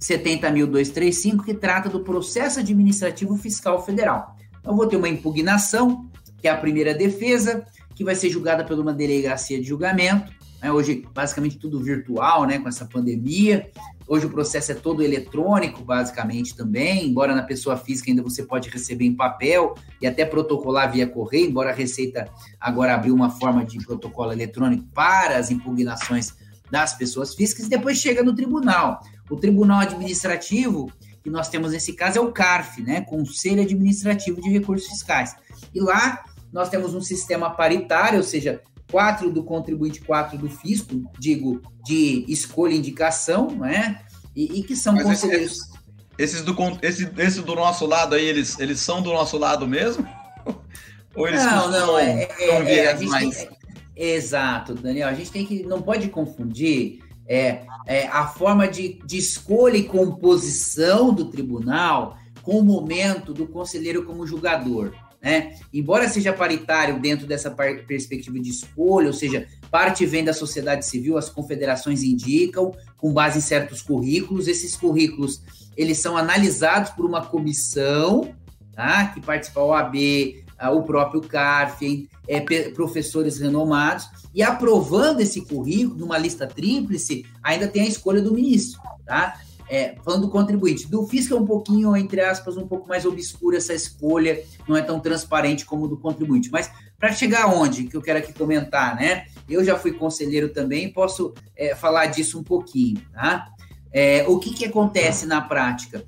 70.235, 0.00 1.44
que 1.44 1.54
trata 1.54 1.88
do 1.88 2.00
processo 2.00 2.60
administrativo 2.60 3.36
fiscal 3.36 3.84
federal. 3.84 4.36
Então, 4.60 4.76
vou 4.76 4.86
ter 4.86 4.96
uma 4.96 5.08
impugnação, 5.08 6.08
que 6.40 6.46
é 6.46 6.50
a 6.50 6.56
primeira 6.56 6.94
defesa, 6.94 7.64
que 7.98 8.04
vai 8.04 8.14
ser 8.14 8.30
julgada 8.30 8.64
por 8.64 8.78
uma 8.78 8.94
delegacia 8.94 9.60
de 9.60 9.66
julgamento. 9.66 10.32
Né? 10.62 10.70
Hoje, 10.70 11.04
basicamente, 11.12 11.58
tudo 11.58 11.82
virtual, 11.82 12.46
né? 12.46 12.60
Com 12.60 12.68
essa 12.68 12.84
pandemia. 12.84 13.72
Hoje 14.06 14.24
o 14.24 14.30
processo 14.30 14.70
é 14.70 14.74
todo 14.76 15.02
eletrônico, 15.02 15.82
basicamente, 15.82 16.56
também, 16.56 17.08
embora 17.08 17.34
na 17.34 17.42
pessoa 17.42 17.76
física 17.76 18.08
ainda 18.08 18.22
você 18.22 18.44
pode 18.44 18.70
receber 18.70 19.04
em 19.04 19.14
papel 19.16 19.74
e 20.00 20.06
até 20.06 20.24
protocolar 20.24 20.92
via 20.92 21.08
correio, 21.08 21.50
embora 21.50 21.70
a 21.70 21.74
Receita 21.74 22.30
agora 22.58 22.94
abriu 22.94 23.12
uma 23.12 23.30
forma 23.30 23.64
de 23.66 23.84
protocolo 23.84 24.32
eletrônico 24.32 24.86
para 24.94 25.36
as 25.36 25.50
impugnações 25.50 26.32
das 26.70 26.94
pessoas 26.94 27.34
físicas, 27.34 27.66
e 27.66 27.68
depois 27.68 27.98
chega 27.98 28.22
no 28.22 28.34
tribunal. 28.34 29.00
O 29.28 29.36
tribunal 29.36 29.80
administrativo, 29.80 30.90
que 31.22 31.28
nós 31.28 31.48
temos 31.48 31.72
nesse 31.72 31.92
caso, 31.92 32.18
é 32.18 32.20
o 32.20 32.32
CARF, 32.32 32.80
né? 32.80 33.00
Conselho 33.02 33.60
Administrativo 33.60 34.40
de 34.40 34.48
Recursos 34.48 34.88
Fiscais. 34.88 35.34
E 35.74 35.80
lá 35.80 36.24
nós 36.52 36.68
temos 36.68 36.94
um 36.94 37.00
sistema 37.00 37.50
paritário, 37.50 38.18
ou 38.18 38.24
seja, 38.24 38.62
quatro 38.90 39.30
do 39.30 39.42
contribuinte, 39.42 40.00
quatro 40.00 40.38
do 40.38 40.48
fisco, 40.48 41.10
digo, 41.18 41.62
de 41.84 42.24
escolha 42.28 42.74
e 42.74 42.78
indicação, 42.78 43.50
né? 43.50 44.00
E, 44.34 44.60
e 44.60 44.62
que 44.62 44.76
são 44.76 44.94
Mas 44.94 45.04
conselheiros. 45.04 45.52
Esses, 45.52 45.70
esses, 46.18 46.42
do, 46.42 46.56
esse, 46.82 47.10
esse 47.18 47.42
do 47.42 47.54
nosso 47.54 47.86
lado 47.86 48.14
aí, 48.14 48.24
eles, 48.24 48.58
eles 48.58 48.80
são 48.80 49.02
do 49.02 49.12
nosso 49.12 49.36
lado 49.36 49.66
mesmo? 49.66 50.06
Ou 51.14 51.26
eles 51.26 51.44
não, 51.44 51.70
não, 51.70 51.98
é, 51.98 52.28
é, 52.38 52.84
é 52.84 53.04
mais... 53.06 53.36
tem, 53.36 53.58
Exato, 53.98 54.74
Daniel. 54.74 55.08
A 55.08 55.14
gente 55.14 55.32
tem 55.32 55.44
que. 55.44 55.64
Não 55.64 55.82
pode 55.82 56.08
confundir 56.08 57.00
é, 57.26 57.62
é, 57.84 58.06
a 58.06 58.28
forma 58.28 58.68
de, 58.68 59.00
de 59.04 59.18
escolha 59.18 59.76
e 59.76 59.82
composição 59.82 61.12
do 61.12 61.24
tribunal 61.24 62.16
com 62.42 62.60
o 62.60 62.64
momento 62.64 63.34
do 63.34 63.46
conselheiro 63.46 64.04
como 64.04 64.24
julgador. 64.24 64.94
Né? 65.20 65.58
Embora 65.72 66.08
seja 66.08 66.32
paritário 66.32 67.00
dentro 67.00 67.26
dessa 67.26 67.50
perspectiva 67.50 68.38
de 68.38 68.50
escolha, 68.50 69.08
ou 69.08 69.12
seja, 69.12 69.46
parte 69.70 70.06
vem 70.06 70.24
da 70.24 70.32
sociedade 70.32 70.86
civil, 70.86 71.18
as 71.18 71.28
confederações 71.28 72.02
indicam, 72.02 72.72
com 72.96 73.12
base 73.12 73.38
em 73.38 73.42
certos 73.42 73.82
currículos, 73.82 74.46
esses 74.46 74.76
currículos 74.76 75.42
eles 75.76 75.98
são 75.98 76.16
analisados 76.16 76.90
por 76.90 77.04
uma 77.04 77.24
comissão, 77.24 78.34
tá? 78.72 79.06
que 79.08 79.20
participa 79.20 79.60
o 79.60 79.72
AB, 79.72 80.44
o 80.72 80.82
próprio 80.82 81.20
CARF, 81.20 82.08
é, 82.26 82.40
professores 82.70 83.38
renomados, 83.38 84.08
e 84.34 84.42
aprovando 84.42 85.20
esse 85.20 85.40
currículo 85.44 85.98
numa 85.98 86.18
lista 86.18 86.46
tríplice, 86.46 87.24
ainda 87.42 87.68
tem 87.68 87.82
a 87.82 87.88
escolha 87.88 88.20
do 88.20 88.34
ministro, 88.34 88.80
tá? 89.06 89.40
É, 89.70 89.96
falando 90.02 90.22
do 90.22 90.30
contribuinte. 90.30 90.86
Do 90.86 91.06
fisco 91.06 91.34
é 91.34 91.36
um 91.36 91.44
pouquinho, 91.44 91.94
entre 91.94 92.20
aspas, 92.22 92.56
um 92.56 92.66
pouco 92.66 92.88
mais 92.88 93.04
obscura 93.04 93.58
essa 93.58 93.74
escolha, 93.74 94.42
não 94.66 94.76
é 94.76 94.82
tão 94.82 94.98
transparente 94.98 95.66
como 95.66 95.86
do 95.86 95.98
contribuinte. 95.98 96.50
Mas 96.50 96.70
para 96.98 97.12
chegar 97.12 97.44
aonde, 97.44 97.84
que 97.84 97.96
eu 97.96 98.02
quero 98.02 98.18
aqui 98.18 98.32
comentar, 98.32 98.96
né? 98.96 99.26
Eu 99.48 99.62
já 99.62 99.78
fui 99.78 99.92
conselheiro 99.92 100.48
também, 100.48 100.92
posso 100.92 101.34
é, 101.56 101.74
falar 101.74 102.06
disso 102.06 102.38
um 102.38 102.42
pouquinho, 102.42 103.00
tá? 103.12 103.48
É, 103.92 104.24
o 104.26 104.38
que, 104.38 104.54
que 104.54 104.64
acontece 104.64 105.26
na 105.26 105.40
prática? 105.40 106.04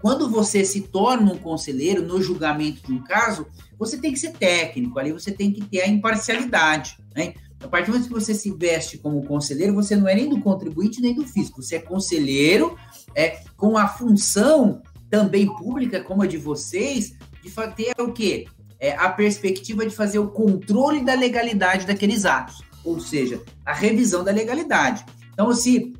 Quando 0.00 0.28
você 0.28 0.64
se 0.64 0.82
torna 0.82 1.32
um 1.32 1.38
conselheiro 1.38 2.02
no 2.02 2.22
julgamento 2.22 2.86
de 2.86 2.92
um 2.92 3.02
caso, 3.02 3.46
você 3.78 3.96
tem 3.96 4.12
que 4.12 4.18
ser 4.18 4.32
técnico, 4.32 4.98
ali 4.98 5.10
você 5.10 5.32
tem 5.32 5.50
que 5.50 5.64
ter 5.64 5.80
a 5.80 5.88
imparcialidade, 5.88 6.98
né? 7.14 7.34
A 7.60 7.68
partir 7.68 7.86
do 7.86 7.94
momento 7.94 8.08
que 8.08 8.14
você 8.14 8.34
se 8.34 8.50
veste 8.50 8.98
como 8.98 9.24
conselheiro, 9.24 9.74
você 9.74 9.96
não 9.96 10.06
é 10.06 10.14
nem 10.14 10.28
do 10.28 10.40
contribuinte 10.40 11.00
nem 11.00 11.14
do 11.14 11.26
fisco, 11.26 11.62
você 11.62 11.76
é 11.76 11.80
conselheiro 11.80 12.76
é, 13.16 13.40
com 13.56 13.78
a 13.78 13.88
função 13.88 14.82
também 15.08 15.46
pública, 15.46 16.04
como 16.04 16.22
a 16.22 16.26
de 16.26 16.36
vocês, 16.36 17.14
de 17.42 17.50
ter 17.74 17.94
o 17.98 18.12
quê? 18.12 18.46
É, 18.78 18.94
a 18.94 19.08
perspectiva 19.08 19.86
de 19.86 19.96
fazer 19.96 20.18
o 20.18 20.28
controle 20.28 21.02
da 21.02 21.14
legalidade 21.14 21.86
daqueles 21.86 22.26
atos, 22.26 22.62
ou 22.84 23.00
seja, 23.00 23.42
a 23.64 23.72
revisão 23.72 24.22
da 24.22 24.30
legalidade. 24.30 25.04
Então, 25.32 25.50
se, 25.54 25.94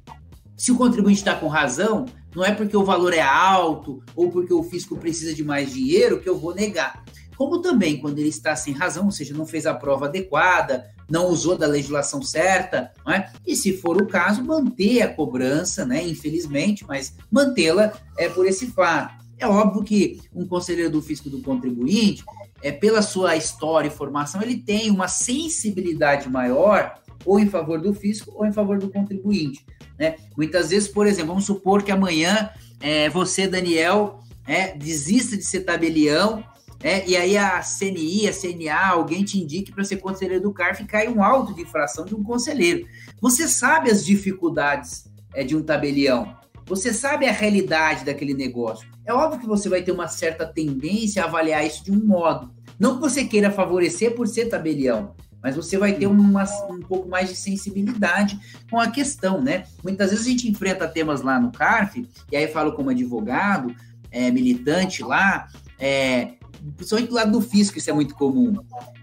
se 0.55 0.71
o 0.71 0.77
contribuinte 0.77 1.21
está 1.21 1.35
com 1.35 1.49
razão, 1.49 2.05
não 2.37 2.45
é 2.45 2.55
porque 2.55 2.77
o 2.77 2.85
valor 2.85 3.13
é 3.13 3.21
alto 3.21 4.01
ou 4.15 4.31
porque 4.31 4.55
o 4.55 4.63
fisco 4.63 4.97
precisa 4.97 5.35
de 5.35 5.43
mais 5.43 5.73
dinheiro 5.73 6.21
que 6.21 6.29
eu 6.29 6.39
vou 6.39 6.55
negar 6.55 7.03
como 7.37 7.61
também 7.61 7.99
quando 7.99 8.19
ele 8.19 8.29
está 8.29 8.57
sem 8.57 8.73
razão, 8.73 9.05
ou 9.05 9.11
seja, 9.11 9.35
não 9.35 9.47
fez 9.47 9.67
a 9.67 9.75
prova 9.75 10.07
adequada, 10.07 10.87
não 11.09 11.29
usou 11.29 11.57
da 11.57 11.67
legislação 11.67 12.23
certa, 12.23 12.91
é? 13.07 13.29
e 13.47 13.55
se 13.55 13.77
for 13.77 14.01
o 14.01 14.07
caso, 14.07 14.43
manter 14.43 15.03
a 15.03 15.15
cobrança, 15.15 15.85
né? 15.85 16.07
infelizmente, 16.07 16.85
mas 16.89 17.15
mantê-la 17.31 17.93
é 18.19 18.29
por 18.29 18.47
esse 18.47 18.69
fato. 18.69 19.25
É 19.39 19.47
óbvio 19.47 19.85
que 19.85 20.19
um 20.35 20.47
conselheiro 20.47 20.91
do 20.91 21.03
fisco 21.03 21.29
do 21.29 21.43
contribuinte, 21.43 22.25
é, 22.63 22.73
pela 22.73 23.03
sua 23.03 23.37
história 23.37 23.89
e 23.89 23.91
formação, 23.91 24.41
ele 24.41 24.57
tem 24.57 24.91
uma 24.91 25.09
sensibilidade 25.09 26.29
maior 26.31 26.95
ou 27.25 27.39
em 27.39 27.47
favor 27.47 27.79
do 27.79 27.93
fisco 27.93 28.33
ou 28.35 28.47
em 28.47 28.53
favor 28.53 28.79
do 28.79 28.89
contribuinte. 28.89 29.65
Né? 29.99 30.17
Muitas 30.37 30.71
vezes, 30.71 30.89
por 30.89 31.07
exemplo, 31.07 31.29
vamos 31.29 31.45
supor 31.45 31.83
que 31.83 31.91
amanhã 31.91 32.51
é, 32.81 33.09
você, 33.09 33.47
Daniel, 33.47 34.21
é, 34.47 34.77
desista 34.77 35.37
de 35.37 35.45
ser 35.45 35.61
tabelião 35.61 36.45
é, 36.83 37.09
e 37.09 37.17
aí 37.17 37.37
a 37.37 37.61
CNI, 37.63 38.29
a 38.29 38.33
CNA, 38.33 38.89
alguém 38.91 39.25
te 39.25 39.39
indique 39.39 39.73
para 39.73 39.85
ser 39.85 39.97
conselheiro 39.97 40.43
do 40.43 40.53
CARF 40.53 40.83
e 40.83 40.87
cai 40.87 41.09
um 41.09 41.23
auto 41.23 41.55
de 41.55 41.63
infração 41.63 42.05
de 42.05 42.15
um 42.15 42.23
conselheiro. 42.23 42.87
Você 43.21 43.49
sabe 43.49 43.91
as 43.91 44.05
dificuldades 44.05 45.07
é, 45.35 45.43
de 45.43 45.57
um 45.57 45.63
tabelião. 45.63 46.37
você 46.67 46.93
sabe 46.93 47.27
a 47.27 47.33
realidade 47.33 48.05
daquele 48.05 48.35
negócio. 48.35 48.89
É 49.05 49.13
óbvio 49.13 49.41
que 49.41 49.47
você 49.47 49.69
vai 49.69 49.83
ter 49.83 49.93
uma 49.93 50.09
certa 50.09 50.45
tendência 50.45 51.23
a 51.23 51.27
avaliar 51.27 51.65
isso 51.65 51.85
de 51.85 51.93
um 51.93 52.05
modo. 52.05 52.51
Não 52.79 52.97
que 52.97 53.01
você 53.01 53.25
queira 53.25 53.51
favorecer 53.51 54.15
por 54.15 54.27
ser 54.29 54.47
tabelião, 54.47 55.15
mas 55.47 55.55
você 55.55 55.79
vai 55.79 55.93
ter 55.93 56.09
uma, 56.09 56.43
um 56.69 56.81
pouco 56.81 57.09
mais 57.09 57.29
de 57.29 57.37
sensibilidade 57.37 58.37
com 58.69 58.81
a 58.81 58.91
questão, 58.91 59.41
né? 59.41 59.63
Muitas 59.81 60.11
vezes 60.11 60.27
a 60.27 60.29
gente 60.29 60.51
enfrenta 60.51 60.89
temas 60.89 61.23
lá 61.23 61.39
no 61.39 61.53
CARF, 61.53 62.05
e 62.33 62.37
aí 62.37 62.49
falo 62.49 62.73
como 62.73 62.91
advogado, 62.91 63.73
é, 64.11 64.29
militante 64.29 65.05
lá, 65.05 65.47
é, 65.79 66.33
principalmente 66.75 67.11
do 67.11 67.15
lado 67.15 67.31
do 67.31 67.41
fisco, 67.41 67.79
isso 67.79 67.89
é 67.89 67.93
muito 67.93 68.17
comum. 68.17 68.57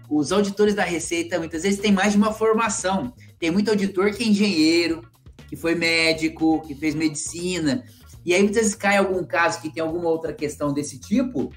Os 0.06 0.32
auditores 0.32 0.74
da 0.74 0.84
Receita 0.84 1.38
muitas 1.38 1.62
vezes 1.62 1.80
têm 1.80 1.92
mais 1.92 2.12
de 2.12 2.18
uma 2.18 2.30
formação. 2.30 3.14
Tem 3.38 3.50
muito 3.50 3.70
auditor 3.70 4.12
que 4.12 4.22
é 4.22 4.26
engenheiro, 4.26 5.00
que 5.48 5.56
foi 5.56 5.74
médico, 5.74 6.60
que 6.60 6.74
fez 6.74 6.94
medicina. 6.94 7.84
E 8.22 8.34
aí 8.34 8.42
muitas 8.42 8.64
vezes 8.64 8.74
cai 8.74 8.98
algum 8.98 9.24
caso 9.24 9.62
que 9.62 9.72
tem 9.72 9.82
alguma 9.82 10.10
outra 10.10 10.34
questão 10.34 10.74
desse 10.74 10.98
tipo, 10.98 11.50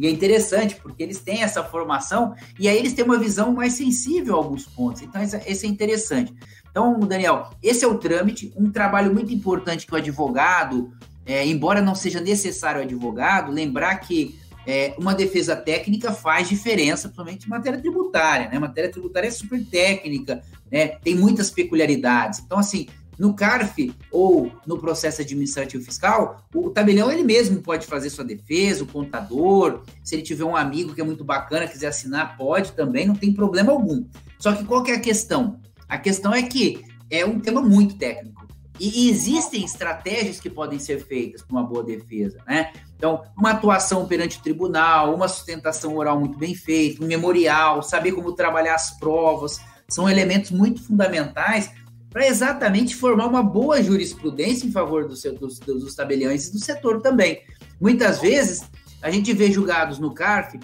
e 0.00 0.06
é 0.06 0.10
interessante, 0.10 0.76
porque 0.76 1.02
eles 1.02 1.20
têm 1.20 1.42
essa 1.42 1.62
formação 1.62 2.34
e 2.58 2.66
aí 2.66 2.78
eles 2.78 2.94
têm 2.94 3.04
uma 3.04 3.18
visão 3.18 3.52
mais 3.52 3.74
sensível 3.74 4.34
a 4.34 4.38
alguns 4.38 4.64
pontos. 4.64 5.02
Então, 5.02 5.20
esse 5.22 5.66
é 5.66 5.68
interessante. 5.68 6.34
Então, 6.70 6.98
Daniel, 7.00 7.50
esse 7.62 7.84
é 7.84 7.88
o 7.88 7.98
trâmite, 7.98 8.50
um 8.56 8.70
trabalho 8.70 9.12
muito 9.12 9.30
importante 9.30 9.86
que 9.86 9.92
o 9.92 9.96
advogado, 9.96 10.90
é, 11.26 11.46
embora 11.46 11.82
não 11.82 11.94
seja 11.94 12.18
necessário 12.18 12.80
o 12.80 12.84
advogado, 12.84 13.52
lembrar 13.52 13.94
que 13.96 14.40
é, 14.66 14.94
uma 14.98 15.14
defesa 15.14 15.54
técnica 15.54 16.12
faz 16.12 16.48
diferença, 16.48 17.08
principalmente 17.08 17.44
em 17.44 17.50
matéria 17.50 17.78
tributária, 17.78 18.48
né? 18.48 18.58
Matéria 18.58 18.90
tributária 18.90 19.28
é 19.28 19.30
super 19.30 19.62
técnica, 19.66 20.42
né? 20.72 20.88
Tem 21.04 21.14
muitas 21.14 21.50
peculiaridades. 21.50 22.40
Então, 22.40 22.58
assim, 22.58 22.88
no 23.20 23.34
CARF 23.34 23.94
ou 24.10 24.50
no 24.66 24.78
processo 24.78 25.20
administrativo 25.20 25.84
fiscal, 25.84 26.42
o 26.54 26.70
tabelião 26.70 27.12
ele 27.12 27.22
mesmo 27.22 27.60
pode 27.60 27.86
fazer 27.86 28.08
sua 28.08 28.24
defesa, 28.24 28.82
o 28.82 28.86
contador, 28.86 29.82
se 30.02 30.14
ele 30.14 30.22
tiver 30.22 30.44
um 30.44 30.56
amigo 30.56 30.94
que 30.94 31.02
é 31.02 31.04
muito 31.04 31.22
bacana, 31.22 31.68
quiser 31.68 31.88
assinar, 31.88 32.38
pode 32.38 32.72
também, 32.72 33.06
não 33.06 33.14
tem 33.14 33.30
problema 33.30 33.72
algum. 33.72 34.06
Só 34.38 34.54
que 34.54 34.64
qual 34.64 34.82
que 34.82 34.90
é 34.90 34.94
a 34.94 35.00
questão? 35.00 35.60
A 35.86 35.98
questão 35.98 36.32
é 36.32 36.42
que 36.42 36.82
é 37.10 37.26
um 37.26 37.38
tema 37.38 37.60
muito 37.60 37.98
técnico. 37.98 38.48
E 38.78 39.10
existem 39.10 39.66
estratégias 39.66 40.40
que 40.40 40.48
podem 40.48 40.78
ser 40.78 41.04
feitas 41.04 41.42
para 41.42 41.54
uma 41.54 41.62
boa 41.62 41.84
defesa, 41.84 42.38
né? 42.48 42.72
Então, 42.96 43.22
uma 43.36 43.50
atuação 43.50 44.06
perante 44.06 44.38
o 44.38 44.42
tribunal, 44.42 45.14
uma 45.14 45.28
sustentação 45.28 45.94
oral 45.94 46.18
muito 46.18 46.38
bem 46.38 46.54
feita, 46.54 47.04
um 47.04 47.06
memorial, 47.06 47.82
saber 47.82 48.12
como 48.12 48.32
trabalhar 48.32 48.76
as 48.76 48.98
provas, 48.98 49.60
são 49.86 50.08
elementos 50.08 50.50
muito 50.50 50.82
fundamentais 50.82 51.70
para 52.10 52.26
exatamente 52.26 52.96
formar 52.96 53.26
uma 53.26 53.42
boa 53.42 53.82
jurisprudência 53.82 54.66
em 54.66 54.72
favor 54.72 55.06
do 55.06 55.14
seu, 55.16 55.34
dos, 55.34 55.58
dos 55.60 55.94
tabeliões 55.94 56.48
e 56.48 56.52
do 56.52 56.58
setor 56.58 57.00
também. 57.00 57.40
Muitas 57.80 58.20
vezes, 58.20 58.62
a 59.00 59.10
gente 59.10 59.32
vê 59.32 59.50
julgados 59.50 59.98
no 59.98 60.12
CARF 60.12 60.58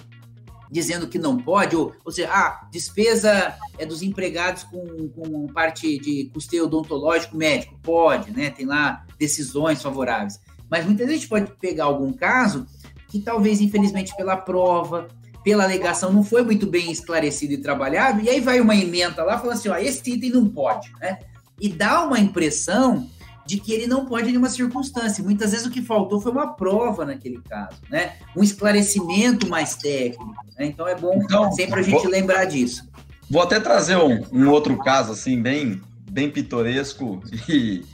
dizendo 0.70 1.07
que 1.07 1.18
não 1.18 1.36
pode, 1.36 1.76
ou, 1.76 1.94
ou 2.05 2.11
seja, 2.11 2.28
ah, 2.32 2.68
despesa 2.72 3.55
é 3.78 3.86
dos 3.86 4.03
empregados 4.03 4.64
com, 4.64 5.09
com 5.09 5.47
parte 5.47 5.99
de 5.99 6.28
custeio 6.34 6.64
odontológico 6.64 7.36
médico, 7.36 7.78
pode, 7.82 8.32
né? 8.32 8.51
Tem 8.51 8.66
lá 8.66 9.05
decisões 9.18 9.80
favoráveis. 9.80 10.40
Mas 10.68 10.84
muitas 10.84 11.07
vezes 11.07 11.18
a 11.18 11.20
gente 11.20 11.28
pode 11.28 11.53
pegar 11.61 11.84
algum 11.84 12.12
caso 12.12 12.66
que 13.09 13.20
talvez, 13.20 13.61
infelizmente, 13.61 14.14
pela 14.16 14.36
prova, 14.36 15.07
pela 15.44 15.62
alegação, 15.62 16.12
não 16.12 16.24
foi 16.24 16.42
muito 16.42 16.66
bem 16.66 16.90
esclarecido 16.90 17.53
e 17.55 17.59
trabalhado, 17.59 18.20
e 18.20 18.28
aí 18.28 18.40
vai 18.40 18.61
uma 18.61 18.74
emenda 18.74 19.22
lá 19.22 19.38
falando 19.38 19.57
assim, 19.57 19.68
ó, 19.68 19.76
esse 19.76 20.11
item 20.11 20.30
não 20.30 20.49
pode, 20.49 20.90
né? 21.01 21.20
E 21.61 21.68
dá 21.68 22.04
uma 22.04 22.18
impressão 22.18 23.09
de 23.46 23.61
que 23.61 23.72
ele 23.72 23.86
não 23.86 24.04
pode 24.04 24.24
em 24.24 24.30
nenhuma 24.30 24.48
circunstância. 24.48 25.22
Muitas 25.22 25.52
vezes 25.52 25.66
o 25.66 25.70
que 25.70 25.80
faltou 25.80 26.20
foi 26.20 26.32
uma 26.32 26.48
prova 26.54 27.07
naquele 27.07 27.40
caso, 27.48 27.78
né? 27.88 28.14
Um 28.36 28.42
esclarecimento 28.42 29.48
mais 29.48 29.76
técnico. 29.76 30.34
Né? 30.59 30.66
Então 30.66 30.86
é 30.86 30.96
bom 30.96 31.20
então, 31.22 31.52
sempre 31.52 31.80
a 31.80 31.82
gente 31.82 32.02
vou, 32.02 32.11
lembrar 32.11 32.44
disso. 32.46 32.88
Vou 33.30 33.40
até 33.40 33.61
trazer 33.61 33.96
um, 33.96 34.24
um, 34.32 34.50
outro 34.50 34.76
caso 34.78 35.12
assim 35.12 35.40
bem 35.40 35.80
bem 36.11 36.28
pitoresco 36.30 37.22
e 37.48 37.84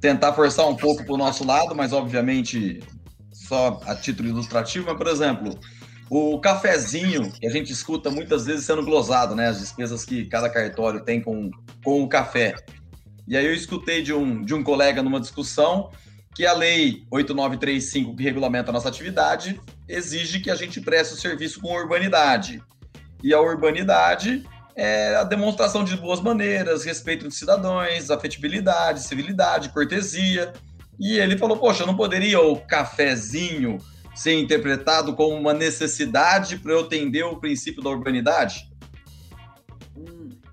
tentar 0.00 0.32
forçar 0.32 0.68
um 0.68 0.76
pouco 0.76 1.04
para 1.04 1.14
o 1.14 1.18
nosso 1.18 1.44
lado, 1.44 1.74
mas 1.74 1.92
obviamente 1.92 2.80
só 3.32 3.80
a 3.86 3.96
título 3.96 4.28
ilustrativo. 4.28 4.86
Mas 4.86 4.96
por 4.96 5.08
exemplo, 5.08 5.58
o 6.10 6.40
cafezinho 6.40 7.30
que 7.30 7.46
a 7.46 7.50
gente 7.50 7.72
escuta 7.72 8.10
muitas 8.10 8.44
vezes 8.44 8.64
sendo 8.64 8.84
glosado, 8.84 9.36
né? 9.36 9.46
As 9.46 9.60
despesas 9.60 10.04
que 10.04 10.26
cada 10.26 10.50
cartório 10.50 11.04
tem 11.04 11.20
com 11.20 11.50
com 11.84 12.02
o 12.02 12.08
café. 12.08 12.56
E 13.28 13.36
aí 13.36 13.46
eu 13.46 13.54
escutei 13.54 14.02
de 14.02 14.12
um, 14.12 14.42
de 14.42 14.52
um 14.52 14.62
colega 14.62 15.04
numa 15.04 15.20
discussão 15.20 15.90
que 16.34 16.44
a 16.44 16.52
lei 16.52 17.04
8935, 17.10 18.16
que 18.16 18.24
regulamenta 18.24 18.70
a 18.70 18.72
nossa 18.72 18.88
atividade, 18.88 19.60
exige 19.88 20.40
que 20.40 20.50
a 20.50 20.56
gente 20.56 20.80
preste 20.80 21.14
o 21.14 21.16
serviço 21.16 21.60
com 21.60 21.72
urbanidade. 21.72 22.60
E 23.22 23.32
a 23.32 23.40
urbanidade 23.40 24.44
é 24.74 25.14
a 25.14 25.22
demonstração 25.22 25.84
de 25.84 25.96
boas 25.96 26.20
maneiras, 26.20 26.84
respeito 26.84 27.28
dos 27.28 27.38
cidadãos, 27.38 28.10
afetibilidade, 28.10 29.04
civilidade, 29.04 29.68
cortesia. 29.68 30.52
E 30.98 31.18
ele 31.18 31.38
falou: 31.38 31.56
Poxa, 31.56 31.86
não 31.86 31.96
poderia 31.96 32.40
o 32.40 32.56
cafezinho 32.56 33.78
ser 34.14 34.38
interpretado 34.38 35.14
como 35.14 35.36
uma 35.36 35.54
necessidade 35.54 36.58
para 36.58 36.72
eu 36.72 36.80
atender 36.80 37.24
o 37.24 37.36
princípio 37.36 37.82
da 37.82 37.90
urbanidade? 37.90 38.70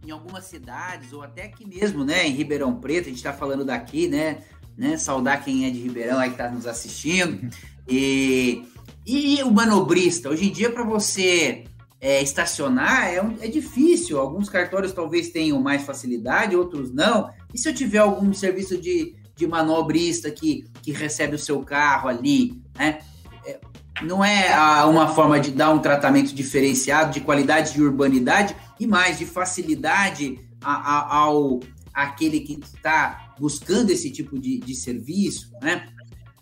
em 0.07 0.11
algumas 0.11 0.45
cidades, 0.45 1.11
ou 1.11 1.21
até 1.21 1.43
aqui 1.43 1.67
mesmo, 1.67 2.05
né, 2.05 2.25
em 2.25 2.31
Ribeirão 2.31 2.79
Preto, 2.79 3.07
a 3.07 3.09
gente 3.09 3.17
está 3.17 3.33
falando 3.33 3.65
daqui, 3.65 4.07
né, 4.07 4.37
né, 4.77 4.95
saudar 4.95 5.43
quem 5.43 5.65
é 5.65 5.69
de 5.69 5.79
Ribeirão 5.79 6.17
aí 6.17 6.29
que 6.29 6.35
está 6.35 6.49
nos 6.49 6.65
assistindo. 6.65 7.49
E, 7.89 8.65
e 9.05 9.41
o 9.41 9.49
manobrista, 9.49 10.27
hoje 10.27 10.49
em 10.49 10.51
dia, 10.51 10.69
para 10.69 10.83
você 10.83 11.63
é, 12.01 12.21
estacionar 12.21 13.07
é, 13.07 13.21
um, 13.21 13.37
é 13.39 13.47
difícil. 13.47 14.19
Alguns 14.19 14.49
cartórios 14.49 14.91
talvez 14.91 15.29
tenham 15.29 15.61
mais 15.61 15.83
facilidade, 15.83 16.53
outros 16.53 16.93
não. 16.93 17.31
E 17.53 17.57
se 17.57 17.69
eu 17.69 17.73
tiver 17.73 17.99
algum 17.99 18.33
serviço 18.33 18.77
de, 18.77 19.15
de 19.33 19.47
manobrista 19.47 20.29
que, 20.29 20.65
que 20.81 20.91
recebe 20.91 21.35
o 21.35 21.39
seu 21.39 21.61
carro 21.61 22.09
ali, 22.09 22.61
né? 22.77 22.99
Não 24.01 24.23
é 24.23 24.53
uma 24.85 25.07
forma 25.07 25.39
de 25.39 25.51
dar 25.51 25.71
um 25.71 25.79
tratamento 25.79 26.33
diferenciado 26.33 27.11
de 27.11 27.21
qualidade 27.21 27.73
de 27.73 27.81
urbanidade, 27.81 28.55
e 28.79 28.85
mais 28.85 29.17
de 29.17 29.25
facilidade 29.25 30.39
a, 30.61 30.73
a, 30.73 31.15
ao 31.15 31.59
aquele 31.93 32.41
que 32.41 32.53
está 32.53 33.33
buscando 33.39 33.89
esse 33.89 34.11
tipo 34.11 34.39
de, 34.39 34.59
de 34.59 34.75
serviço, 34.75 35.51
né? 35.61 35.87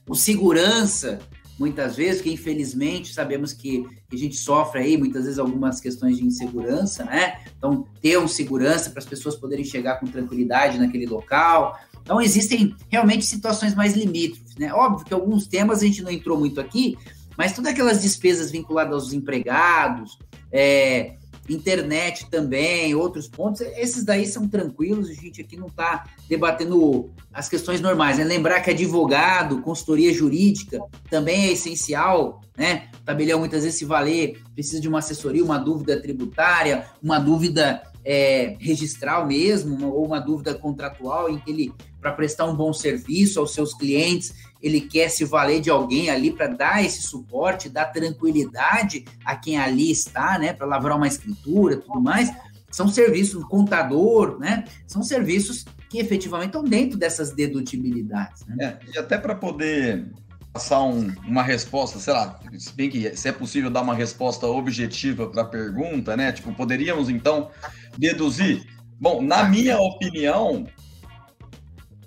O 0.08 0.14
segurança, 0.14 1.20
muitas 1.58 1.96
vezes, 1.96 2.22
que 2.22 2.32
infelizmente 2.32 3.14
sabemos 3.14 3.54
que, 3.54 3.86
a 4.12 4.18
gente 4.18 4.38
sofre 4.38 4.80
aí 4.80 4.98
muitas 4.98 5.24
vezes 5.24 5.40
algumas 5.40 5.82
questões 5.82 6.18
de 6.18 6.26
insegurança, 6.26 7.04
né? 7.04 7.42
Então, 7.58 7.86
ter 8.02 8.18
um 8.18 8.28
segurança 8.28 8.90
para 8.90 9.00
as 9.00 9.06
pessoas 9.06 9.36
poderem 9.36 9.66
chegar 9.66 10.00
com 10.00 10.06
tranquilidade 10.06 10.78
naquele 10.78 11.06
local. 11.06 11.78
Então, 12.02 12.22
existem 12.22 12.74
realmente 12.90 13.26
situações 13.26 13.76
mais 13.76 13.94
limítrofes, 13.94 14.56
né? 14.56 14.74
Óbvio 14.74 15.06
que 15.06 15.14
alguns 15.14 15.48
temas 15.48 15.80
a 15.82 15.86
gente 15.86 16.02
não 16.02 16.12
entrou 16.12 16.38
muito 16.38 16.62
aqui, 16.62 16.98
mas 17.38 17.54
todas 17.54 17.72
aquelas 17.72 18.02
despesas 18.02 18.52
vinculadas 18.52 18.94
aos 18.94 19.14
empregados, 19.14 20.18
é, 20.52 21.16
internet 21.48 22.30
também, 22.30 22.96
outros 22.96 23.28
pontos, 23.28 23.62
esses 23.62 24.04
daí 24.04 24.26
são 24.26 24.48
tranquilos, 24.48 25.10
a 25.10 25.14
gente 25.14 25.42
aqui 25.42 25.56
não 25.56 25.68
está 25.68 26.06
debatendo 26.28 27.12
as 27.32 27.48
questões 27.48 27.80
normais. 27.82 28.18
Né? 28.18 28.24
Lembrar 28.24 28.62
que 28.62 28.72
advogado, 28.72 29.62
consultoria 29.62 30.14
jurídica 30.14 30.80
também 31.10 31.46
é 31.46 31.52
essencial, 31.52 32.42
né? 32.58 32.90
O 33.02 33.04
tabelião 33.06 33.40
muitas 33.40 33.64
vezes 33.64 33.78
se 33.78 33.86
valer, 33.86 34.42
precisa 34.54 34.82
de 34.82 34.88
uma 34.88 35.00
assessoria, 35.00 35.44
uma 35.44 35.58
dúvida 35.58 36.02
tributária, 36.02 36.86
uma 37.04 37.20
dúvida 37.20 37.84
é, 38.04 38.56
registral 38.60 39.28
mesmo, 39.28 39.76
uma, 39.76 39.88
ou 39.88 40.06
uma 40.06 40.20
dúvida 40.20 40.54
contratual 40.54 41.30
em 41.30 41.38
que 41.38 41.52
ele, 41.52 41.74
para 42.06 42.12
prestar 42.12 42.46
um 42.46 42.56
bom 42.56 42.72
serviço 42.72 43.40
aos 43.40 43.52
seus 43.52 43.74
clientes, 43.74 44.32
ele 44.62 44.80
quer 44.80 45.10
se 45.10 45.26
valer 45.26 45.60
de 45.60 45.72
alguém 45.72 46.12
ali 46.12 46.32
para 46.32 46.46
dar 46.46 46.86
esse 46.86 47.02
suporte, 47.02 47.68
dar 47.68 47.86
tranquilidade 47.86 49.06
a 49.26 49.36
quem 49.36 49.58
ali 49.58 49.90
está, 49.90 50.38
né, 50.38 50.54
para 50.54 50.68
lavrar 50.68 50.98
uma 50.98 51.08
escritura, 51.08 51.78
tudo 51.78 52.00
mais. 52.00 52.32
São 52.70 52.88
serviços, 52.88 53.44
contador, 53.46 54.38
né? 54.38 54.66
São 54.86 55.02
serviços 55.02 55.66
que 55.90 55.98
efetivamente 55.98 56.50
estão 56.50 56.64
dentro 56.64 56.96
dessas 56.96 57.32
dedutibilidades. 57.32 58.46
Né? 58.46 58.56
É, 58.60 58.92
e 58.94 59.00
até 59.00 59.18
para 59.18 59.34
poder 59.34 60.06
passar 60.54 60.84
um, 60.84 61.12
uma 61.26 61.42
resposta, 61.42 61.98
sei 61.98 62.14
lá, 62.14 62.40
se 62.56 62.72
bem 62.74 62.88
que 62.88 63.18
se 63.18 63.28
é 63.28 63.32
possível 63.32 63.72
dar 63.72 63.82
uma 63.82 63.96
resposta 63.96 64.46
objetiva 64.46 65.28
para 65.28 65.42
a 65.42 65.46
pergunta, 65.46 66.16
né? 66.16 66.32
Tipo, 66.32 66.54
poderíamos 66.54 67.10
então 67.10 67.50
deduzir? 67.98 68.64
Bom, 69.00 69.24
na 69.24 69.46
minha 69.46 69.80
opinião, 69.80 70.68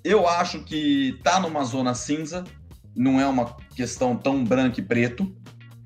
eu 0.08 0.26
acho 0.26 0.60
que 0.60 1.18
tá 1.22 1.38
numa 1.38 1.62
zona 1.64 1.94
cinza, 1.94 2.42
não 2.96 3.20
é 3.20 3.26
uma 3.26 3.54
questão 3.76 4.16
tão 4.16 4.42
branco 4.42 4.80
e 4.80 4.82
preto, 4.82 5.36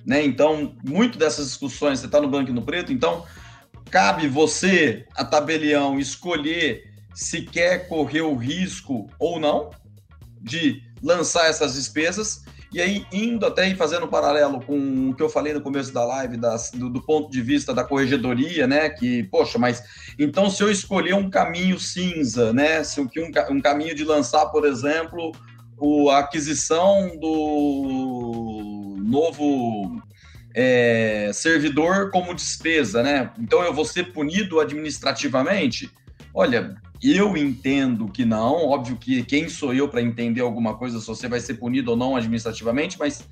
né? 0.06 0.24
Então, 0.24 0.76
muito 0.84 1.18
dessas 1.18 1.46
discussões, 1.48 1.98
você 1.98 2.06
tá 2.06 2.20
no 2.20 2.30
branco 2.30 2.50
e 2.50 2.54
no 2.54 2.62
preto, 2.62 2.92
então 2.92 3.26
cabe 3.90 4.28
você, 4.28 5.04
a 5.16 5.24
tabelião, 5.24 5.98
escolher 5.98 6.84
se 7.12 7.42
quer 7.42 7.88
correr 7.88 8.20
o 8.20 8.36
risco 8.36 9.10
ou 9.18 9.40
não, 9.40 9.70
de 10.40 10.80
lançar 11.02 11.48
essas 11.48 11.74
despesas. 11.74 12.44
E 12.72 12.80
aí, 12.80 13.04
indo 13.12 13.44
até 13.44 13.68
e 13.68 13.74
fazendo 13.74 14.06
um 14.06 14.08
paralelo 14.08 14.60
com 14.62 15.10
o 15.10 15.14
que 15.14 15.22
eu 15.22 15.28
falei 15.28 15.52
no 15.52 15.60
começo 15.60 15.92
da 15.92 16.04
live, 16.04 16.38
das, 16.38 16.70
do, 16.70 16.88
do, 16.88 17.02
ponto 17.02 17.30
de 17.30 17.42
vista 17.42 17.74
da 17.74 17.84
corregedoria, 17.84 18.66
né? 18.66 18.88
Que, 18.88 19.24
poxa, 19.24 19.58
mas 19.58 19.82
então 20.18 20.48
se 20.48 20.62
eu 20.62 20.70
escolher 20.70 21.14
um 21.14 21.28
caminho 21.28 21.78
cinza, 21.78 22.50
né? 22.52 22.82
Se 22.82 22.98
um, 22.98 23.08
um 23.50 23.60
caminho 23.60 23.94
de 23.94 24.04
lançar, 24.04 24.46
por 24.46 24.64
exemplo, 24.64 25.32
o, 25.78 26.08
a 26.08 26.20
aquisição 26.20 27.14
do 27.18 28.96
novo 29.00 30.02
é, 30.54 31.30
servidor 31.34 32.10
como 32.10 32.34
despesa, 32.34 33.02
né? 33.02 33.30
Então 33.38 33.62
eu 33.62 33.74
vou 33.74 33.84
ser 33.84 34.12
punido 34.12 34.60
administrativamente? 34.60 35.90
Olha, 36.32 36.74
eu 37.02 37.36
entendo 37.36 38.06
que 38.08 38.24
não, 38.24 38.68
óbvio 38.68 38.96
que 38.96 39.24
quem 39.24 39.48
sou 39.48 39.74
eu 39.74 39.88
para 39.88 40.00
entender 40.00 40.40
alguma 40.40 40.76
coisa 40.76 41.00
se 41.00 41.06
você 41.06 41.26
vai 41.26 41.40
ser 41.40 41.54
punido 41.54 41.90
ou 41.90 41.96
não 41.96 42.14
administrativamente, 42.14 42.96
mas 42.98 43.26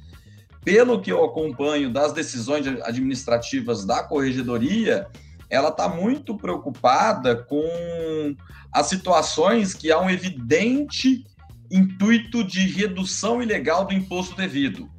pelo 0.64 1.00
que 1.00 1.12
eu 1.12 1.24
acompanho 1.24 1.90
das 1.90 2.12
decisões 2.12 2.66
administrativas 2.82 3.84
da 3.84 4.02
corregedoria, 4.02 5.06
ela 5.48 5.68
está 5.68 5.88
muito 5.88 6.36
preocupada 6.36 7.36
com 7.36 8.34
as 8.72 8.86
situações 8.86 9.72
que 9.72 9.90
há 9.90 10.00
um 10.00 10.10
evidente 10.10 11.24
intuito 11.70 12.42
de 12.42 12.66
redução 12.66 13.42
ilegal 13.42 13.84
do 13.84 13.94
imposto 13.94 14.36
devido. 14.36 14.90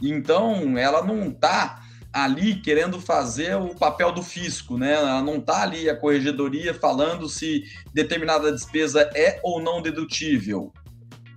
Então, 0.00 0.76
ela 0.78 1.04
não 1.04 1.28
está 1.28 1.82
ali 2.12 2.56
querendo 2.56 3.00
fazer 3.00 3.56
o 3.56 3.74
papel 3.74 4.12
do 4.12 4.22
fisco, 4.22 4.76
né? 4.76 4.94
Ela 4.94 5.22
não 5.22 5.36
está 5.36 5.62
ali 5.62 5.88
a 5.88 5.96
corregedoria 5.96 6.74
falando 6.74 7.28
se 7.28 7.64
determinada 7.94 8.52
despesa 8.52 9.08
é 9.14 9.40
ou 9.42 9.62
não 9.62 9.80
dedutível. 9.80 10.72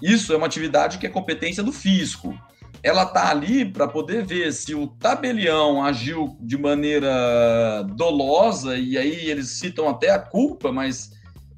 Isso 0.02 0.34
é 0.34 0.38
uma 0.38 0.48
atividade 0.48 0.98
que 0.98 1.06
é 1.06 1.10
competência 1.10 1.64
do 1.64 1.72
fisco. 1.72 2.38
Ela 2.82 3.04
está 3.04 3.30
ali 3.30 3.64
para 3.64 3.88
poder 3.88 4.26
ver 4.26 4.52
se 4.52 4.76
o 4.76 4.88
tabelião 4.88 5.84
agiu 5.84 6.38
de 6.42 6.58
maneira 6.58 7.84
dolosa, 7.96 8.78
e 8.78 8.98
aí 8.98 9.30
eles 9.30 9.52
citam 9.52 9.88
até 9.88 10.10
a 10.10 10.20
culpa, 10.20 10.72
mas 10.72 11.12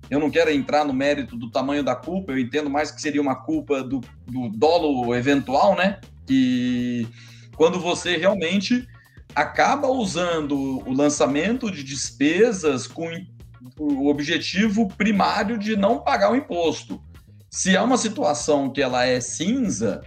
eu 0.10 0.20
não 0.20 0.30
quero 0.30 0.52
entrar 0.52 0.86
no 0.86 0.94
mérito 0.94 1.36
do 1.36 1.50
tamanho 1.50 1.84
da 1.84 1.96
culpa, 1.96 2.32
eu 2.32 2.38
entendo 2.38 2.70
mais 2.70 2.92
que 2.92 3.02
seria 3.02 3.22
uma 3.22 3.36
culpa 3.36 3.82
do, 3.82 4.02
do 4.28 4.50
dolo 4.50 5.16
eventual, 5.16 5.76
né? 5.76 6.00
Que 6.28 7.08
quando 7.56 7.80
você 7.80 8.18
realmente 8.18 8.88
acaba 9.36 9.88
usando 9.90 10.58
o 10.88 10.94
lançamento 10.94 11.70
de 11.70 11.84
despesas 11.84 12.88
com 12.88 13.06
o 13.78 14.08
objetivo 14.08 14.88
primário 14.88 15.58
de 15.58 15.76
não 15.76 16.00
pagar 16.00 16.32
o 16.32 16.36
imposto. 16.36 17.04
Se 17.50 17.76
é 17.76 17.82
uma 17.82 17.98
situação 17.98 18.72
que 18.72 18.82
ela 18.82 19.06
é 19.06 19.20
cinza, 19.20 20.02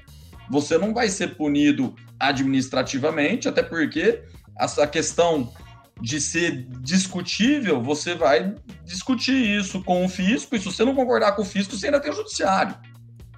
você 0.50 0.78
não 0.78 0.94
vai 0.94 1.10
ser 1.10 1.36
punido 1.36 1.94
administrativamente, 2.18 3.48
até 3.48 3.62
porque 3.62 4.22
essa 4.58 4.86
questão 4.86 5.52
de 6.00 6.20
ser 6.20 6.66
discutível, 6.80 7.82
você 7.82 8.14
vai 8.14 8.54
discutir 8.84 9.58
isso 9.58 9.82
com 9.82 10.04
o 10.04 10.08
fisco, 10.08 10.54
e 10.54 10.58
se 10.58 10.64
você 10.64 10.84
não 10.84 10.94
concordar 10.94 11.32
com 11.32 11.42
o 11.42 11.44
fisco, 11.44 11.76
você 11.76 11.86
ainda 11.86 12.00
tem 12.00 12.10
o 12.10 12.14
judiciário. 12.14 12.76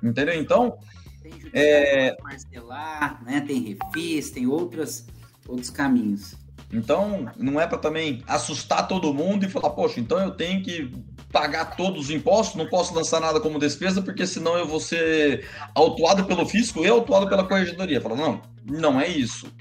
Entendeu? 0.02 0.34
Então. 0.34 0.78
Tem 1.22 1.32
judiciário 1.32 1.52
é... 1.54 2.16
parcelar, 2.22 3.24
né? 3.24 3.40
tem 3.40 3.60
refis, 3.62 4.30
tem 4.30 4.46
outras 4.46 5.06
outros 5.50 5.70
caminhos. 5.70 6.34
Então, 6.72 7.30
não 7.36 7.60
é 7.60 7.66
para 7.66 7.78
também 7.78 8.22
assustar 8.26 8.86
todo 8.86 9.12
mundo 9.12 9.44
e 9.44 9.48
falar, 9.48 9.70
poxa, 9.70 9.98
então 9.98 10.18
eu 10.20 10.30
tenho 10.30 10.62
que 10.62 10.92
pagar 11.32 11.76
todos 11.76 12.04
os 12.06 12.10
impostos, 12.10 12.56
não 12.56 12.68
posso 12.68 12.94
lançar 12.94 13.20
nada 13.20 13.40
como 13.40 13.58
despesa, 13.58 14.00
porque 14.00 14.26
senão 14.26 14.56
eu 14.56 14.66
vou 14.66 14.80
ser 14.80 15.46
autuado 15.74 16.24
pelo 16.24 16.46
fisco 16.46 16.84
e 16.84 16.88
autuado 16.88 17.28
pela 17.28 17.46
corregedoria. 17.46 18.00
Fala, 18.00 18.16
não, 18.16 18.42
não 18.64 19.00
é 19.00 19.08
isso. 19.08 19.52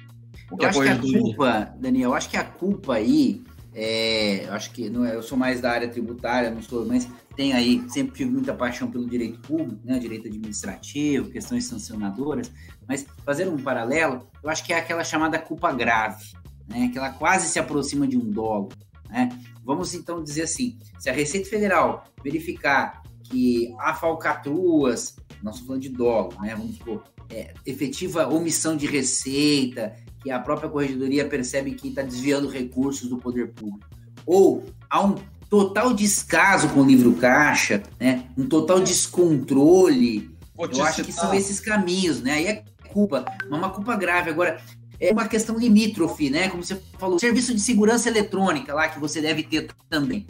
O 0.52 0.58
que 0.58 0.66
eu 0.66 0.70
acho 0.70 0.80
corregedoria... 0.80 1.12
que 1.12 1.18
a 1.18 1.22
culpa, 1.22 1.74
Daniel, 1.80 2.10
eu 2.12 2.16
acho 2.16 2.30
que 2.30 2.38
a 2.38 2.44
culpa 2.44 2.96
aí, 2.96 3.44
é, 3.74 4.46
eu 4.46 4.54
acho 4.54 4.72
que 4.72 4.90
não 4.90 5.06
é, 5.06 5.16
eu 5.16 5.24
sou 5.24 5.38
mais 5.38 5.62
da 5.62 5.72
área 5.72 5.88
tributária, 5.88 6.52
não 6.52 6.62
sou, 6.62 6.86
mas 6.86 7.08
tem 7.36 7.54
aí, 7.54 7.84
sempre 7.88 8.18
tive 8.18 8.32
muita 8.32 8.54
paixão 8.54 8.90
pelo 8.90 9.08
direito 9.08 9.40
público, 9.40 9.80
né, 9.84 9.98
direito 9.98 10.28
administrativo, 10.28 11.30
questões 11.30 11.66
sancionadoras, 11.66 12.52
mas 12.90 13.06
fazer 13.24 13.48
um 13.48 13.58
paralelo, 13.60 14.28
eu 14.42 14.50
acho 14.50 14.66
que 14.66 14.74
é 14.74 14.80
aquela 14.80 15.04
chamada 15.04 15.38
culpa 15.38 15.72
grave, 15.72 16.34
né, 16.68 16.90
que 16.92 16.98
ela 16.98 17.12
quase 17.12 17.48
se 17.48 17.60
aproxima 17.60 18.08
de 18.08 18.18
um 18.18 18.32
dolo, 18.32 18.70
né? 19.08 19.30
Vamos 19.64 19.94
então 19.94 20.24
dizer 20.24 20.42
assim, 20.42 20.76
se 20.98 21.08
a 21.08 21.14
Receita 21.14 21.48
Federal 21.48 22.04
verificar 22.24 23.04
que 23.24 23.76
há 23.80 23.94
falcatruas, 23.94 25.16
nós 25.44 25.56
estamos 25.56 25.60
falando 25.68 25.82
de 25.84 25.90
dolo, 25.90 26.34
né, 26.42 26.56
vamos 26.56 26.78
supor, 26.78 27.04
é, 27.30 27.54
efetiva 27.64 28.28
omissão 28.28 28.76
de 28.76 28.88
receita, 28.88 29.96
que 30.24 30.32
a 30.32 30.40
própria 30.40 30.68
corregedoria 30.68 31.30
percebe 31.30 31.76
que 31.76 31.90
está 31.90 32.02
desviando 32.02 32.50
recursos 32.50 33.08
do 33.08 33.18
poder 33.18 33.50
público, 33.54 33.88
ou 34.26 34.66
há 34.90 35.06
um 35.06 35.16
total 35.48 35.94
descaso 35.94 36.70
com 36.70 36.82
o 36.82 36.86
livro 36.86 37.14
caixa, 37.14 37.84
né? 38.00 38.28
Um 38.36 38.48
total 38.48 38.80
descontrole. 38.80 40.36
Eu 40.58 40.84
acho 40.84 41.04
que 41.04 41.12
são 41.12 41.34
esses 41.34 41.60
caminhos, 41.60 42.22
né? 42.22 42.34
Aí 42.34 42.48
é 42.48 42.64
culpa, 42.92 43.26
mas 43.50 43.60
uma 43.60 43.70
culpa 43.70 43.96
grave. 43.96 44.30
Agora, 44.30 44.62
é 45.00 45.12
uma 45.12 45.28
questão 45.28 45.58
limítrofe, 45.58 46.30
né? 46.30 46.50
Como 46.50 46.64
você 46.64 46.76
falou, 46.98 47.18
serviço 47.18 47.54
de 47.54 47.62
segurança 47.62 48.10
eletrônica 48.10 48.74
lá 48.74 48.90
que 48.90 49.00
você 49.00 49.22
deve 49.22 49.44
ter 49.44 49.70
também. 49.90 50.28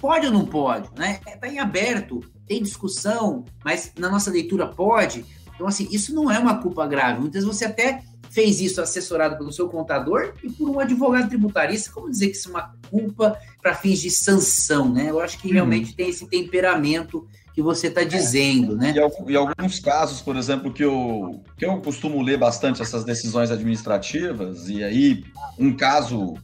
Pode 0.00 0.26
ou 0.26 0.32
não 0.32 0.46
pode, 0.46 0.88
né? 0.96 1.20
Está 1.26 1.46
em 1.46 1.58
aberto, 1.58 2.20
tem 2.46 2.62
discussão, 2.62 3.44
mas 3.64 3.92
na 3.98 4.10
nossa 4.10 4.30
leitura 4.30 4.66
pode. 4.66 5.24
Então, 5.54 5.66
assim, 5.66 5.86
isso 5.92 6.14
não 6.14 6.30
é 6.30 6.38
uma 6.38 6.60
culpa 6.60 6.86
grave. 6.86 7.20
Muitas 7.20 7.44
vezes 7.44 7.58
você 7.58 7.66
até 7.66 8.02
fez 8.30 8.60
isso 8.60 8.80
assessorado 8.80 9.36
pelo 9.36 9.52
seu 9.52 9.68
contador 9.68 10.32
e 10.42 10.50
por 10.50 10.70
um 10.70 10.80
advogado 10.80 11.28
tributarista, 11.28 11.92
como 11.92 12.10
dizer 12.10 12.28
que 12.28 12.36
isso 12.36 12.48
é 12.48 12.50
uma 12.50 12.74
culpa 12.90 13.38
para 13.60 13.74
fins 13.74 14.00
de 14.00 14.10
sanção, 14.10 14.90
né? 14.90 15.10
Eu 15.10 15.20
acho 15.20 15.38
que 15.38 15.48
uhum. 15.48 15.54
realmente 15.54 15.90
uhum. 15.90 15.96
tem 15.96 16.08
esse 16.08 16.26
temperamento 16.26 17.28
que 17.54 17.60
você 17.60 17.88
está 17.88 18.02
dizendo, 18.02 18.76
né? 18.76 18.94
E, 19.28 19.36
alguns 19.36 19.78
casos, 19.78 20.20
por 20.20 20.36
exemplo, 20.36 20.72
que 20.72 20.82
eu, 20.82 21.42
que 21.56 21.64
eu 21.64 21.80
costumo 21.80 22.22
ler 22.22 22.38
bastante 22.38 22.80
essas 22.80 23.04
decisões 23.04 23.50
administrativas, 23.50 24.68
e 24.68 24.82
aí 24.82 25.24
um 25.58 25.76
caso 25.76 26.34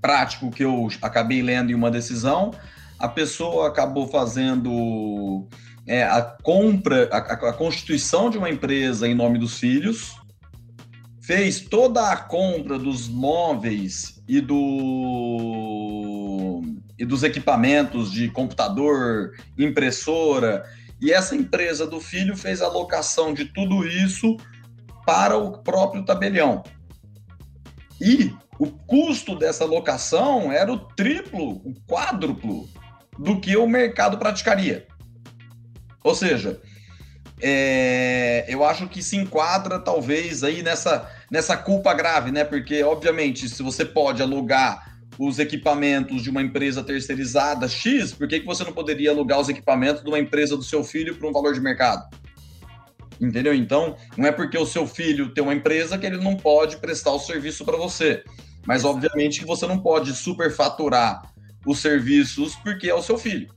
prático 0.00 0.50
que 0.50 0.64
eu 0.64 0.88
acabei 1.00 1.40
lendo 1.40 1.70
em 1.70 1.74
uma 1.74 1.90
decisão, 1.90 2.50
a 2.98 3.08
pessoa 3.08 3.68
acabou 3.68 4.08
fazendo 4.08 5.46
é, 5.86 6.02
a 6.02 6.20
compra, 6.20 7.08
a, 7.12 7.18
a 7.18 7.52
constituição 7.52 8.28
de 8.28 8.36
uma 8.36 8.50
empresa 8.50 9.06
em 9.06 9.14
nome 9.14 9.38
dos 9.38 9.58
filhos, 9.58 10.16
fez 11.20 11.60
toda 11.60 12.10
a 12.10 12.16
compra 12.16 12.78
dos 12.78 13.08
móveis 13.08 14.22
e 14.28 14.40
do 14.40 16.23
e 16.98 17.04
dos 17.04 17.22
equipamentos 17.22 18.12
de 18.12 18.28
computador, 18.30 19.32
impressora, 19.58 20.64
e 21.00 21.12
essa 21.12 21.34
empresa 21.34 21.86
do 21.86 22.00
filho 22.00 22.36
fez 22.36 22.62
a 22.62 22.68
locação 22.68 23.34
de 23.34 23.46
tudo 23.46 23.86
isso 23.86 24.36
para 25.04 25.36
o 25.36 25.58
próprio 25.58 26.04
tabelião. 26.04 26.62
E 28.00 28.34
o 28.58 28.66
custo 28.66 29.36
dessa 29.36 29.64
locação 29.64 30.52
era 30.52 30.72
o 30.72 30.78
triplo, 30.78 31.56
o 31.64 31.74
quádruplo 31.86 32.68
do 33.18 33.40
que 33.40 33.56
o 33.56 33.66
mercado 33.66 34.18
praticaria. 34.18 34.86
Ou 36.02 36.14
seja, 36.14 36.60
é, 37.40 38.44
eu 38.48 38.64
acho 38.64 38.88
que 38.88 39.02
se 39.02 39.16
enquadra 39.16 39.78
talvez 39.78 40.44
aí 40.44 40.62
nessa, 40.62 41.10
nessa 41.30 41.56
culpa 41.56 41.92
grave, 41.92 42.30
né? 42.30 42.44
Porque, 42.44 42.82
obviamente, 42.82 43.48
se 43.48 43.62
você 43.62 43.84
pode 43.84 44.22
alugar 44.22 44.93
os 45.18 45.38
equipamentos 45.38 46.22
de 46.22 46.30
uma 46.30 46.42
empresa 46.42 46.82
terceirizada 46.82 47.68
X, 47.68 48.12
por 48.12 48.26
que, 48.26 48.40
que 48.40 48.46
você 48.46 48.64
não 48.64 48.72
poderia 48.72 49.10
alugar 49.10 49.40
os 49.40 49.48
equipamentos 49.48 50.02
de 50.02 50.08
uma 50.08 50.18
empresa 50.18 50.56
do 50.56 50.62
seu 50.62 50.82
filho 50.82 51.16
por 51.16 51.28
um 51.28 51.32
valor 51.32 51.54
de 51.54 51.60
mercado? 51.60 52.08
Entendeu? 53.20 53.54
Então, 53.54 53.96
não 54.16 54.26
é 54.26 54.32
porque 54.32 54.58
o 54.58 54.66
seu 54.66 54.86
filho 54.86 55.32
tem 55.32 55.42
uma 55.42 55.54
empresa 55.54 55.96
que 55.96 56.06
ele 56.06 56.16
não 56.16 56.36
pode 56.36 56.78
prestar 56.78 57.12
o 57.12 57.18
serviço 57.18 57.64
para 57.64 57.76
você. 57.76 58.24
Mas, 58.66 58.84
obviamente, 58.84 59.40
que 59.40 59.46
você 59.46 59.66
não 59.66 59.78
pode 59.78 60.12
superfaturar 60.14 61.32
os 61.64 61.78
serviços 61.78 62.56
porque 62.56 62.88
é 62.88 62.94
o 62.94 63.02
seu 63.02 63.16
filho. 63.16 63.48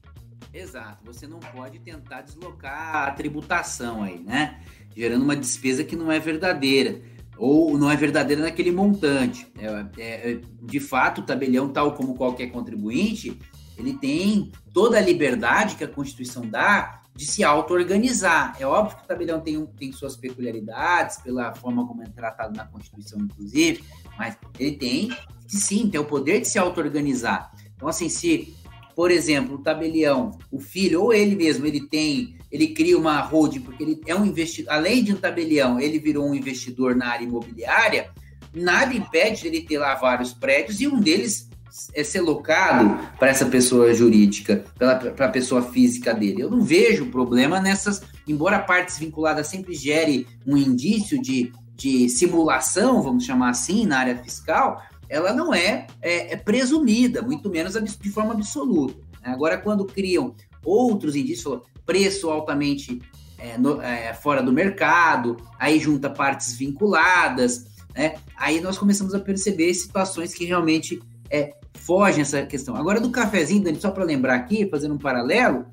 Exato, 0.53 1.03
você 1.05 1.27
não 1.27 1.39
pode 1.39 1.79
tentar 1.79 2.21
deslocar 2.21 3.07
a 3.07 3.11
tributação 3.11 4.03
aí, 4.03 4.19
né? 4.19 4.59
Gerando 4.95 5.23
uma 5.23 5.35
despesa 5.35 5.83
que 5.83 5.95
não 5.95 6.11
é 6.11 6.19
verdadeira 6.19 7.01
ou 7.37 7.77
não 7.77 7.89
é 7.89 7.95
verdadeira 7.95 8.41
naquele 8.41 8.71
montante. 8.71 9.47
É, 9.57 9.85
é, 9.97 10.31
é, 10.31 10.41
de 10.61 10.79
fato, 10.79 11.21
o 11.21 11.25
tabelião, 11.25 11.69
tal 11.69 11.93
como 11.93 12.15
qualquer 12.15 12.47
contribuinte, 12.47 13.37
ele 13.77 13.93
tem 13.93 14.51
toda 14.73 14.97
a 14.97 15.01
liberdade 15.01 15.75
que 15.75 15.83
a 15.83 15.87
Constituição 15.87 16.45
dá 16.47 17.01
de 17.15 17.25
se 17.25 17.43
auto-organizar. 17.43 18.55
É 18.59 18.65
óbvio 18.65 18.97
que 18.97 19.03
o 19.03 19.07
tabelião 19.07 19.39
tem, 19.39 19.65
tem 19.65 19.91
suas 19.91 20.15
peculiaridades, 20.15 21.17
pela 21.17 21.53
forma 21.53 21.85
como 21.87 22.03
é 22.03 22.07
tratado 22.07 22.55
na 22.55 22.65
Constituição, 22.65 23.19
inclusive, 23.19 23.83
mas 24.17 24.37
ele 24.59 24.77
tem, 24.77 25.09
sim, 25.47 25.89
tem 25.89 25.99
o 25.99 26.05
poder 26.05 26.41
de 26.41 26.47
se 26.47 26.59
auto-organizar. 26.59 27.51
Então, 27.75 27.87
assim, 27.87 28.09
se 28.09 28.55
por 28.97 29.11
exemplo, 29.11 29.57
o 29.57 29.59
tabelião, 29.59 30.39
o 30.51 30.59
filho, 30.59 31.03
ou 31.03 31.13
ele 31.13 31.35
mesmo, 31.35 31.67
ele 31.67 31.81
tem 31.81 32.35
ele 32.51 32.67
cria 32.67 32.97
uma 32.97 33.19
holding, 33.19 33.61
porque 33.61 33.83
ele 33.83 34.01
é 34.05 34.15
um 34.15 34.25
investidor, 34.25 34.73
além 34.73 35.03
de 35.03 35.13
um 35.13 35.17
tabelião, 35.17 35.79
ele 35.79 35.99
virou 35.99 36.27
um 36.27 36.33
investidor 36.33 36.95
na 36.95 37.07
área 37.07 37.25
imobiliária, 37.25 38.09
nada 38.53 38.93
impede 38.93 39.47
ele 39.47 39.61
ter 39.61 39.77
lá 39.77 39.95
vários 39.95 40.33
prédios 40.33 40.79
e 40.79 40.87
um 40.87 40.99
deles 40.99 41.47
é 41.93 42.03
ser 42.03 42.21
locado 42.21 42.97
para 43.19 43.29
essa 43.29 43.45
pessoa 43.45 43.93
jurídica, 43.93 44.63
para 44.77 45.25
a 45.25 45.29
pessoa 45.29 45.61
física 45.61 46.13
dele. 46.13 46.41
Eu 46.41 46.49
não 46.49 46.61
vejo 46.61 47.07
problema 47.07 47.59
nessas, 47.59 48.01
embora 48.27 48.59
partes 48.59 48.97
vinculadas 48.97 49.47
sempre 49.47 49.75
gere 49.75 50.27
um 50.45 50.57
indício 50.57 51.21
de, 51.21 51.51
de 51.75 52.09
simulação, 52.09 53.01
vamos 53.01 53.25
chamar 53.25 53.49
assim, 53.49 53.85
na 53.85 53.99
área 53.99 54.17
fiscal, 54.17 54.81
ela 55.09 55.33
não 55.33 55.53
é, 55.53 55.87
é, 56.01 56.33
é 56.33 56.37
presumida, 56.37 57.21
muito 57.21 57.49
menos 57.49 57.73
de 57.73 58.09
forma 58.09 58.33
absoluta. 58.33 58.95
Agora, 59.23 59.57
quando 59.57 59.85
criam 59.85 60.33
outros 60.63 61.15
indícios, 61.15 61.61
preço 61.87 62.29
altamente 62.29 63.01
é, 63.39 63.57
no, 63.57 63.81
é, 63.81 64.13
fora 64.13 64.43
do 64.43 64.53
mercado, 64.53 65.37
aí 65.57 65.79
junta 65.79 66.09
partes 66.09 66.53
vinculadas, 66.53 67.65
né? 67.95 68.15
aí 68.35 68.61
nós 68.61 68.77
começamos 68.77 69.15
a 69.15 69.19
perceber 69.19 69.73
situações 69.73 70.33
que 70.33 70.45
realmente 70.45 71.01
é, 71.31 71.53
fogem 71.73 72.21
essa 72.21 72.45
questão. 72.45 72.75
Agora, 72.75 72.99
do 72.99 73.09
cafezinho, 73.09 73.63
Dani, 73.63 73.79
só 73.79 73.89
para 73.89 74.03
lembrar 74.03 74.35
aqui, 74.35 74.67
fazendo 74.69 74.95
um 74.95 74.99
paralelo, 74.99 75.65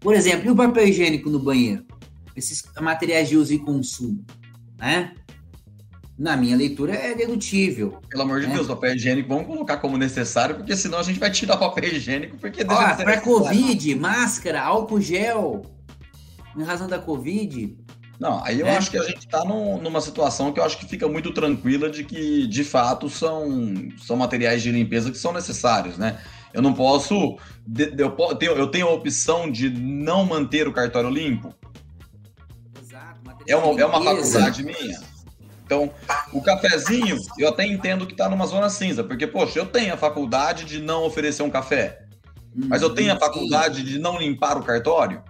por 0.00 0.14
exemplo, 0.14 0.48
e 0.48 0.50
o 0.50 0.56
papel 0.56 0.88
higiênico 0.88 1.30
no 1.30 1.38
banheiro? 1.38 1.84
Esses 2.36 2.62
materiais 2.80 3.28
de 3.28 3.36
uso 3.36 3.54
e 3.54 3.58
consumo, 3.58 4.24
né? 4.76 5.14
Na 6.18 6.36
minha 6.36 6.56
leitura, 6.56 6.94
é 6.94 7.14
dedutível. 7.14 7.98
Pelo 8.08 8.22
amor 8.22 8.40
de 8.40 8.46
né? 8.46 8.54
Deus, 8.54 8.68
papel 8.68 8.94
higiênico, 8.94 9.28
vamos 9.28 9.46
colocar 9.46 9.78
como 9.78 9.98
necessário, 9.98 10.54
porque 10.54 10.76
senão 10.76 10.98
a 10.98 11.02
gente 11.02 11.18
vai 11.18 11.30
tirar 11.30 11.56
papel 11.56 11.84
higiênico, 11.84 12.36
porque 12.38 12.64
Para 12.64 13.20
Covid, 13.20 13.94
máscara, 13.96 14.62
álcool 14.62 15.00
gel, 15.00 15.62
em 16.56 16.62
razão 16.62 16.86
da 16.86 16.98
Covid. 16.98 17.76
Não, 18.18 18.42
aí 18.44 18.60
eu 18.60 18.66
é. 18.66 18.76
acho 18.76 18.92
que 18.92 18.96
a 18.96 19.02
gente 19.02 19.18
está 19.18 19.44
numa 19.44 20.00
situação 20.00 20.52
que 20.52 20.60
eu 20.60 20.64
acho 20.64 20.78
que 20.78 20.86
fica 20.86 21.08
muito 21.08 21.32
tranquila 21.32 21.90
de 21.90 22.04
que, 22.04 22.46
de 22.46 22.62
fato, 22.62 23.10
são, 23.10 23.74
são 23.98 24.16
materiais 24.16 24.62
de 24.62 24.70
limpeza 24.70 25.10
que 25.10 25.18
são 25.18 25.32
necessários, 25.32 25.98
né? 25.98 26.20
Eu 26.52 26.62
não 26.62 26.72
posso. 26.72 27.36
Eu, 27.98 28.10
tenho, 28.36 28.52
eu 28.52 28.68
tenho 28.68 28.86
a 28.86 28.92
opção 28.92 29.50
de 29.50 29.68
não 29.68 30.24
manter 30.24 30.68
o 30.68 30.72
cartório 30.72 31.10
limpo. 31.10 31.52
Exato. 32.80 33.20
É 33.48 33.56
uma, 33.56 33.80
é 33.80 33.84
uma 33.84 34.00
faculdade 34.00 34.62
minha. 34.62 35.13
Então, 35.64 35.90
o 36.32 36.42
cafezinho, 36.42 37.16
eu 37.38 37.48
até 37.48 37.66
entendo 37.66 38.06
que 38.06 38.12
está 38.12 38.28
numa 38.28 38.46
zona 38.46 38.68
cinza, 38.68 39.02
porque, 39.02 39.26
poxa, 39.26 39.58
eu 39.58 39.66
tenho 39.66 39.94
a 39.94 39.96
faculdade 39.96 40.64
de 40.64 40.80
não 40.80 41.04
oferecer 41.04 41.42
um 41.42 41.50
café, 41.50 42.02
mas 42.54 42.82
eu 42.82 42.90
tenho 42.94 43.12
a 43.12 43.18
faculdade 43.18 43.82
de 43.82 43.98
não 43.98 44.18
limpar 44.18 44.58
o 44.58 44.62
cartório. 44.62 45.22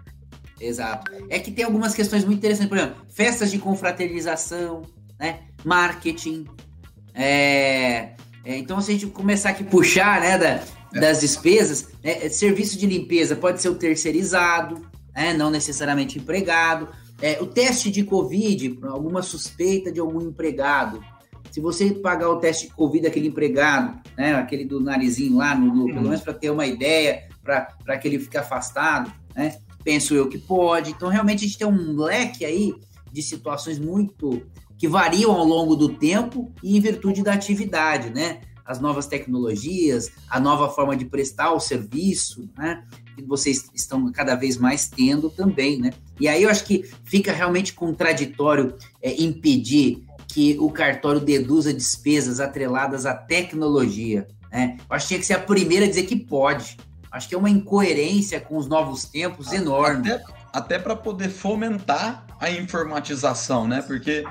Exato. 0.60 1.10
É 1.28 1.38
que 1.38 1.50
tem 1.50 1.64
algumas 1.64 1.94
questões 1.94 2.24
muito 2.24 2.38
interessantes, 2.38 2.68
por 2.68 2.78
exemplo, 2.78 3.06
festas 3.08 3.50
de 3.50 3.58
confraternização, 3.58 4.82
né? 5.18 5.40
marketing. 5.64 6.46
É... 7.14 8.14
É, 8.44 8.58
então, 8.58 8.80
se 8.80 8.90
a 8.90 8.94
gente 8.94 9.06
começar 9.06 9.50
aqui 9.50 9.62
a 9.62 9.66
puxar 9.66 10.20
né, 10.20 10.36
da, 10.36 10.48
é. 10.94 11.00
das 11.00 11.20
despesas, 11.20 11.88
né, 12.02 12.28
serviço 12.28 12.78
de 12.78 12.86
limpeza 12.86 13.34
pode 13.34 13.62
ser 13.62 13.70
o 13.70 13.74
terceirizado, 13.74 14.86
né, 15.14 15.32
não 15.32 15.50
necessariamente 15.50 16.18
empregado. 16.18 16.88
É, 17.24 17.40
o 17.40 17.46
teste 17.46 17.90
de 17.90 18.04
Covid, 18.04 18.80
alguma 18.82 19.22
suspeita 19.22 19.90
de 19.90 19.98
algum 19.98 20.20
empregado. 20.20 21.02
Se 21.50 21.58
você 21.58 21.90
pagar 21.90 22.28
o 22.28 22.36
teste 22.36 22.66
de 22.66 22.74
Covid 22.74 23.04
daquele 23.04 23.28
empregado, 23.28 23.98
né, 24.14 24.34
aquele 24.34 24.66
do 24.66 24.78
narizinho 24.78 25.38
lá, 25.38 25.54
no, 25.54 25.74
no 25.74 25.86
pelo 25.86 26.00
uhum. 26.00 26.02
menos 26.02 26.20
para 26.20 26.34
ter 26.34 26.50
uma 26.50 26.66
ideia, 26.66 27.26
para 27.42 27.96
que 27.96 28.06
ele 28.06 28.18
fique 28.18 28.36
afastado, 28.36 29.10
né, 29.34 29.56
penso 29.82 30.14
eu 30.14 30.28
que 30.28 30.36
pode. 30.36 30.90
Então, 30.90 31.08
realmente, 31.08 31.46
a 31.46 31.46
gente 31.46 31.56
tem 31.56 31.66
um 31.66 31.96
leque 31.96 32.44
aí 32.44 32.74
de 33.10 33.22
situações 33.22 33.78
muito 33.78 34.42
que 34.76 34.86
variam 34.86 35.32
ao 35.32 35.46
longo 35.46 35.74
do 35.74 35.94
tempo 35.94 36.52
e 36.62 36.76
em 36.76 36.80
virtude 36.80 37.22
da 37.22 37.32
atividade, 37.32 38.10
né? 38.10 38.42
As 38.64 38.80
novas 38.80 39.06
tecnologias, 39.06 40.10
a 40.28 40.40
nova 40.40 40.68
forma 40.68 40.96
de 40.96 41.04
prestar 41.04 41.52
o 41.52 41.60
serviço, 41.60 42.48
né? 42.56 42.84
que 43.14 43.22
vocês 43.22 43.70
estão 43.74 44.10
cada 44.10 44.34
vez 44.34 44.56
mais 44.56 44.88
tendo 44.88 45.30
também, 45.30 45.78
né? 45.78 45.92
E 46.18 46.26
aí 46.26 46.42
eu 46.42 46.50
acho 46.50 46.64
que 46.64 46.90
fica 47.04 47.32
realmente 47.32 47.72
contraditório 47.72 48.74
é, 49.00 49.22
impedir 49.22 50.04
que 50.28 50.56
o 50.58 50.70
cartório 50.70 51.20
deduza 51.20 51.72
despesas 51.72 52.40
atreladas 52.40 53.06
à 53.06 53.14
tecnologia. 53.14 54.26
Né? 54.50 54.76
Eu 54.78 54.96
acho 54.96 55.06
que 55.06 55.08
tinha 55.08 55.20
que 55.20 55.26
ser 55.26 55.34
a 55.34 55.38
primeira 55.38 55.86
a 55.86 55.88
dizer 55.88 56.04
que 56.04 56.16
pode. 56.16 56.76
Acho 57.10 57.28
que 57.28 57.34
é 57.34 57.38
uma 57.38 57.50
incoerência 57.50 58.40
com 58.40 58.56
os 58.56 58.66
novos 58.66 59.04
tempos 59.04 59.52
enorme. 59.52 60.10
Até, 60.10 60.24
até 60.52 60.78
para 60.78 60.96
poder 60.96 61.28
fomentar 61.28 62.26
a 62.40 62.50
informatização, 62.50 63.68
né? 63.68 63.82
Porque 63.82 64.24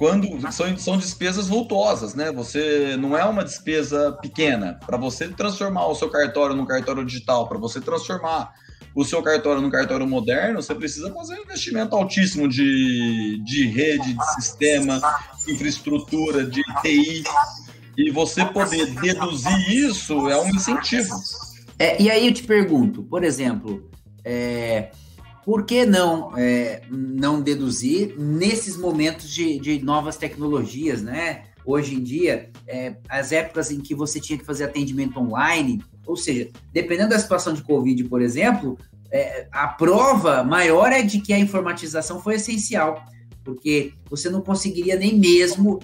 quando 0.00 0.26
são, 0.50 0.78
são 0.78 0.96
despesas 0.96 1.46
vultuosas, 1.46 2.14
né? 2.14 2.32
Você 2.32 2.96
não 2.96 3.18
é 3.18 3.22
uma 3.22 3.44
despesa 3.44 4.12
pequena. 4.12 4.80
Para 4.86 4.96
você 4.96 5.28
transformar 5.28 5.88
o 5.88 5.94
seu 5.94 6.08
cartório 6.08 6.56
num 6.56 6.64
cartório 6.64 7.04
digital, 7.04 7.46
para 7.46 7.58
você 7.58 7.82
transformar 7.82 8.50
o 8.94 9.04
seu 9.04 9.22
cartório 9.22 9.60
num 9.60 9.68
cartório 9.68 10.08
moderno, 10.08 10.62
você 10.62 10.74
precisa 10.74 11.12
fazer 11.12 11.34
um 11.34 11.42
investimento 11.42 11.94
altíssimo 11.94 12.48
de, 12.48 13.42
de 13.44 13.66
rede, 13.66 14.14
de 14.14 14.34
sistema, 14.36 15.02
infraestrutura, 15.46 16.46
de 16.46 16.62
TI. 16.80 17.22
E 17.98 18.10
você 18.10 18.42
poder 18.46 18.86
deduzir 19.02 19.70
isso 19.70 20.30
é 20.30 20.40
um 20.40 20.48
incentivo. 20.48 21.14
É, 21.78 22.00
e 22.00 22.10
aí 22.10 22.26
eu 22.26 22.32
te 22.32 22.44
pergunto, 22.44 23.02
por 23.02 23.22
exemplo, 23.22 23.86
é, 24.24 24.92
por 25.44 25.64
que 25.64 25.86
não, 25.86 26.36
é, 26.36 26.82
não 26.90 27.40
deduzir 27.40 28.14
nesses 28.18 28.76
momentos 28.76 29.30
de, 29.30 29.58
de, 29.58 29.82
novas 29.82 30.16
tecnologias, 30.16 31.02
né? 31.02 31.44
Hoje 31.64 31.94
em 31.94 32.02
dia, 32.02 32.50
é, 32.66 32.96
as 33.08 33.32
épocas 33.32 33.70
em 33.70 33.80
que 33.80 33.94
você 33.94 34.18
tinha 34.20 34.38
que 34.38 34.44
fazer 34.44 34.64
atendimento 34.64 35.18
online, 35.18 35.82
ou 36.06 36.16
seja, 36.16 36.48
dependendo 36.72 37.10
da 37.10 37.18
situação 37.18 37.52
de 37.52 37.62
Covid, 37.62 38.04
por 38.04 38.22
exemplo, 38.22 38.78
é, 39.10 39.46
a 39.50 39.68
prova 39.68 40.42
maior 40.42 40.92
é 40.92 41.02
de 41.02 41.20
que 41.20 41.32
a 41.32 41.38
informatização 41.38 42.22
foi 42.22 42.36
essencial, 42.36 43.04
porque 43.44 43.92
você 44.08 44.28
não 44.30 44.40
conseguiria 44.40 44.96
nem 44.96 45.18
mesmo 45.18 45.80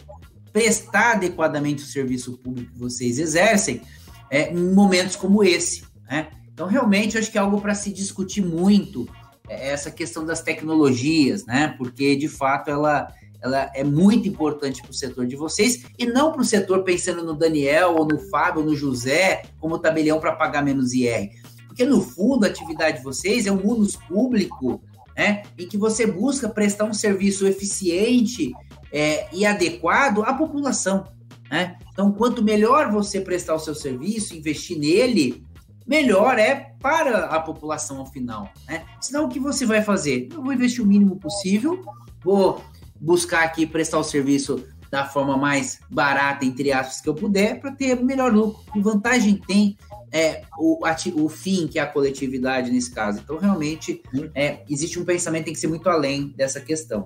prestar 0.53 1.13
adequadamente 1.13 1.83
o 1.83 1.87
serviço 1.87 2.39
público 2.39 2.73
que 2.73 2.79
vocês 2.79 3.19
exercem 3.19 3.83
é, 4.31 4.53
em 4.53 4.73
momentos 4.73 5.17
como 5.17 5.43
esse. 5.45 5.85
Né? 6.09 6.29
Então, 6.53 6.67
realmente, 6.67 7.19
acho 7.19 7.31
que 7.31 7.37
é 7.37 7.41
algo 7.41 7.61
para 7.61 7.75
se 7.75 7.93
discutir 7.93 8.43
muito 8.43 9.07
essa 9.49 9.91
questão 9.91 10.25
das 10.25 10.43
tecnologias, 10.43 11.45
né? 11.47 11.75
Porque 11.79 12.17
de 12.17 12.29
fato 12.29 12.71
ela, 12.71 13.13
ela 13.41 13.71
é 13.75 13.85
muito 13.85 14.29
importante 14.29 14.83
para 14.83 14.91
o 14.91 14.95
setor 14.95 15.27
de 15.27 15.37
vocês 15.37 15.85
e 15.99 16.07
não 16.07 16.33
para 16.33 16.43
o 16.43 16.45
setor 16.45 16.83
pensando 16.83 17.23
no 17.25 17.35
Daniel 17.35 17.97
ou 17.97 18.07
no 18.07 18.19
Fábio 18.19 18.63
ou 18.63 18.67
no 18.67 18.77
José 18.77 19.43
como 19.61 19.79
tabelião 19.79 20.21
para 20.21 20.33
pagar 20.33 20.63
menos 20.63 20.93
IR. 20.93 21.31
Porque 21.67 21.85
no 21.85 22.01
fundo 22.01 22.45
a 22.45 22.49
atividade 22.49 22.99
de 22.99 23.05
vocês 23.05 23.47
é 23.47 23.53
um 23.53 23.63
munus 23.63 23.97
público, 23.97 24.81
né? 25.17 25.43
Em 25.59 25.67
que 25.67 25.77
você 25.77 26.07
busca 26.07 26.49
prestar 26.49 26.85
um 26.85 26.95
serviço 26.95 27.47
eficiente 27.47 28.53
é, 28.93 29.29
e 29.33 29.45
adequado 29.45 30.23
à 30.23 30.35
população. 30.35 31.05
Né? 31.51 31.77
Então, 31.93 32.13
quanto 32.13 32.43
melhor 32.43 32.91
você 32.91 33.21
prestar 33.21 33.55
o 33.55 33.59
seu 33.59 33.75
serviço, 33.75 34.37
investir 34.37 34.79
nele, 34.79 35.45
melhor 35.87 36.39
é 36.39 36.73
para 36.87 37.25
a 37.25 37.41
população 37.41 37.99
ao 37.99 38.07
final. 38.07 38.49
Né? 38.69 38.85
Senão, 39.01 39.25
o 39.25 39.29
que 39.29 39.41
você 39.41 39.67
vai 39.67 39.83
fazer? 39.83 40.29
Eu 40.33 40.41
vou 40.41 40.53
investir 40.53 40.85
o 40.85 40.87
mínimo 40.87 41.17
possível, 41.17 41.85
vou 42.23 42.65
buscar 43.01 43.43
aqui 43.43 43.67
prestar 43.67 43.99
o 43.99 44.05
serviço 44.05 44.65
da 44.89 45.05
forma 45.05 45.37
mais 45.37 45.81
barata, 45.91 46.45
entre 46.45 46.71
aspas, 46.71 47.01
que 47.01 47.09
eu 47.09 47.15
puder, 47.17 47.59
para 47.59 47.73
ter 47.73 48.01
melhor 48.01 48.33
lucro. 48.33 48.63
Que 48.73 48.81
vantagem 48.81 49.35
tem 49.35 49.77
é, 50.13 50.43
o, 50.57 50.79
o 51.17 51.29
fim, 51.29 51.67
que 51.67 51.81
é 51.81 51.83
a 51.83 51.87
coletividade 51.89 52.71
nesse 52.71 52.93
caso? 52.93 53.19
Então, 53.19 53.37
realmente, 53.37 54.01
é, 54.33 54.61
existe 54.71 54.97
um 55.01 55.05
pensamento 55.05 55.41
que 55.41 55.47
tem 55.47 55.55
que 55.55 55.61
ser 55.61 55.67
muito 55.67 55.89
além 55.91 56.29
dessa 56.37 56.61
questão. 56.61 57.05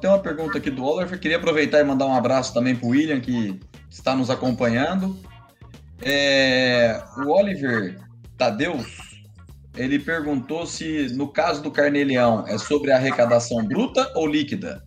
tem 0.00 0.08
uma 0.08 0.18
pergunta 0.18 0.56
aqui 0.56 0.70
do 0.70 0.82
Oliver. 0.82 1.20
Queria 1.20 1.36
aproveitar 1.36 1.80
e 1.80 1.84
mandar 1.84 2.06
um 2.06 2.14
abraço 2.14 2.54
também 2.54 2.74
para 2.74 2.86
o 2.86 2.92
William, 2.92 3.20
que 3.20 3.60
está 3.90 4.16
nos 4.16 4.30
acompanhando. 4.30 5.14
É, 6.00 7.02
o 7.18 7.28
Oliver 7.28 8.05
Tadeus, 8.36 8.86
ele 9.76 9.98
perguntou 9.98 10.66
se, 10.66 11.08
no 11.14 11.28
caso 11.28 11.62
do 11.62 11.70
carnê-leão, 11.70 12.44
é 12.46 12.58
sobre 12.58 12.92
arrecadação 12.92 13.64
bruta 13.64 14.10
ou 14.14 14.26
líquida? 14.26 14.84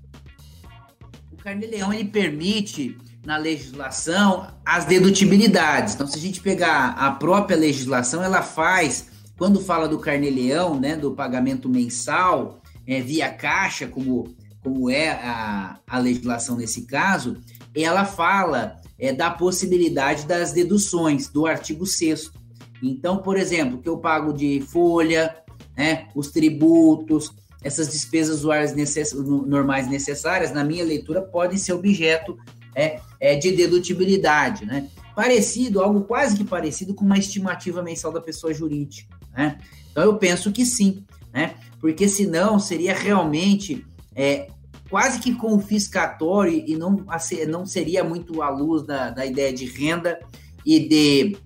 O 1.32 1.38
carnê-leão, 1.38 1.93
ele 1.93 2.10
permite, 2.10 2.97
na 3.26 3.38
legislação, 3.38 4.47
as 4.66 4.86
dedutibilidades. 4.86 5.93
Então, 5.93 6.08
se 6.08 6.18
a 6.18 6.22
gente 6.22 6.41
pegar 6.41 6.89
a 6.97 7.12
própria 7.12 7.58
legislação, 7.58 8.24
ela 8.24 8.41
faz, 8.41 9.08
quando 9.38 9.60
fala 9.60 9.88
do 9.88 10.00
carnê-leão, 10.00 10.80
né, 10.80 10.95
do 10.95 11.12
pagamento 11.12 11.70
mensal, 11.70 12.62
é, 12.88 13.00
via 13.02 13.30
caixa, 13.30 13.88
como, 13.88 14.36
como 14.64 14.89
é 14.89 15.10
a, 15.10 15.80
a 15.88 16.00
legislação 16.00 16.56
nesse 16.56 16.86
caso, 16.86 17.38
ela 17.76 18.06
fala 18.06 18.78
é, 18.97 19.14
da 19.14 19.30
possibilidade 19.30 20.26
das 20.26 20.52
deduções 20.52 21.30
do 21.30 21.45
artigo 21.45 21.86
6 21.86 22.39
Então, 22.82 23.18
por 23.18 23.38
exemplo, 23.38 23.80
que 23.80 23.90
eu 23.90 23.98
pago 23.98 24.34
de 24.34 24.62
folha, 24.62 25.36
né, 25.76 26.08
os 26.16 26.30
tributos, 26.32 27.34
essas 27.62 27.90
despesas 27.90 28.40
usuárias 28.40 28.74
necess 28.74 29.14
normais 29.14 29.88
necessárias, 29.90 30.52
na 30.52 30.64
minha 30.64 30.84
leitura, 30.84 31.22
podem 31.22 31.58
ser 31.58 31.74
objeto 31.74 32.38
é, 32.76 33.00
é, 33.20 33.36
de 33.36 33.52
dedutibilidade, 33.52 34.66
né? 34.66 34.88
Parecido, 35.16 35.82
algo 35.82 36.02
quase 36.02 36.38
que 36.38 36.46
parecido 36.46 36.94
com 36.94 37.04
uma 37.04 37.18
estimativa 37.18 37.82
mensal 37.82 38.12
da 38.12 38.22
pessoa 38.22 38.54
jurídica, 38.54 39.14
né? 39.34 39.58
Então 39.92 40.04
eu 40.04 40.18
penso 40.18 40.52
que 40.52 40.66
sim, 40.66 41.04
né? 41.34 41.56
Porque 41.82 42.08
senão 42.08 42.60
seria 42.60 42.94
realmente 42.94 43.86
é, 44.16 44.48
quase 44.90 45.20
que 45.20 45.36
confiscatório 45.36 46.64
e 46.66 46.78
não, 46.78 47.06
não 47.48 47.66
seria 47.66 48.04
muito 48.04 48.42
à 48.42 48.50
luz 48.50 48.84
da, 48.84 49.10
da 49.10 49.26
ideia 49.26 49.52
de 49.52 49.66
renda 49.66 50.18
e 50.66 50.80
de, 50.80 51.38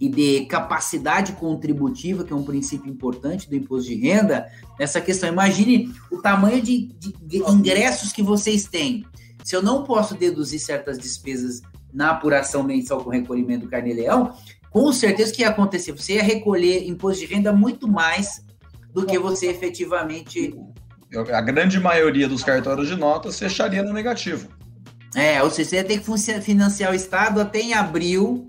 e 0.00 0.08
de 0.08 0.46
capacidade 0.46 1.32
contributiva, 1.32 2.24
que 2.24 2.32
é 2.32 2.36
um 2.36 2.44
princípio 2.44 2.90
importante 2.90 3.48
do 3.48 3.56
imposto 3.56 3.88
de 3.88 3.96
renda, 3.96 4.46
essa 4.78 5.00
questão. 5.00 5.28
Imagine 5.28 5.92
o 6.10 6.18
tamanho 6.18 6.62
de, 6.62 6.92
de 6.98 7.38
ingressos 7.38 8.12
que 8.12 8.22
vocês 8.22 8.64
têm. 8.64 9.04
Se 9.42 9.56
eu 9.56 9.62
não 9.62 9.84
posso 9.84 10.14
deduzir 10.14 10.60
certas 10.60 10.98
despesas 10.98 11.62
na 11.92 12.10
apuração 12.10 12.62
mensal 12.62 13.02
com 13.02 13.10
recolhimento 13.10 13.64
do 13.64 13.70
carnê-leão, 13.70 14.34
com 14.70 14.92
certeza 14.92 15.32
o 15.32 15.34
que 15.34 15.42
ia 15.42 15.48
acontecer? 15.48 15.92
Você 15.92 16.14
ia 16.14 16.22
recolher 16.22 16.86
imposto 16.86 17.26
de 17.26 17.32
renda 17.32 17.52
muito 17.52 17.88
mais 17.88 18.44
do 18.92 19.04
que 19.06 19.18
você 19.18 19.46
efetivamente 19.46 20.54
a 21.32 21.40
grande 21.40 21.80
maioria 21.80 22.28
dos 22.28 22.44
cartórios 22.44 22.86
de 22.86 22.94
notas 22.94 23.38
fecharia 23.38 23.82
no 23.82 23.92
negativo. 23.92 24.48
É, 25.14 25.42
ou 25.42 25.50
seja, 25.50 25.70
você 25.70 25.76
ia 25.76 25.84
ter 25.84 26.00
que 26.00 26.40
financiar 26.42 26.92
o 26.92 26.94
Estado 26.94 27.40
até 27.40 27.60
em 27.60 27.72
abril, 27.72 28.46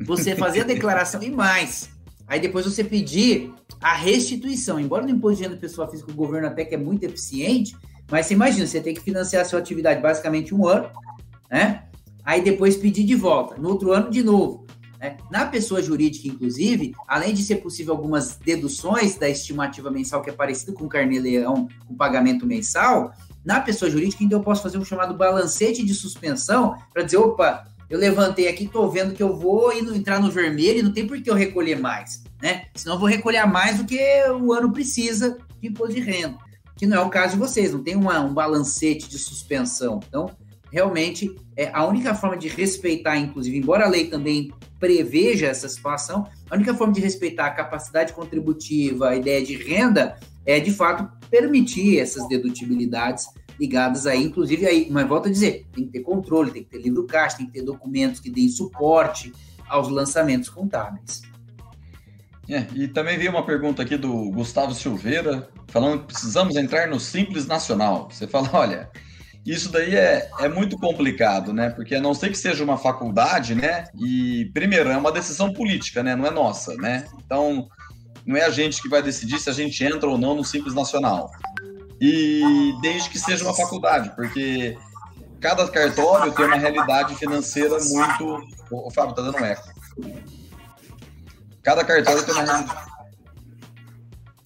você 0.00 0.34
fazer 0.34 0.60
a 0.60 0.64
declaração 0.64 1.22
e 1.22 1.30
mais. 1.30 1.90
Aí 2.26 2.40
depois 2.40 2.64
você 2.64 2.82
pedir 2.82 3.52
a 3.80 3.94
restituição. 3.94 4.80
Embora 4.80 5.04
no 5.04 5.10
imposto 5.10 5.38
de 5.38 5.42
renda 5.44 5.56
pessoa 5.56 5.88
física 5.88 6.10
o 6.10 6.14
governo 6.14 6.48
até 6.48 6.64
que 6.64 6.74
é 6.74 6.78
muito 6.78 7.04
eficiente, 7.04 7.76
mas 8.10 8.26
você 8.26 8.34
imagina, 8.34 8.66
você 8.66 8.80
tem 8.80 8.94
que 8.94 9.00
financiar 9.00 9.42
a 9.42 9.44
sua 9.44 9.58
atividade 9.58 10.00
basicamente 10.00 10.54
um 10.54 10.66
ano, 10.66 10.90
né? 11.50 11.84
Aí 12.24 12.42
depois 12.42 12.76
pedir 12.76 13.04
de 13.04 13.14
volta. 13.14 13.56
No 13.56 13.68
outro 13.68 13.92
ano, 13.92 14.10
de 14.10 14.22
novo. 14.22 14.64
Né? 14.98 15.18
Na 15.30 15.44
pessoa 15.44 15.82
jurídica, 15.82 16.28
inclusive, 16.28 16.94
além 17.06 17.34
de 17.34 17.42
ser 17.42 17.56
possível 17.56 17.92
algumas 17.92 18.36
deduções 18.36 19.16
da 19.16 19.28
estimativa 19.28 19.90
mensal, 19.90 20.22
que 20.22 20.30
é 20.30 20.32
parecido 20.32 20.72
com 20.72 20.86
o 20.86 20.88
carnê-leão, 20.88 21.68
com 21.86 21.94
pagamento 21.94 22.46
mensal, 22.46 23.12
na 23.44 23.60
pessoa 23.60 23.90
jurídica, 23.90 24.24
então 24.24 24.38
eu 24.38 24.42
posso 24.42 24.62
fazer 24.62 24.78
um 24.78 24.84
chamado 24.84 25.14
balancete 25.14 25.84
de 25.84 25.94
suspensão 25.94 26.76
para 26.94 27.02
dizer, 27.02 27.18
opa, 27.18 27.66
eu 27.88 27.98
levantei 27.98 28.48
aqui, 28.48 28.64
estou 28.64 28.90
vendo 28.90 29.14
que 29.14 29.22
eu 29.22 29.36
vou 29.36 29.72
entrar 29.72 30.20
no 30.20 30.30
vermelho 30.30 30.78
e 30.78 30.82
não 30.82 30.92
tem 30.92 31.06
por 31.06 31.20
que 31.20 31.30
eu 31.30 31.34
recolher 31.34 31.78
mais, 31.78 32.22
né? 32.42 32.66
Senão 32.74 32.96
eu 32.96 33.00
vou 33.00 33.08
recolher 33.08 33.46
mais 33.46 33.78
do 33.78 33.84
que 33.84 33.98
o 34.40 34.52
ano 34.52 34.72
precisa 34.72 35.38
de 35.60 35.68
imposto 35.68 35.94
de 35.94 36.00
renda, 36.00 36.38
que 36.76 36.86
não 36.86 36.96
é 36.96 37.00
o 37.00 37.10
caso 37.10 37.34
de 37.34 37.38
vocês, 37.38 37.72
não 37.72 37.82
tem 37.82 37.96
uma, 37.96 38.20
um 38.20 38.32
balancete 38.32 39.08
de 39.08 39.18
suspensão. 39.18 40.00
Então, 40.08 40.30
realmente, 40.70 41.34
é 41.56 41.70
a 41.72 41.86
única 41.86 42.14
forma 42.14 42.36
de 42.36 42.48
respeitar, 42.48 43.16
inclusive, 43.16 43.56
embora 43.56 43.84
a 43.84 43.88
lei 43.88 44.08
também 44.08 44.52
preveja 44.80 45.46
essa 45.46 45.68
situação, 45.68 46.26
a 46.50 46.56
única 46.56 46.74
forma 46.74 46.92
de 46.92 47.00
respeitar 47.00 47.46
a 47.46 47.50
capacidade 47.50 48.12
contributiva, 48.12 49.10
a 49.10 49.16
ideia 49.16 49.44
de 49.44 49.56
renda, 49.56 50.18
é 50.44 50.60
de 50.60 50.72
fato 50.72 51.08
permitir 51.30 51.98
essas 51.98 52.28
dedutibilidades 52.28 53.26
ligadas 53.58 54.06
aí, 54.06 54.22
inclusive 54.22 54.66
aí, 54.66 54.88
mas 54.90 55.06
volto 55.06 55.28
a 55.28 55.30
dizer, 55.30 55.66
tem 55.72 55.84
que 55.86 55.92
ter 55.92 56.00
controle, 56.00 56.50
tem 56.50 56.64
que 56.64 56.70
ter 56.70 56.82
livro 56.82 57.04
caixa, 57.06 57.38
tem 57.38 57.46
que 57.46 57.52
ter 57.52 57.62
documentos 57.62 58.20
que 58.20 58.30
deem 58.30 58.48
suporte 58.48 59.32
aos 59.68 59.88
lançamentos 59.88 60.48
contábeis. 60.48 61.22
É, 62.48 62.66
e 62.74 62.88
também 62.88 63.16
veio 63.16 63.30
uma 63.30 63.44
pergunta 63.44 63.82
aqui 63.82 63.96
do 63.96 64.30
Gustavo 64.30 64.74
Silveira, 64.74 65.48
falando 65.68 66.00
que 66.00 66.06
precisamos 66.08 66.56
entrar 66.56 66.88
no 66.88 67.00
Simples 67.00 67.46
Nacional. 67.46 68.08
Você 68.10 68.26
fala, 68.26 68.50
olha, 68.52 68.90
isso 69.46 69.70
daí 69.70 69.94
é, 69.94 70.28
é 70.40 70.48
muito 70.48 70.78
complicado, 70.78 71.52
né? 71.52 71.70
Porque 71.70 71.94
a 71.94 72.00
não 72.00 72.14
ser 72.14 72.30
que 72.30 72.38
seja 72.38 72.62
uma 72.62 72.76
faculdade, 72.76 73.54
né? 73.54 73.86
E, 73.98 74.50
primeiro, 74.52 74.90
é 74.90 74.96
uma 74.96 75.12
decisão 75.12 75.52
política, 75.52 76.02
né? 76.02 76.14
Não 76.14 76.26
é 76.26 76.30
nossa, 76.30 76.74
né? 76.76 77.06
Então, 77.24 77.68
não 78.26 78.36
é 78.36 78.44
a 78.44 78.50
gente 78.50 78.80
que 78.80 78.88
vai 78.88 79.02
decidir 79.02 79.38
se 79.38 79.50
a 79.50 79.52
gente 79.52 79.82
entra 79.84 80.08
ou 80.08 80.16
não 80.18 80.34
no 80.34 80.44
Simples 80.44 80.74
Nacional. 80.74 81.30
E 82.00 82.74
desde 82.82 83.08
que 83.10 83.18
seja 83.18 83.44
uma 83.44 83.54
faculdade, 83.54 84.10
porque 84.14 84.76
cada 85.40 85.66
cartório 85.68 86.32
tem 86.32 86.46
uma 86.46 86.56
realidade 86.56 87.14
financeira 87.16 87.78
muito. 87.84 88.42
O 88.70 88.90
Fábio 88.90 89.14
tá 89.14 89.22
dando 89.22 89.38
um 89.38 89.44
eco. 89.44 89.68
Cada 91.62 91.84
cartório 91.84 92.22
tem 92.24 92.34
uma 92.34 92.94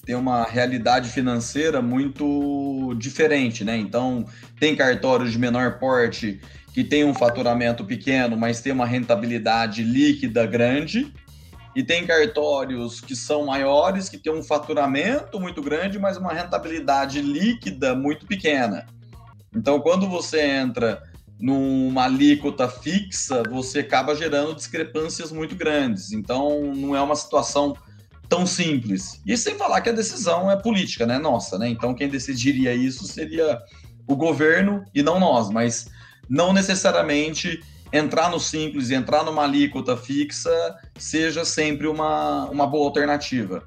tem 0.09 0.17
uma 0.17 0.45
realidade 0.45 1.11
financeira 1.11 1.83
muito 1.83 2.95
diferente, 2.97 3.63
né? 3.63 3.77
Então, 3.77 4.25
tem 4.59 4.75
cartórios 4.75 5.31
de 5.31 5.39
menor 5.39 5.79
porte 5.79 6.41
que 6.73 6.83
tem 6.83 7.05
um 7.05 7.13
faturamento 7.13 7.85
pequeno, 7.85 8.35
mas 8.35 8.63
tem 8.63 8.73
uma 8.73 8.87
rentabilidade 8.87 9.83
líquida 9.83 10.47
grande, 10.47 11.13
e 11.79 11.83
tem 11.85 12.05
cartórios 12.05 13.01
que 13.01 13.15
são 13.15 13.47
maiores, 13.47 14.09
que 14.09 14.19
têm 14.19 14.33
um 14.33 14.43
faturamento 14.43 15.39
muito 15.39 15.63
grande, 15.63 15.97
mas 15.97 16.17
uma 16.17 16.33
rentabilidade 16.33 17.23
líquida 17.23 17.95
muito 17.95 18.27
pequena. 18.27 18.85
Então, 19.55 19.79
quando 19.79 20.09
você 20.09 20.41
entra 20.41 21.01
numa 21.39 22.07
alíquota 22.07 22.69
fixa, 22.69 23.45
você 23.49 23.79
acaba 23.79 24.17
gerando 24.17 24.57
discrepâncias 24.57 25.31
muito 25.31 25.55
grandes. 25.55 26.11
Então, 26.11 26.75
não 26.75 26.97
é 26.97 27.01
uma 27.01 27.15
situação 27.15 27.77
tão 28.29 28.45
simples. 28.45 29.23
E 29.25 29.37
sem 29.37 29.55
falar 29.55 29.81
que 29.81 29.91
a 29.91 29.93
decisão 29.93 30.51
é 30.51 30.57
política, 30.57 31.07
né? 31.07 31.17
Nossa, 31.17 31.57
né? 31.57 31.69
Então 31.69 31.95
quem 31.95 32.09
decidiria 32.09 32.75
isso 32.75 33.07
seria 33.07 33.63
o 34.05 34.17
governo 34.17 34.85
e 34.93 35.01
não 35.01 35.21
nós, 35.21 35.49
mas 35.49 35.89
não 36.29 36.53
necessariamente 36.53 37.63
entrar 37.93 38.31
no 38.31 38.39
simples 38.39 38.91
e 38.91 38.95
entrar 38.95 39.25
numa 39.25 39.45
alíquota 39.45 39.97
fixa 39.97 40.51
seja 40.97 41.45
sempre 41.45 41.87
uma, 41.87 42.45
uma 42.51 42.67
boa 42.67 42.87
alternativa. 42.87 43.67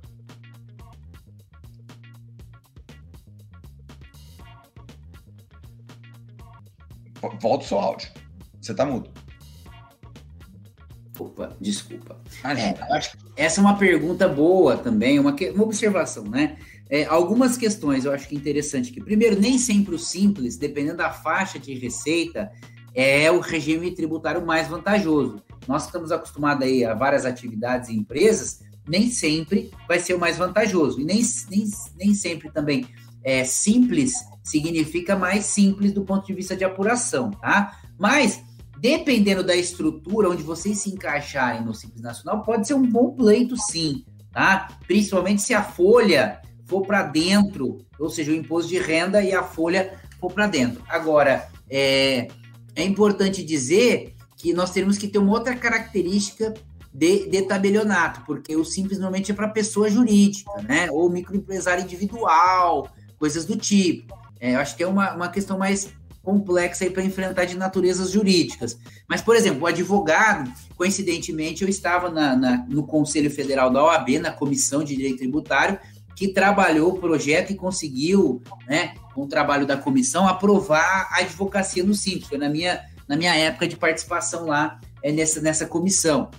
Volta 7.39 7.65
o 7.65 7.67
seu 7.67 7.79
áudio. 7.79 8.09
Você 8.59 8.71
está 8.71 8.85
mudo. 8.85 9.09
Opa, 11.19 11.55
desculpa. 11.59 12.19
É, 12.43 13.43
essa 13.43 13.59
é 13.59 13.63
uma 13.63 13.77
pergunta 13.77 14.27
boa 14.27 14.77
também, 14.77 15.19
uma, 15.19 15.35
uma 15.53 15.63
observação, 15.63 16.23
né? 16.23 16.57
É, 16.89 17.05
algumas 17.05 17.55
questões 17.57 18.05
eu 18.05 18.11
acho 18.11 18.27
que 18.27 18.35
é 18.35 18.37
interessante 18.37 18.91
que, 18.91 18.99
primeiro, 18.99 19.39
nem 19.39 19.57
sempre 19.57 19.95
o 19.95 19.99
simples, 19.99 20.57
dependendo 20.57 20.97
da 20.97 21.11
faixa 21.11 21.57
de 21.57 21.73
receita, 21.75 22.51
é 22.93 23.31
o 23.31 23.39
regime 23.39 23.91
tributário 23.91 24.45
mais 24.45 24.67
vantajoso. 24.67 25.41
Nós 25.67 25.85
estamos 25.85 26.11
acostumados 26.11 26.65
aí 26.65 26.83
a 26.83 26.93
várias 26.93 27.25
atividades 27.25 27.89
e 27.89 27.95
empresas, 27.95 28.61
nem 28.87 29.09
sempre 29.09 29.71
vai 29.87 29.99
ser 29.99 30.13
o 30.13 30.19
mais 30.19 30.37
vantajoso. 30.37 30.99
E 30.99 31.05
nem, 31.05 31.21
nem, 31.49 31.65
nem 31.97 32.13
sempre 32.13 32.51
também 32.51 32.85
é 33.23 33.43
simples 33.43 34.13
significa 34.43 35.15
mais 35.15 35.45
simples 35.45 35.93
do 35.93 36.03
ponto 36.03 36.25
de 36.25 36.33
vista 36.33 36.55
de 36.55 36.63
apuração, 36.63 37.31
tá? 37.31 37.79
Mas 37.97 38.43
dependendo 38.79 39.43
da 39.43 39.55
estrutura 39.55 40.29
onde 40.29 40.41
vocês 40.41 40.79
se 40.79 40.89
encaixarem 40.89 41.63
no 41.63 41.73
Simples 41.73 42.01
Nacional, 42.01 42.41
pode 42.41 42.65
ser 42.65 42.73
um 42.73 42.81
bom 42.81 43.11
pleito, 43.11 43.55
sim, 43.55 44.03
tá? 44.31 44.69
Principalmente 44.87 45.43
se 45.43 45.53
a 45.53 45.61
folha 45.61 46.41
for 46.65 46.81
para 46.81 47.03
dentro, 47.03 47.85
ou 47.99 48.09
seja, 48.09 48.31
o 48.31 48.35
imposto 48.35 48.69
de 48.69 48.79
renda 48.79 49.21
e 49.21 49.33
a 49.33 49.43
folha 49.43 49.99
for 50.19 50.31
para 50.31 50.47
dentro. 50.47 50.83
Agora, 50.89 51.47
é, 51.69 52.27
é 52.75 52.83
importante 52.83 53.43
dizer 53.43 54.13
que 54.37 54.53
nós 54.53 54.71
temos 54.71 54.97
que 54.97 55.07
ter 55.07 55.19
uma 55.19 55.31
outra 55.31 55.55
característica 55.55 56.53
de, 56.93 57.29
de 57.29 57.41
tabelionato, 57.43 58.21
porque 58.25 58.55
o 58.55 58.65
simples 58.65 58.97
normalmente 58.97 59.31
é 59.31 59.35
para 59.35 59.47
pessoa 59.47 59.89
jurídica, 59.89 60.51
né? 60.63 60.89
Ou 60.91 61.09
microempresário 61.09 61.83
individual, 61.83 62.89
coisas 63.17 63.45
do 63.45 63.55
tipo. 63.55 64.13
É, 64.39 64.55
eu 64.55 64.59
acho 64.59 64.75
que 64.75 64.83
é 64.83 64.87
uma, 64.87 65.13
uma 65.13 65.29
questão 65.29 65.57
mais 65.57 65.89
complexa 66.23 66.89
para 66.89 67.03
enfrentar 67.03 67.45
de 67.45 67.57
naturezas 67.57 68.11
jurídicas. 68.11 68.77
Mas, 69.07 69.21
por 69.21 69.35
exemplo, 69.35 69.63
o 69.63 69.67
advogado, 69.67 70.51
coincidentemente, 70.75 71.63
eu 71.63 71.69
estava 71.69 72.09
na, 72.09 72.35
na, 72.35 72.65
no 72.67 72.83
Conselho 72.83 73.31
Federal 73.31 73.71
da 73.71 73.83
OAB, 73.83 74.19
na 74.19 74.31
Comissão 74.31 74.83
de 74.83 74.95
Direito 74.95 75.19
Tributário, 75.19 75.79
que 76.15 76.27
trabalhou 76.27 76.93
o 76.93 76.99
projeto 76.99 77.51
e 77.51 77.55
conseguiu, 77.55 78.41
né, 78.67 78.93
o 79.15 79.27
trabalho 79.27 79.65
da 79.65 79.77
comissão, 79.77 80.27
aprovar 80.27 81.07
a 81.11 81.19
advocacia 81.19 81.83
no 81.83 81.93
Simples. 81.93 82.27
Foi 82.27 82.37
na 82.37 82.49
minha, 82.49 82.81
na 83.07 83.15
minha 83.15 83.35
época 83.35 83.67
de 83.67 83.75
participação 83.75 84.45
lá 84.45 84.79
é, 85.03 85.11
nessa, 85.11 85.41
nessa 85.41 85.65
comissão. 85.65 86.29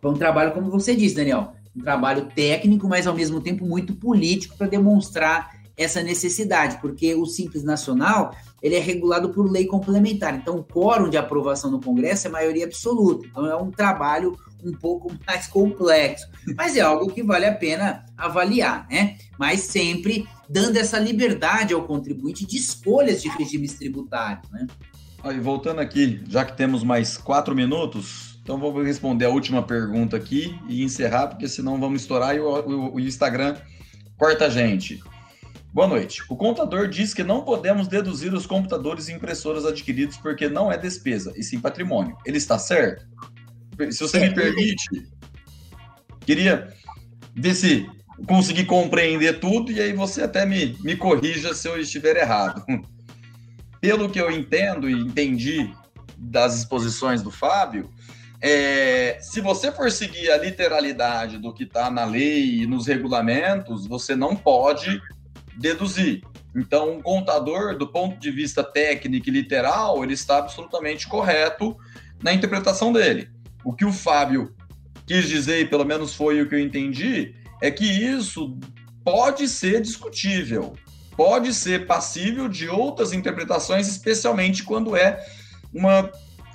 Foi 0.00 0.10
um 0.10 0.18
trabalho, 0.18 0.52
como 0.52 0.70
você 0.70 0.94
disse, 0.94 1.14
Daniel, 1.14 1.54
um 1.76 1.82
trabalho 1.82 2.26
técnico, 2.34 2.88
mas 2.88 3.06
ao 3.06 3.14
mesmo 3.14 3.40
tempo 3.40 3.64
muito 3.64 3.94
político 3.94 4.56
para 4.56 4.66
demonstrar 4.66 5.54
essa 5.76 6.02
necessidade, 6.02 6.78
porque 6.80 7.14
o 7.14 7.26
Simples 7.26 7.64
Nacional 7.64 8.34
ele 8.64 8.76
é 8.76 8.80
regulado 8.80 9.28
por 9.28 9.50
lei 9.50 9.66
complementar. 9.66 10.34
Então, 10.34 10.56
o 10.56 10.64
quórum 10.64 11.10
de 11.10 11.18
aprovação 11.18 11.70
no 11.70 11.82
Congresso 11.82 12.26
é 12.26 12.30
maioria 12.30 12.64
absoluta. 12.64 13.26
Então, 13.26 13.44
é 13.44 13.54
um 13.54 13.70
trabalho 13.70 14.38
um 14.64 14.72
pouco 14.72 15.12
mais 15.28 15.46
complexo, 15.46 16.26
mas 16.56 16.74
é 16.74 16.80
algo 16.80 17.12
que 17.12 17.22
vale 17.22 17.44
a 17.44 17.54
pena 17.54 18.06
avaliar, 18.16 18.88
né? 18.90 19.18
Mas 19.38 19.60
sempre 19.60 20.26
dando 20.48 20.78
essa 20.78 20.98
liberdade 20.98 21.74
ao 21.74 21.82
contribuinte 21.82 22.46
de 22.46 22.56
escolhas 22.56 23.20
de 23.20 23.28
regimes 23.28 23.74
tributários, 23.74 24.50
né? 24.50 24.66
E 25.26 25.38
voltando 25.40 25.80
aqui, 25.80 26.22
já 26.26 26.42
que 26.42 26.56
temos 26.56 26.82
mais 26.82 27.18
quatro 27.18 27.54
minutos, 27.54 28.38
então 28.42 28.58
vou 28.58 28.82
responder 28.82 29.26
a 29.26 29.30
última 29.30 29.62
pergunta 29.62 30.16
aqui 30.16 30.58
e 30.68 30.82
encerrar, 30.82 31.28
porque 31.28 31.48
senão 31.48 31.78
vamos 31.78 32.00
estourar 32.00 32.34
e 32.34 32.40
o, 32.40 32.46
o, 32.46 32.94
o 32.94 33.00
Instagram 33.00 33.56
corta 34.16 34.46
a 34.46 34.50
gente. 34.50 35.02
Boa 35.74 35.88
noite. 35.88 36.22
O 36.28 36.36
contador 36.36 36.86
diz 36.86 37.12
que 37.12 37.24
não 37.24 37.42
podemos 37.42 37.88
deduzir 37.88 38.32
os 38.32 38.46
computadores 38.46 39.08
e 39.08 39.12
impressoras 39.12 39.66
adquiridos 39.66 40.16
porque 40.16 40.48
não 40.48 40.70
é 40.70 40.78
despesa, 40.78 41.32
e 41.34 41.42
sim 41.42 41.58
patrimônio. 41.58 42.16
Ele 42.24 42.38
está 42.38 42.60
certo? 42.60 43.04
Se 43.90 43.98
você 43.98 44.20
me 44.20 44.32
permite, 44.32 44.88
queria 46.20 46.72
ver 47.34 47.54
se 47.56 47.90
consegui 48.24 48.64
compreender 48.64 49.40
tudo 49.40 49.72
e 49.72 49.80
aí 49.80 49.92
você 49.92 50.22
até 50.22 50.46
me, 50.46 50.78
me 50.80 50.94
corrija 50.94 51.52
se 51.52 51.66
eu 51.66 51.76
estiver 51.80 52.18
errado. 52.18 52.64
Pelo 53.80 54.08
que 54.08 54.20
eu 54.20 54.30
entendo 54.30 54.88
e 54.88 54.92
entendi 54.92 55.74
das 56.16 56.56
exposições 56.56 57.20
do 57.20 57.32
Fábio, 57.32 57.90
é, 58.40 59.18
se 59.20 59.40
você 59.40 59.72
for 59.72 59.90
seguir 59.90 60.30
a 60.30 60.36
literalidade 60.36 61.36
do 61.36 61.52
que 61.52 61.64
está 61.64 61.90
na 61.90 62.04
lei 62.04 62.62
e 62.62 62.66
nos 62.66 62.86
regulamentos, 62.86 63.88
você 63.88 64.14
não 64.14 64.36
pode 64.36 65.02
deduzir. 65.56 66.22
Então, 66.54 66.92
um 66.92 67.02
contador, 67.02 67.76
do 67.76 67.86
ponto 67.86 68.18
de 68.18 68.30
vista 68.30 68.62
técnico 68.62 69.28
e 69.28 69.32
literal, 69.32 70.04
ele 70.04 70.14
está 70.14 70.38
absolutamente 70.38 71.08
correto 71.08 71.76
na 72.22 72.32
interpretação 72.32 72.92
dele. 72.92 73.28
O 73.64 73.72
que 73.72 73.84
o 73.84 73.92
Fábio 73.92 74.54
quis 75.06 75.28
dizer, 75.28 75.60
e 75.60 75.66
pelo 75.66 75.84
menos 75.84 76.14
foi 76.14 76.40
o 76.40 76.48
que 76.48 76.54
eu 76.54 76.60
entendi, 76.60 77.34
é 77.60 77.70
que 77.70 77.84
isso 77.84 78.58
pode 79.04 79.48
ser 79.48 79.80
discutível, 79.80 80.74
pode 81.16 81.52
ser 81.52 81.86
passível 81.86 82.48
de 82.48 82.68
outras 82.68 83.12
interpretações, 83.12 83.88
especialmente 83.88 84.62
quando 84.62 84.96
é 84.96 85.18
uma 85.72 86.10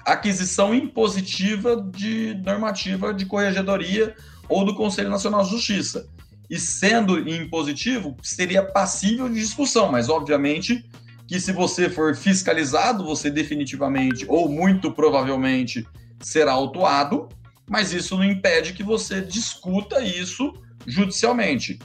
aquisição 0.05 0.73
impositiva 0.73 1.75
de 1.93 2.35
normativa 2.45 3.13
de 3.13 3.25
corregedoria 3.25 4.15
ou 4.47 4.65
do 4.65 4.75
Conselho 4.75 5.09
Nacional 5.09 5.43
de 5.43 5.49
Justiça 5.49 6.07
e 6.49 6.59
sendo 6.59 7.19
impositivo, 7.29 8.17
seria 8.23 8.63
passível 8.63 9.29
de 9.29 9.39
discussão, 9.39 9.91
mas 9.91 10.09
obviamente 10.09 10.83
que 11.27 11.39
se 11.39 11.51
você 11.51 11.89
for 11.89 12.15
fiscalizado, 12.15 13.03
você 13.03 13.29
definitivamente 13.29 14.25
ou 14.27 14.49
muito 14.49 14.91
provavelmente 14.91 15.87
será 16.19 16.53
autuado, 16.53 17.29
mas 17.69 17.93
isso 17.93 18.17
não 18.17 18.23
impede 18.23 18.73
que 18.73 18.81
você 18.81 19.21
discuta 19.21 20.01
isso 20.01 20.51
judicialmente. 20.87 21.77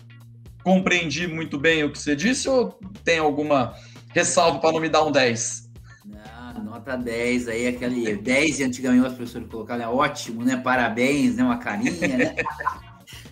Compreendi 0.62 1.26
muito 1.26 1.58
bem 1.58 1.84
o 1.84 1.92
que 1.92 1.98
você 1.98 2.16
disse 2.16 2.48
ou 2.48 2.70
tem 3.04 3.18
alguma 3.18 3.76
ressalva 4.14 4.60
para 4.60 4.72
não 4.72 4.80
me 4.80 4.88
dar 4.88 5.04
um 5.04 5.12
10? 5.12 5.68
Não, 6.06 6.64
nota 6.64 6.96
10 6.96 7.48
aí, 7.48 7.66
aquele 7.66 8.16
10 8.16 8.62
antigamente 8.62 9.06
os 9.06 9.12
professores 9.12 9.46
colocaram, 9.50 9.84
é 9.84 9.88
ótimo, 9.88 10.42
né? 10.42 10.56
Parabéns, 10.56 11.36
né? 11.36 11.44
Uma 11.44 11.58
carinha, 11.58 12.16
né? 12.16 12.34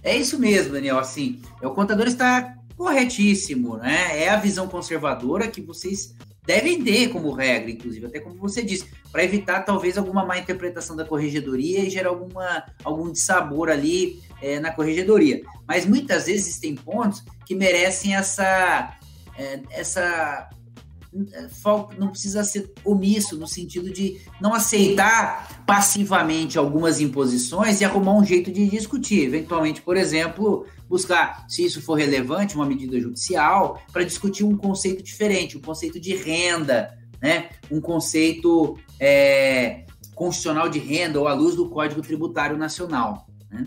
É 0.02 0.16
isso 0.16 0.38
mesmo, 0.38 0.72
Daniel. 0.72 0.98
Assim, 0.98 1.40
o 1.62 1.70
contador 1.70 2.06
está 2.06 2.56
corretíssimo, 2.76 3.76
né? 3.76 4.22
É 4.24 4.28
a 4.28 4.36
visão 4.36 4.66
conservadora 4.66 5.48
que 5.48 5.60
vocês 5.60 6.14
devem 6.44 6.82
ter 6.82 7.08
como 7.08 7.32
regra, 7.32 7.70
inclusive, 7.70 8.06
até 8.06 8.18
como 8.18 8.34
você 8.36 8.62
disse, 8.62 8.88
para 9.12 9.22
evitar 9.22 9.62
talvez 9.62 9.96
alguma 9.96 10.24
má 10.24 10.38
interpretação 10.38 10.96
da 10.96 11.04
corregedoria 11.04 11.80
e 11.80 11.90
gerar 11.90 12.08
alguma, 12.08 12.64
algum 12.82 13.12
dissabor 13.12 13.68
ali 13.68 14.20
é, 14.40 14.58
na 14.58 14.72
corregedoria. 14.72 15.42
Mas 15.66 15.86
muitas 15.86 16.26
vezes 16.26 16.58
tem 16.58 16.74
pontos 16.74 17.22
que 17.46 17.54
merecem 17.54 18.16
essa, 18.16 18.98
é, 19.38 19.60
essa 19.70 20.50
não 21.98 22.08
precisa 22.08 22.42
ser 22.42 22.72
omisso 22.84 23.36
no 23.36 23.46
sentido 23.46 23.92
de 23.92 24.20
não 24.40 24.54
aceitar 24.54 25.62
passivamente 25.66 26.58
algumas 26.58 27.00
imposições 27.00 27.80
e 27.80 27.84
arrumar 27.84 28.14
um 28.14 28.24
jeito 28.24 28.50
de 28.50 28.68
discutir. 28.68 29.24
Eventualmente, 29.24 29.82
por 29.82 29.96
exemplo, 29.96 30.66
buscar, 30.88 31.44
se 31.48 31.64
isso 31.64 31.82
for 31.82 31.94
relevante, 31.94 32.56
uma 32.56 32.64
medida 32.64 32.98
judicial 32.98 33.80
para 33.92 34.04
discutir 34.04 34.44
um 34.44 34.56
conceito 34.56 35.02
diferente, 35.02 35.56
um 35.56 35.60
conceito 35.60 36.00
de 36.00 36.14
renda, 36.16 36.96
né? 37.20 37.50
um 37.70 37.80
conceito 37.80 38.78
é, 38.98 39.84
constitucional 40.14 40.68
de 40.68 40.78
renda 40.78 41.20
ou 41.20 41.28
à 41.28 41.34
luz 41.34 41.54
do 41.54 41.68
Código 41.68 42.00
Tributário 42.00 42.56
Nacional. 42.56 43.26
Né? 43.50 43.66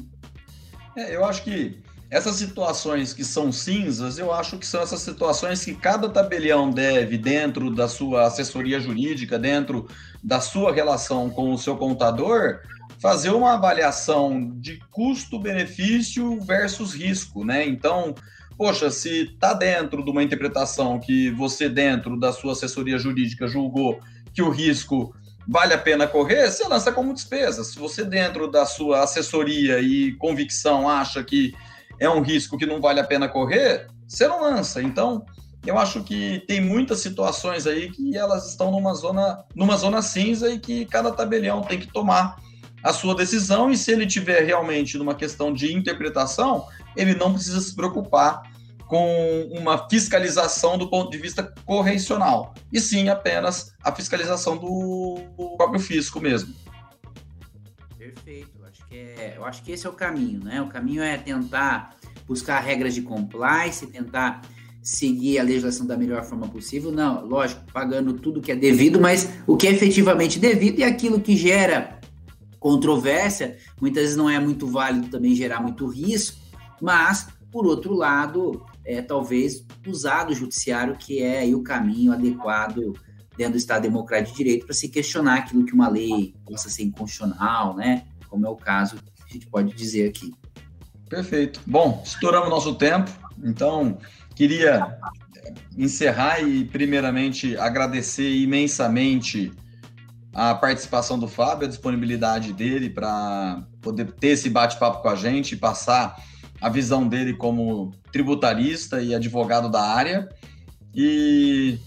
É, 0.96 1.16
eu 1.16 1.24
acho 1.24 1.44
que 1.44 1.85
essas 2.16 2.38
situações 2.38 3.12
que 3.12 3.26
são 3.26 3.52
cinzas, 3.52 4.18
eu 4.18 4.34
acho 4.34 4.58
que 4.58 4.66
são 4.66 4.82
essas 4.82 5.02
situações 5.02 5.66
que 5.66 5.76
cada 5.76 6.08
tabelião 6.08 6.72
deve, 6.72 7.18
dentro 7.18 7.70
da 7.70 7.90
sua 7.90 8.26
assessoria 8.28 8.80
jurídica, 8.80 9.38
dentro 9.38 9.90
da 10.24 10.40
sua 10.40 10.74
relação 10.74 11.30
com 11.30 11.52
o 11.52 11.58
seu 11.58 11.76
contador, 11.76 12.62
fazer 13.02 13.32
uma 13.32 13.56
avaliação 13.56 14.50
de 14.62 14.80
custo-benefício 14.92 16.40
versus 16.40 16.94
risco, 16.94 17.44
né? 17.44 17.68
Então, 17.68 18.16
poxa, 18.58 18.90
se 18.90 19.34
está 19.34 19.54
dentro 19.54 20.02
de 20.02 20.10
uma 20.10 20.24
interpretação 20.24 20.98
que 20.98 21.30
você, 21.32 21.68
dentro 21.68 22.18
da 22.18 22.32
sua 22.32 22.54
assessoria 22.54 22.98
jurídica, 22.98 23.46
julgou 23.46 24.00
que 24.34 24.42
o 24.42 24.50
risco 24.50 25.14
vale 25.46 25.74
a 25.74 25.78
pena 25.78 26.08
correr, 26.08 26.50
você 26.50 26.66
lança 26.66 26.94
como 26.94 27.14
despesa. 27.14 27.62
Se 27.66 27.78
você, 27.78 28.06
dentro 28.06 28.50
da 28.50 28.66
sua 28.66 29.04
assessoria 29.04 29.82
e 29.82 30.14
convicção, 30.14 30.90
acha 30.90 31.22
que 31.22 31.54
é 32.00 32.10
um 32.10 32.22
risco 32.22 32.58
que 32.58 32.66
não 32.66 32.82
vale 32.82 33.00
a 33.00 33.04
pena 33.04 33.28
correr, 33.28 33.88
você 34.08 34.28
não 34.28 34.42
lança. 34.42 34.82
Então, 34.82 35.26
eu 35.66 35.78
acho 35.78 36.04
que 36.04 36.44
tem 36.48 36.62
muitas 36.62 37.00
situações 37.00 37.66
aí 37.66 37.90
que 37.92 38.16
elas 38.16 38.50
estão 38.50 38.72
numa 38.72 38.94
zona, 38.94 39.44
numa 39.56 39.76
zona 39.76 40.02
cinza 40.02 40.50
e 40.50 40.60
que 40.60 40.86
cada 40.86 41.12
tabelião 41.12 41.62
tem 41.62 41.80
que 41.80 41.92
tomar 41.92 42.38
a 42.84 42.94
sua 42.94 43.16
decisão 43.16 43.72
e 43.72 43.78
se 43.78 43.92
ele 43.92 44.06
tiver 44.06 44.44
realmente 44.44 44.96
numa 44.98 45.16
questão 45.16 45.52
de 45.52 45.74
interpretação, 45.74 46.68
ele 46.96 47.16
não 47.16 47.34
precisa 47.34 47.60
se 47.60 47.76
preocupar 47.76 48.44
com 48.88 49.50
uma 49.52 49.90
fiscalização 49.90 50.78
do 50.78 50.88
ponto 50.88 51.10
de 51.10 51.18
vista 51.18 51.52
correcional, 51.66 52.54
e 52.72 52.80
sim 52.80 53.10
apenas 53.10 53.74
a 53.84 53.92
fiscalização 53.92 54.58
do 54.58 55.18
próprio 55.58 55.80
fisco 55.80 56.22
mesmo. 56.22 56.54
É, 58.96 59.34
eu 59.36 59.46
acho 59.46 59.64
que 59.64 59.72
esse 59.72 59.86
é 59.86 59.90
o 59.90 59.94
caminho, 59.94 60.44
né? 60.44 60.62
O 60.62 60.68
caminho 60.68 61.04
é 61.04 61.18
tentar 61.18 61.96
buscar 62.28 62.60
regras 62.60 62.94
de 62.94 63.02
compliance, 63.02 63.86
tentar 63.88 64.42
seguir 64.82 65.40
a 65.40 65.44
legislação 65.44 65.86
da 65.86 65.98
melhor 65.98 66.24
forma 66.24 66.48
possível. 66.48 66.92
Não, 66.92 67.26
lógico, 67.26 67.64
pagando 67.74 68.14
tudo 68.14 68.42
que 68.42 68.52
é 68.52 68.56
devido, 68.56 69.00
mas 69.00 69.30
o 69.48 69.58
que 69.58 69.68
é 69.68 69.72
efetivamente 69.72 70.40
devido 70.40 70.80
e 70.80 70.84
aquilo 70.84 71.20
que 71.20 71.36
gera 71.36 72.00
controvérsia, 72.60 73.58
muitas 73.80 74.04
vezes 74.04 74.18
não 74.18 74.30
é 74.30 74.40
muito 74.40 74.68
válido 74.68 75.08
também 75.08 75.36
gerar 75.36 75.62
muito 75.62 75.86
risco, 75.88 76.38
mas, 76.82 77.28
por 77.52 77.66
outro 77.66 77.94
lado, 77.94 78.66
é, 78.84 79.02
talvez 79.02 79.66
usar 79.88 80.26
do 80.26 80.34
judiciário, 80.34 80.96
que 80.96 81.22
é 81.22 81.46
o 81.54 81.62
caminho 81.62 82.12
adequado 82.12 82.94
dentro 83.38 83.54
do 83.54 83.58
Estado 83.58 83.84
Democrático 83.84 84.32
de 84.32 84.44
Direito 84.44 84.66
para 84.66 84.76
se 84.76 84.88
questionar 84.88 85.40
aquilo 85.40 85.66
que 85.66 85.74
uma 85.74 85.88
lei 85.88 86.34
possa 86.46 86.70
ser 86.70 86.84
inconstitucional, 86.84 87.76
né? 87.76 88.06
Como 88.36 88.46
é 88.46 88.50
o 88.50 88.56
caso 88.58 88.98
a 89.30 89.34
gente 89.34 89.48
pode 89.48 89.74
dizer 89.74 90.10
aqui. 90.10 90.34
Perfeito. 91.10 91.62
Bom, 91.66 92.02
estouramos 92.04 92.50
nosso 92.50 92.76
tempo, 92.76 93.10
então 93.42 93.98
queria 94.36 94.98
encerrar 95.78 96.42
e, 96.42 96.66
primeiramente, 96.66 97.56
agradecer 97.56 98.30
imensamente 98.30 99.54
a 100.34 100.54
participação 100.54 101.18
do 101.18 101.30
Fábio, 101.30 101.66
a 101.66 101.70
disponibilidade 101.70 102.52
dele 102.52 102.90
para 102.90 103.66
poder 103.82 104.12
ter 104.12 104.30
esse 104.30 104.50
bate-papo 104.50 105.02
com 105.02 105.08
a 105.08 105.16
gente, 105.16 105.56
passar 105.56 106.22
a 106.60 106.68
visão 106.68 107.08
dele 107.08 107.34
como 107.36 107.94
tributarista 108.12 109.02
e 109.02 109.16
advogado 109.16 109.70
da 109.70 109.82
área 109.82 110.28
e, 110.94 111.80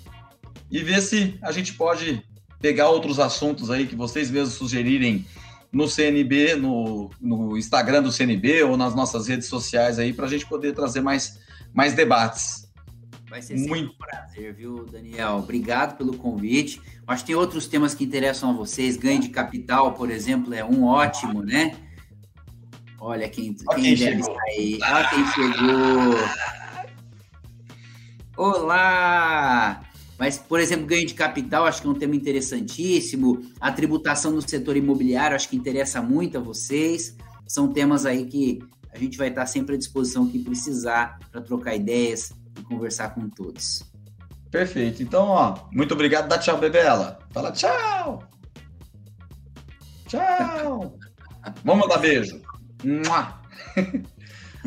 e 0.70 0.78
ver 0.82 1.02
se 1.02 1.38
a 1.42 1.52
gente 1.52 1.74
pode 1.74 2.22
pegar 2.58 2.88
outros 2.88 3.18
assuntos 3.18 3.70
aí 3.70 3.86
que 3.86 3.94
vocês 3.94 4.30
mesmos 4.30 4.54
sugerirem 4.54 5.26
no 5.72 5.86
CNB, 5.88 6.56
no, 6.56 7.10
no 7.20 7.56
Instagram 7.56 8.02
do 8.02 8.12
CNB 8.12 8.62
ou 8.62 8.76
nas 8.76 8.94
nossas 8.94 9.26
redes 9.28 9.48
sociais 9.48 9.98
aí, 9.98 10.12
para 10.12 10.26
a 10.26 10.28
gente 10.28 10.46
poder 10.46 10.72
trazer 10.72 11.00
mais, 11.00 11.38
mais 11.72 11.94
debates. 11.94 12.68
Vai 13.28 13.42
ser 13.42 13.56
Muito... 13.58 13.92
um 13.92 13.96
prazer, 13.98 14.54
viu, 14.54 14.86
Daniel? 14.86 15.36
Obrigado 15.36 15.98
pelo 15.98 16.16
convite. 16.16 16.80
Acho 17.06 17.22
que 17.22 17.28
tem 17.28 17.36
outros 17.36 17.66
temas 17.66 17.94
que 17.94 18.04
interessam 18.04 18.50
a 18.50 18.52
vocês. 18.54 18.96
Ganho 18.96 19.20
de 19.20 19.28
capital, 19.28 19.92
por 19.92 20.10
exemplo, 20.10 20.54
é 20.54 20.64
um 20.64 20.84
ótimo, 20.84 21.42
né? 21.42 21.76
Olha 22.98 23.28
quem, 23.28 23.54
quem, 23.54 23.82
quem 23.82 23.94
deve 23.94 24.20
estar 24.20 24.42
aí. 24.48 24.78
Olha 24.82 25.08
quem 25.10 25.26
chegou. 25.26 26.14
Olá! 28.36 29.87
Mas, 30.18 30.36
por 30.36 30.58
exemplo, 30.58 30.86
ganho 30.86 31.06
de 31.06 31.14
capital, 31.14 31.64
acho 31.64 31.80
que 31.80 31.86
é 31.86 31.90
um 31.90 31.94
tema 31.94 32.16
interessantíssimo. 32.16 33.40
A 33.60 33.70
tributação 33.70 34.32
no 34.32 34.46
setor 34.46 34.76
imobiliário, 34.76 35.36
acho 35.36 35.48
que 35.48 35.56
interessa 35.56 36.02
muito 36.02 36.36
a 36.38 36.40
vocês. 36.40 37.16
são 37.46 37.72
temas 37.72 38.04
aí 38.04 38.26
que 38.26 38.58
a 38.92 38.98
gente 38.98 39.16
vai 39.16 39.28
estar 39.28 39.46
sempre 39.46 39.76
à 39.76 39.78
disposição 39.78 40.26
que 40.26 40.38
precisar 40.40 41.18
para 41.30 41.40
trocar 41.40 41.76
ideias 41.76 42.32
e 42.58 42.62
conversar 42.62 43.14
com 43.14 43.28
todos. 43.28 43.84
Perfeito. 44.50 45.02
Então, 45.02 45.28
ó, 45.28 45.56
muito 45.72 45.94
obrigado. 45.94 46.28
Dá 46.28 46.36
tchau, 46.38 46.58
Bebela. 46.58 47.20
Fala 47.30 47.52
tchau. 47.52 48.24
Tchau. 50.06 50.98
Vamos 51.64 51.86
mandar 51.86 51.98
beijo. 51.98 52.40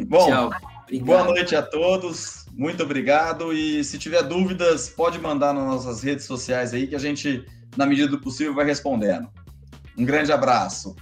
Bom, 0.07 0.27
tchau. 0.27 0.51
boa 1.03 1.23
noite 1.25 1.55
a 1.55 1.61
todos. 1.61 2.40
Muito 2.55 2.83
obrigado. 2.83 3.53
E 3.53 3.83
se 3.83 3.97
tiver 3.97 4.23
dúvidas, 4.23 4.89
pode 4.89 5.19
mandar 5.19 5.53
nas 5.53 5.65
nossas 5.65 6.01
redes 6.01 6.25
sociais 6.25 6.73
aí 6.73 6.87
que 6.87 6.95
a 6.95 6.99
gente, 6.99 7.45
na 7.75 7.85
medida 7.85 8.07
do 8.07 8.19
possível, 8.19 8.53
vai 8.53 8.65
respondendo. 8.65 9.27
Um 9.97 10.05
grande 10.05 10.31
abraço. 10.31 10.95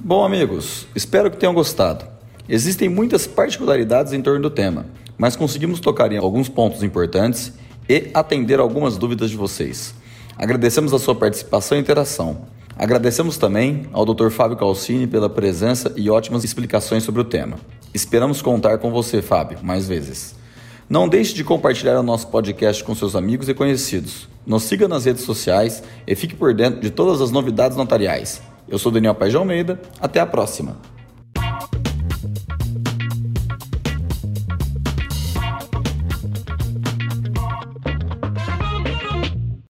Bom, 0.00 0.24
amigos, 0.24 0.86
espero 0.94 1.30
que 1.30 1.36
tenham 1.36 1.54
gostado. 1.54 2.04
Existem 2.48 2.88
muitas 2.88 3.26
particularidades 3.26 4.12
em 4.12 4.20
torno 4.20 4.42
do 4.42 4.50
tema, 4.50 4.86
mas 5.16 5.36
conseguimos 5.36 5.78
tocar 5.78 6.10
em 6.10 6.18
alguns 6.18 6.48
pontos 6.48 6.82
importantes 6.82 7.52
e 7.88 8.10
atender 8.12 8.58
algumas 8.58 8.96
dúvidas 8.96 9.30
de 9.30 9.36
vocês. 9.36 9.94
Agradecemos 10.36 10.92
a 10.92 10.98
sua 10.98 11.14
participação 11.14 11.78
e 11.78 11.80
interação. 11.80 12.46
Agradecemos 12.76 13.36
também 13.36 13.86
ao 13.92 14.04
Dr. 14.04 14.30
Fábio 14.30 14.56
Calcini 14.56 15.06
pela 15.06 15.30
presença 15.30 15.92
e 15.96 16.10
ótimas 16.10 16.42
explicações 16.42 17.04
sobre 17.04 17.20
o 17.20 17.24
tema. 17.24 17.58
Esperamos 17.94 18.42
contar 18.42 18.78
com 18.78 18.90
você, 18.90 19.22
Fábio, 19.22 19.58
mais 19.62 19.86
vezes. 19.86 20.41
Não 20.88 21.08
deixe 21.08 21.34
de 21.34 21.44
compartilhar 21.44 21.98
o 21.98 22.02
nosso 22.02 22.28
podcast 22.28 22.82
com 22.84 22.94
seus 22.94 23.16
amigos 23.16 23.48
e 23.48 23.54
conhecidos. 23.54 24.28
Nos 24.46 24.64
siga 24.64 24.88
nas 24.88 25.04
redes 25.04 25.22
sociais 25.22 25.82
e 26.06 26.14
fique 26.14 26.34
por 26.34 26.52
dentro 26.52 26.80
de 26.80 26.90
todas 26.90 27.20
as 27.20 27.30
novidades 27.30 27.76
notariais. 27.76 28.42
Eu 28.68 28.78
sou 28.78 28.92
Daniel 28.92 29.14
de 29.14 29.36
Almeida. 29.36 29.80
Até 30.00 30.20
a 30.20 30.26
próxima! 30.26 31.01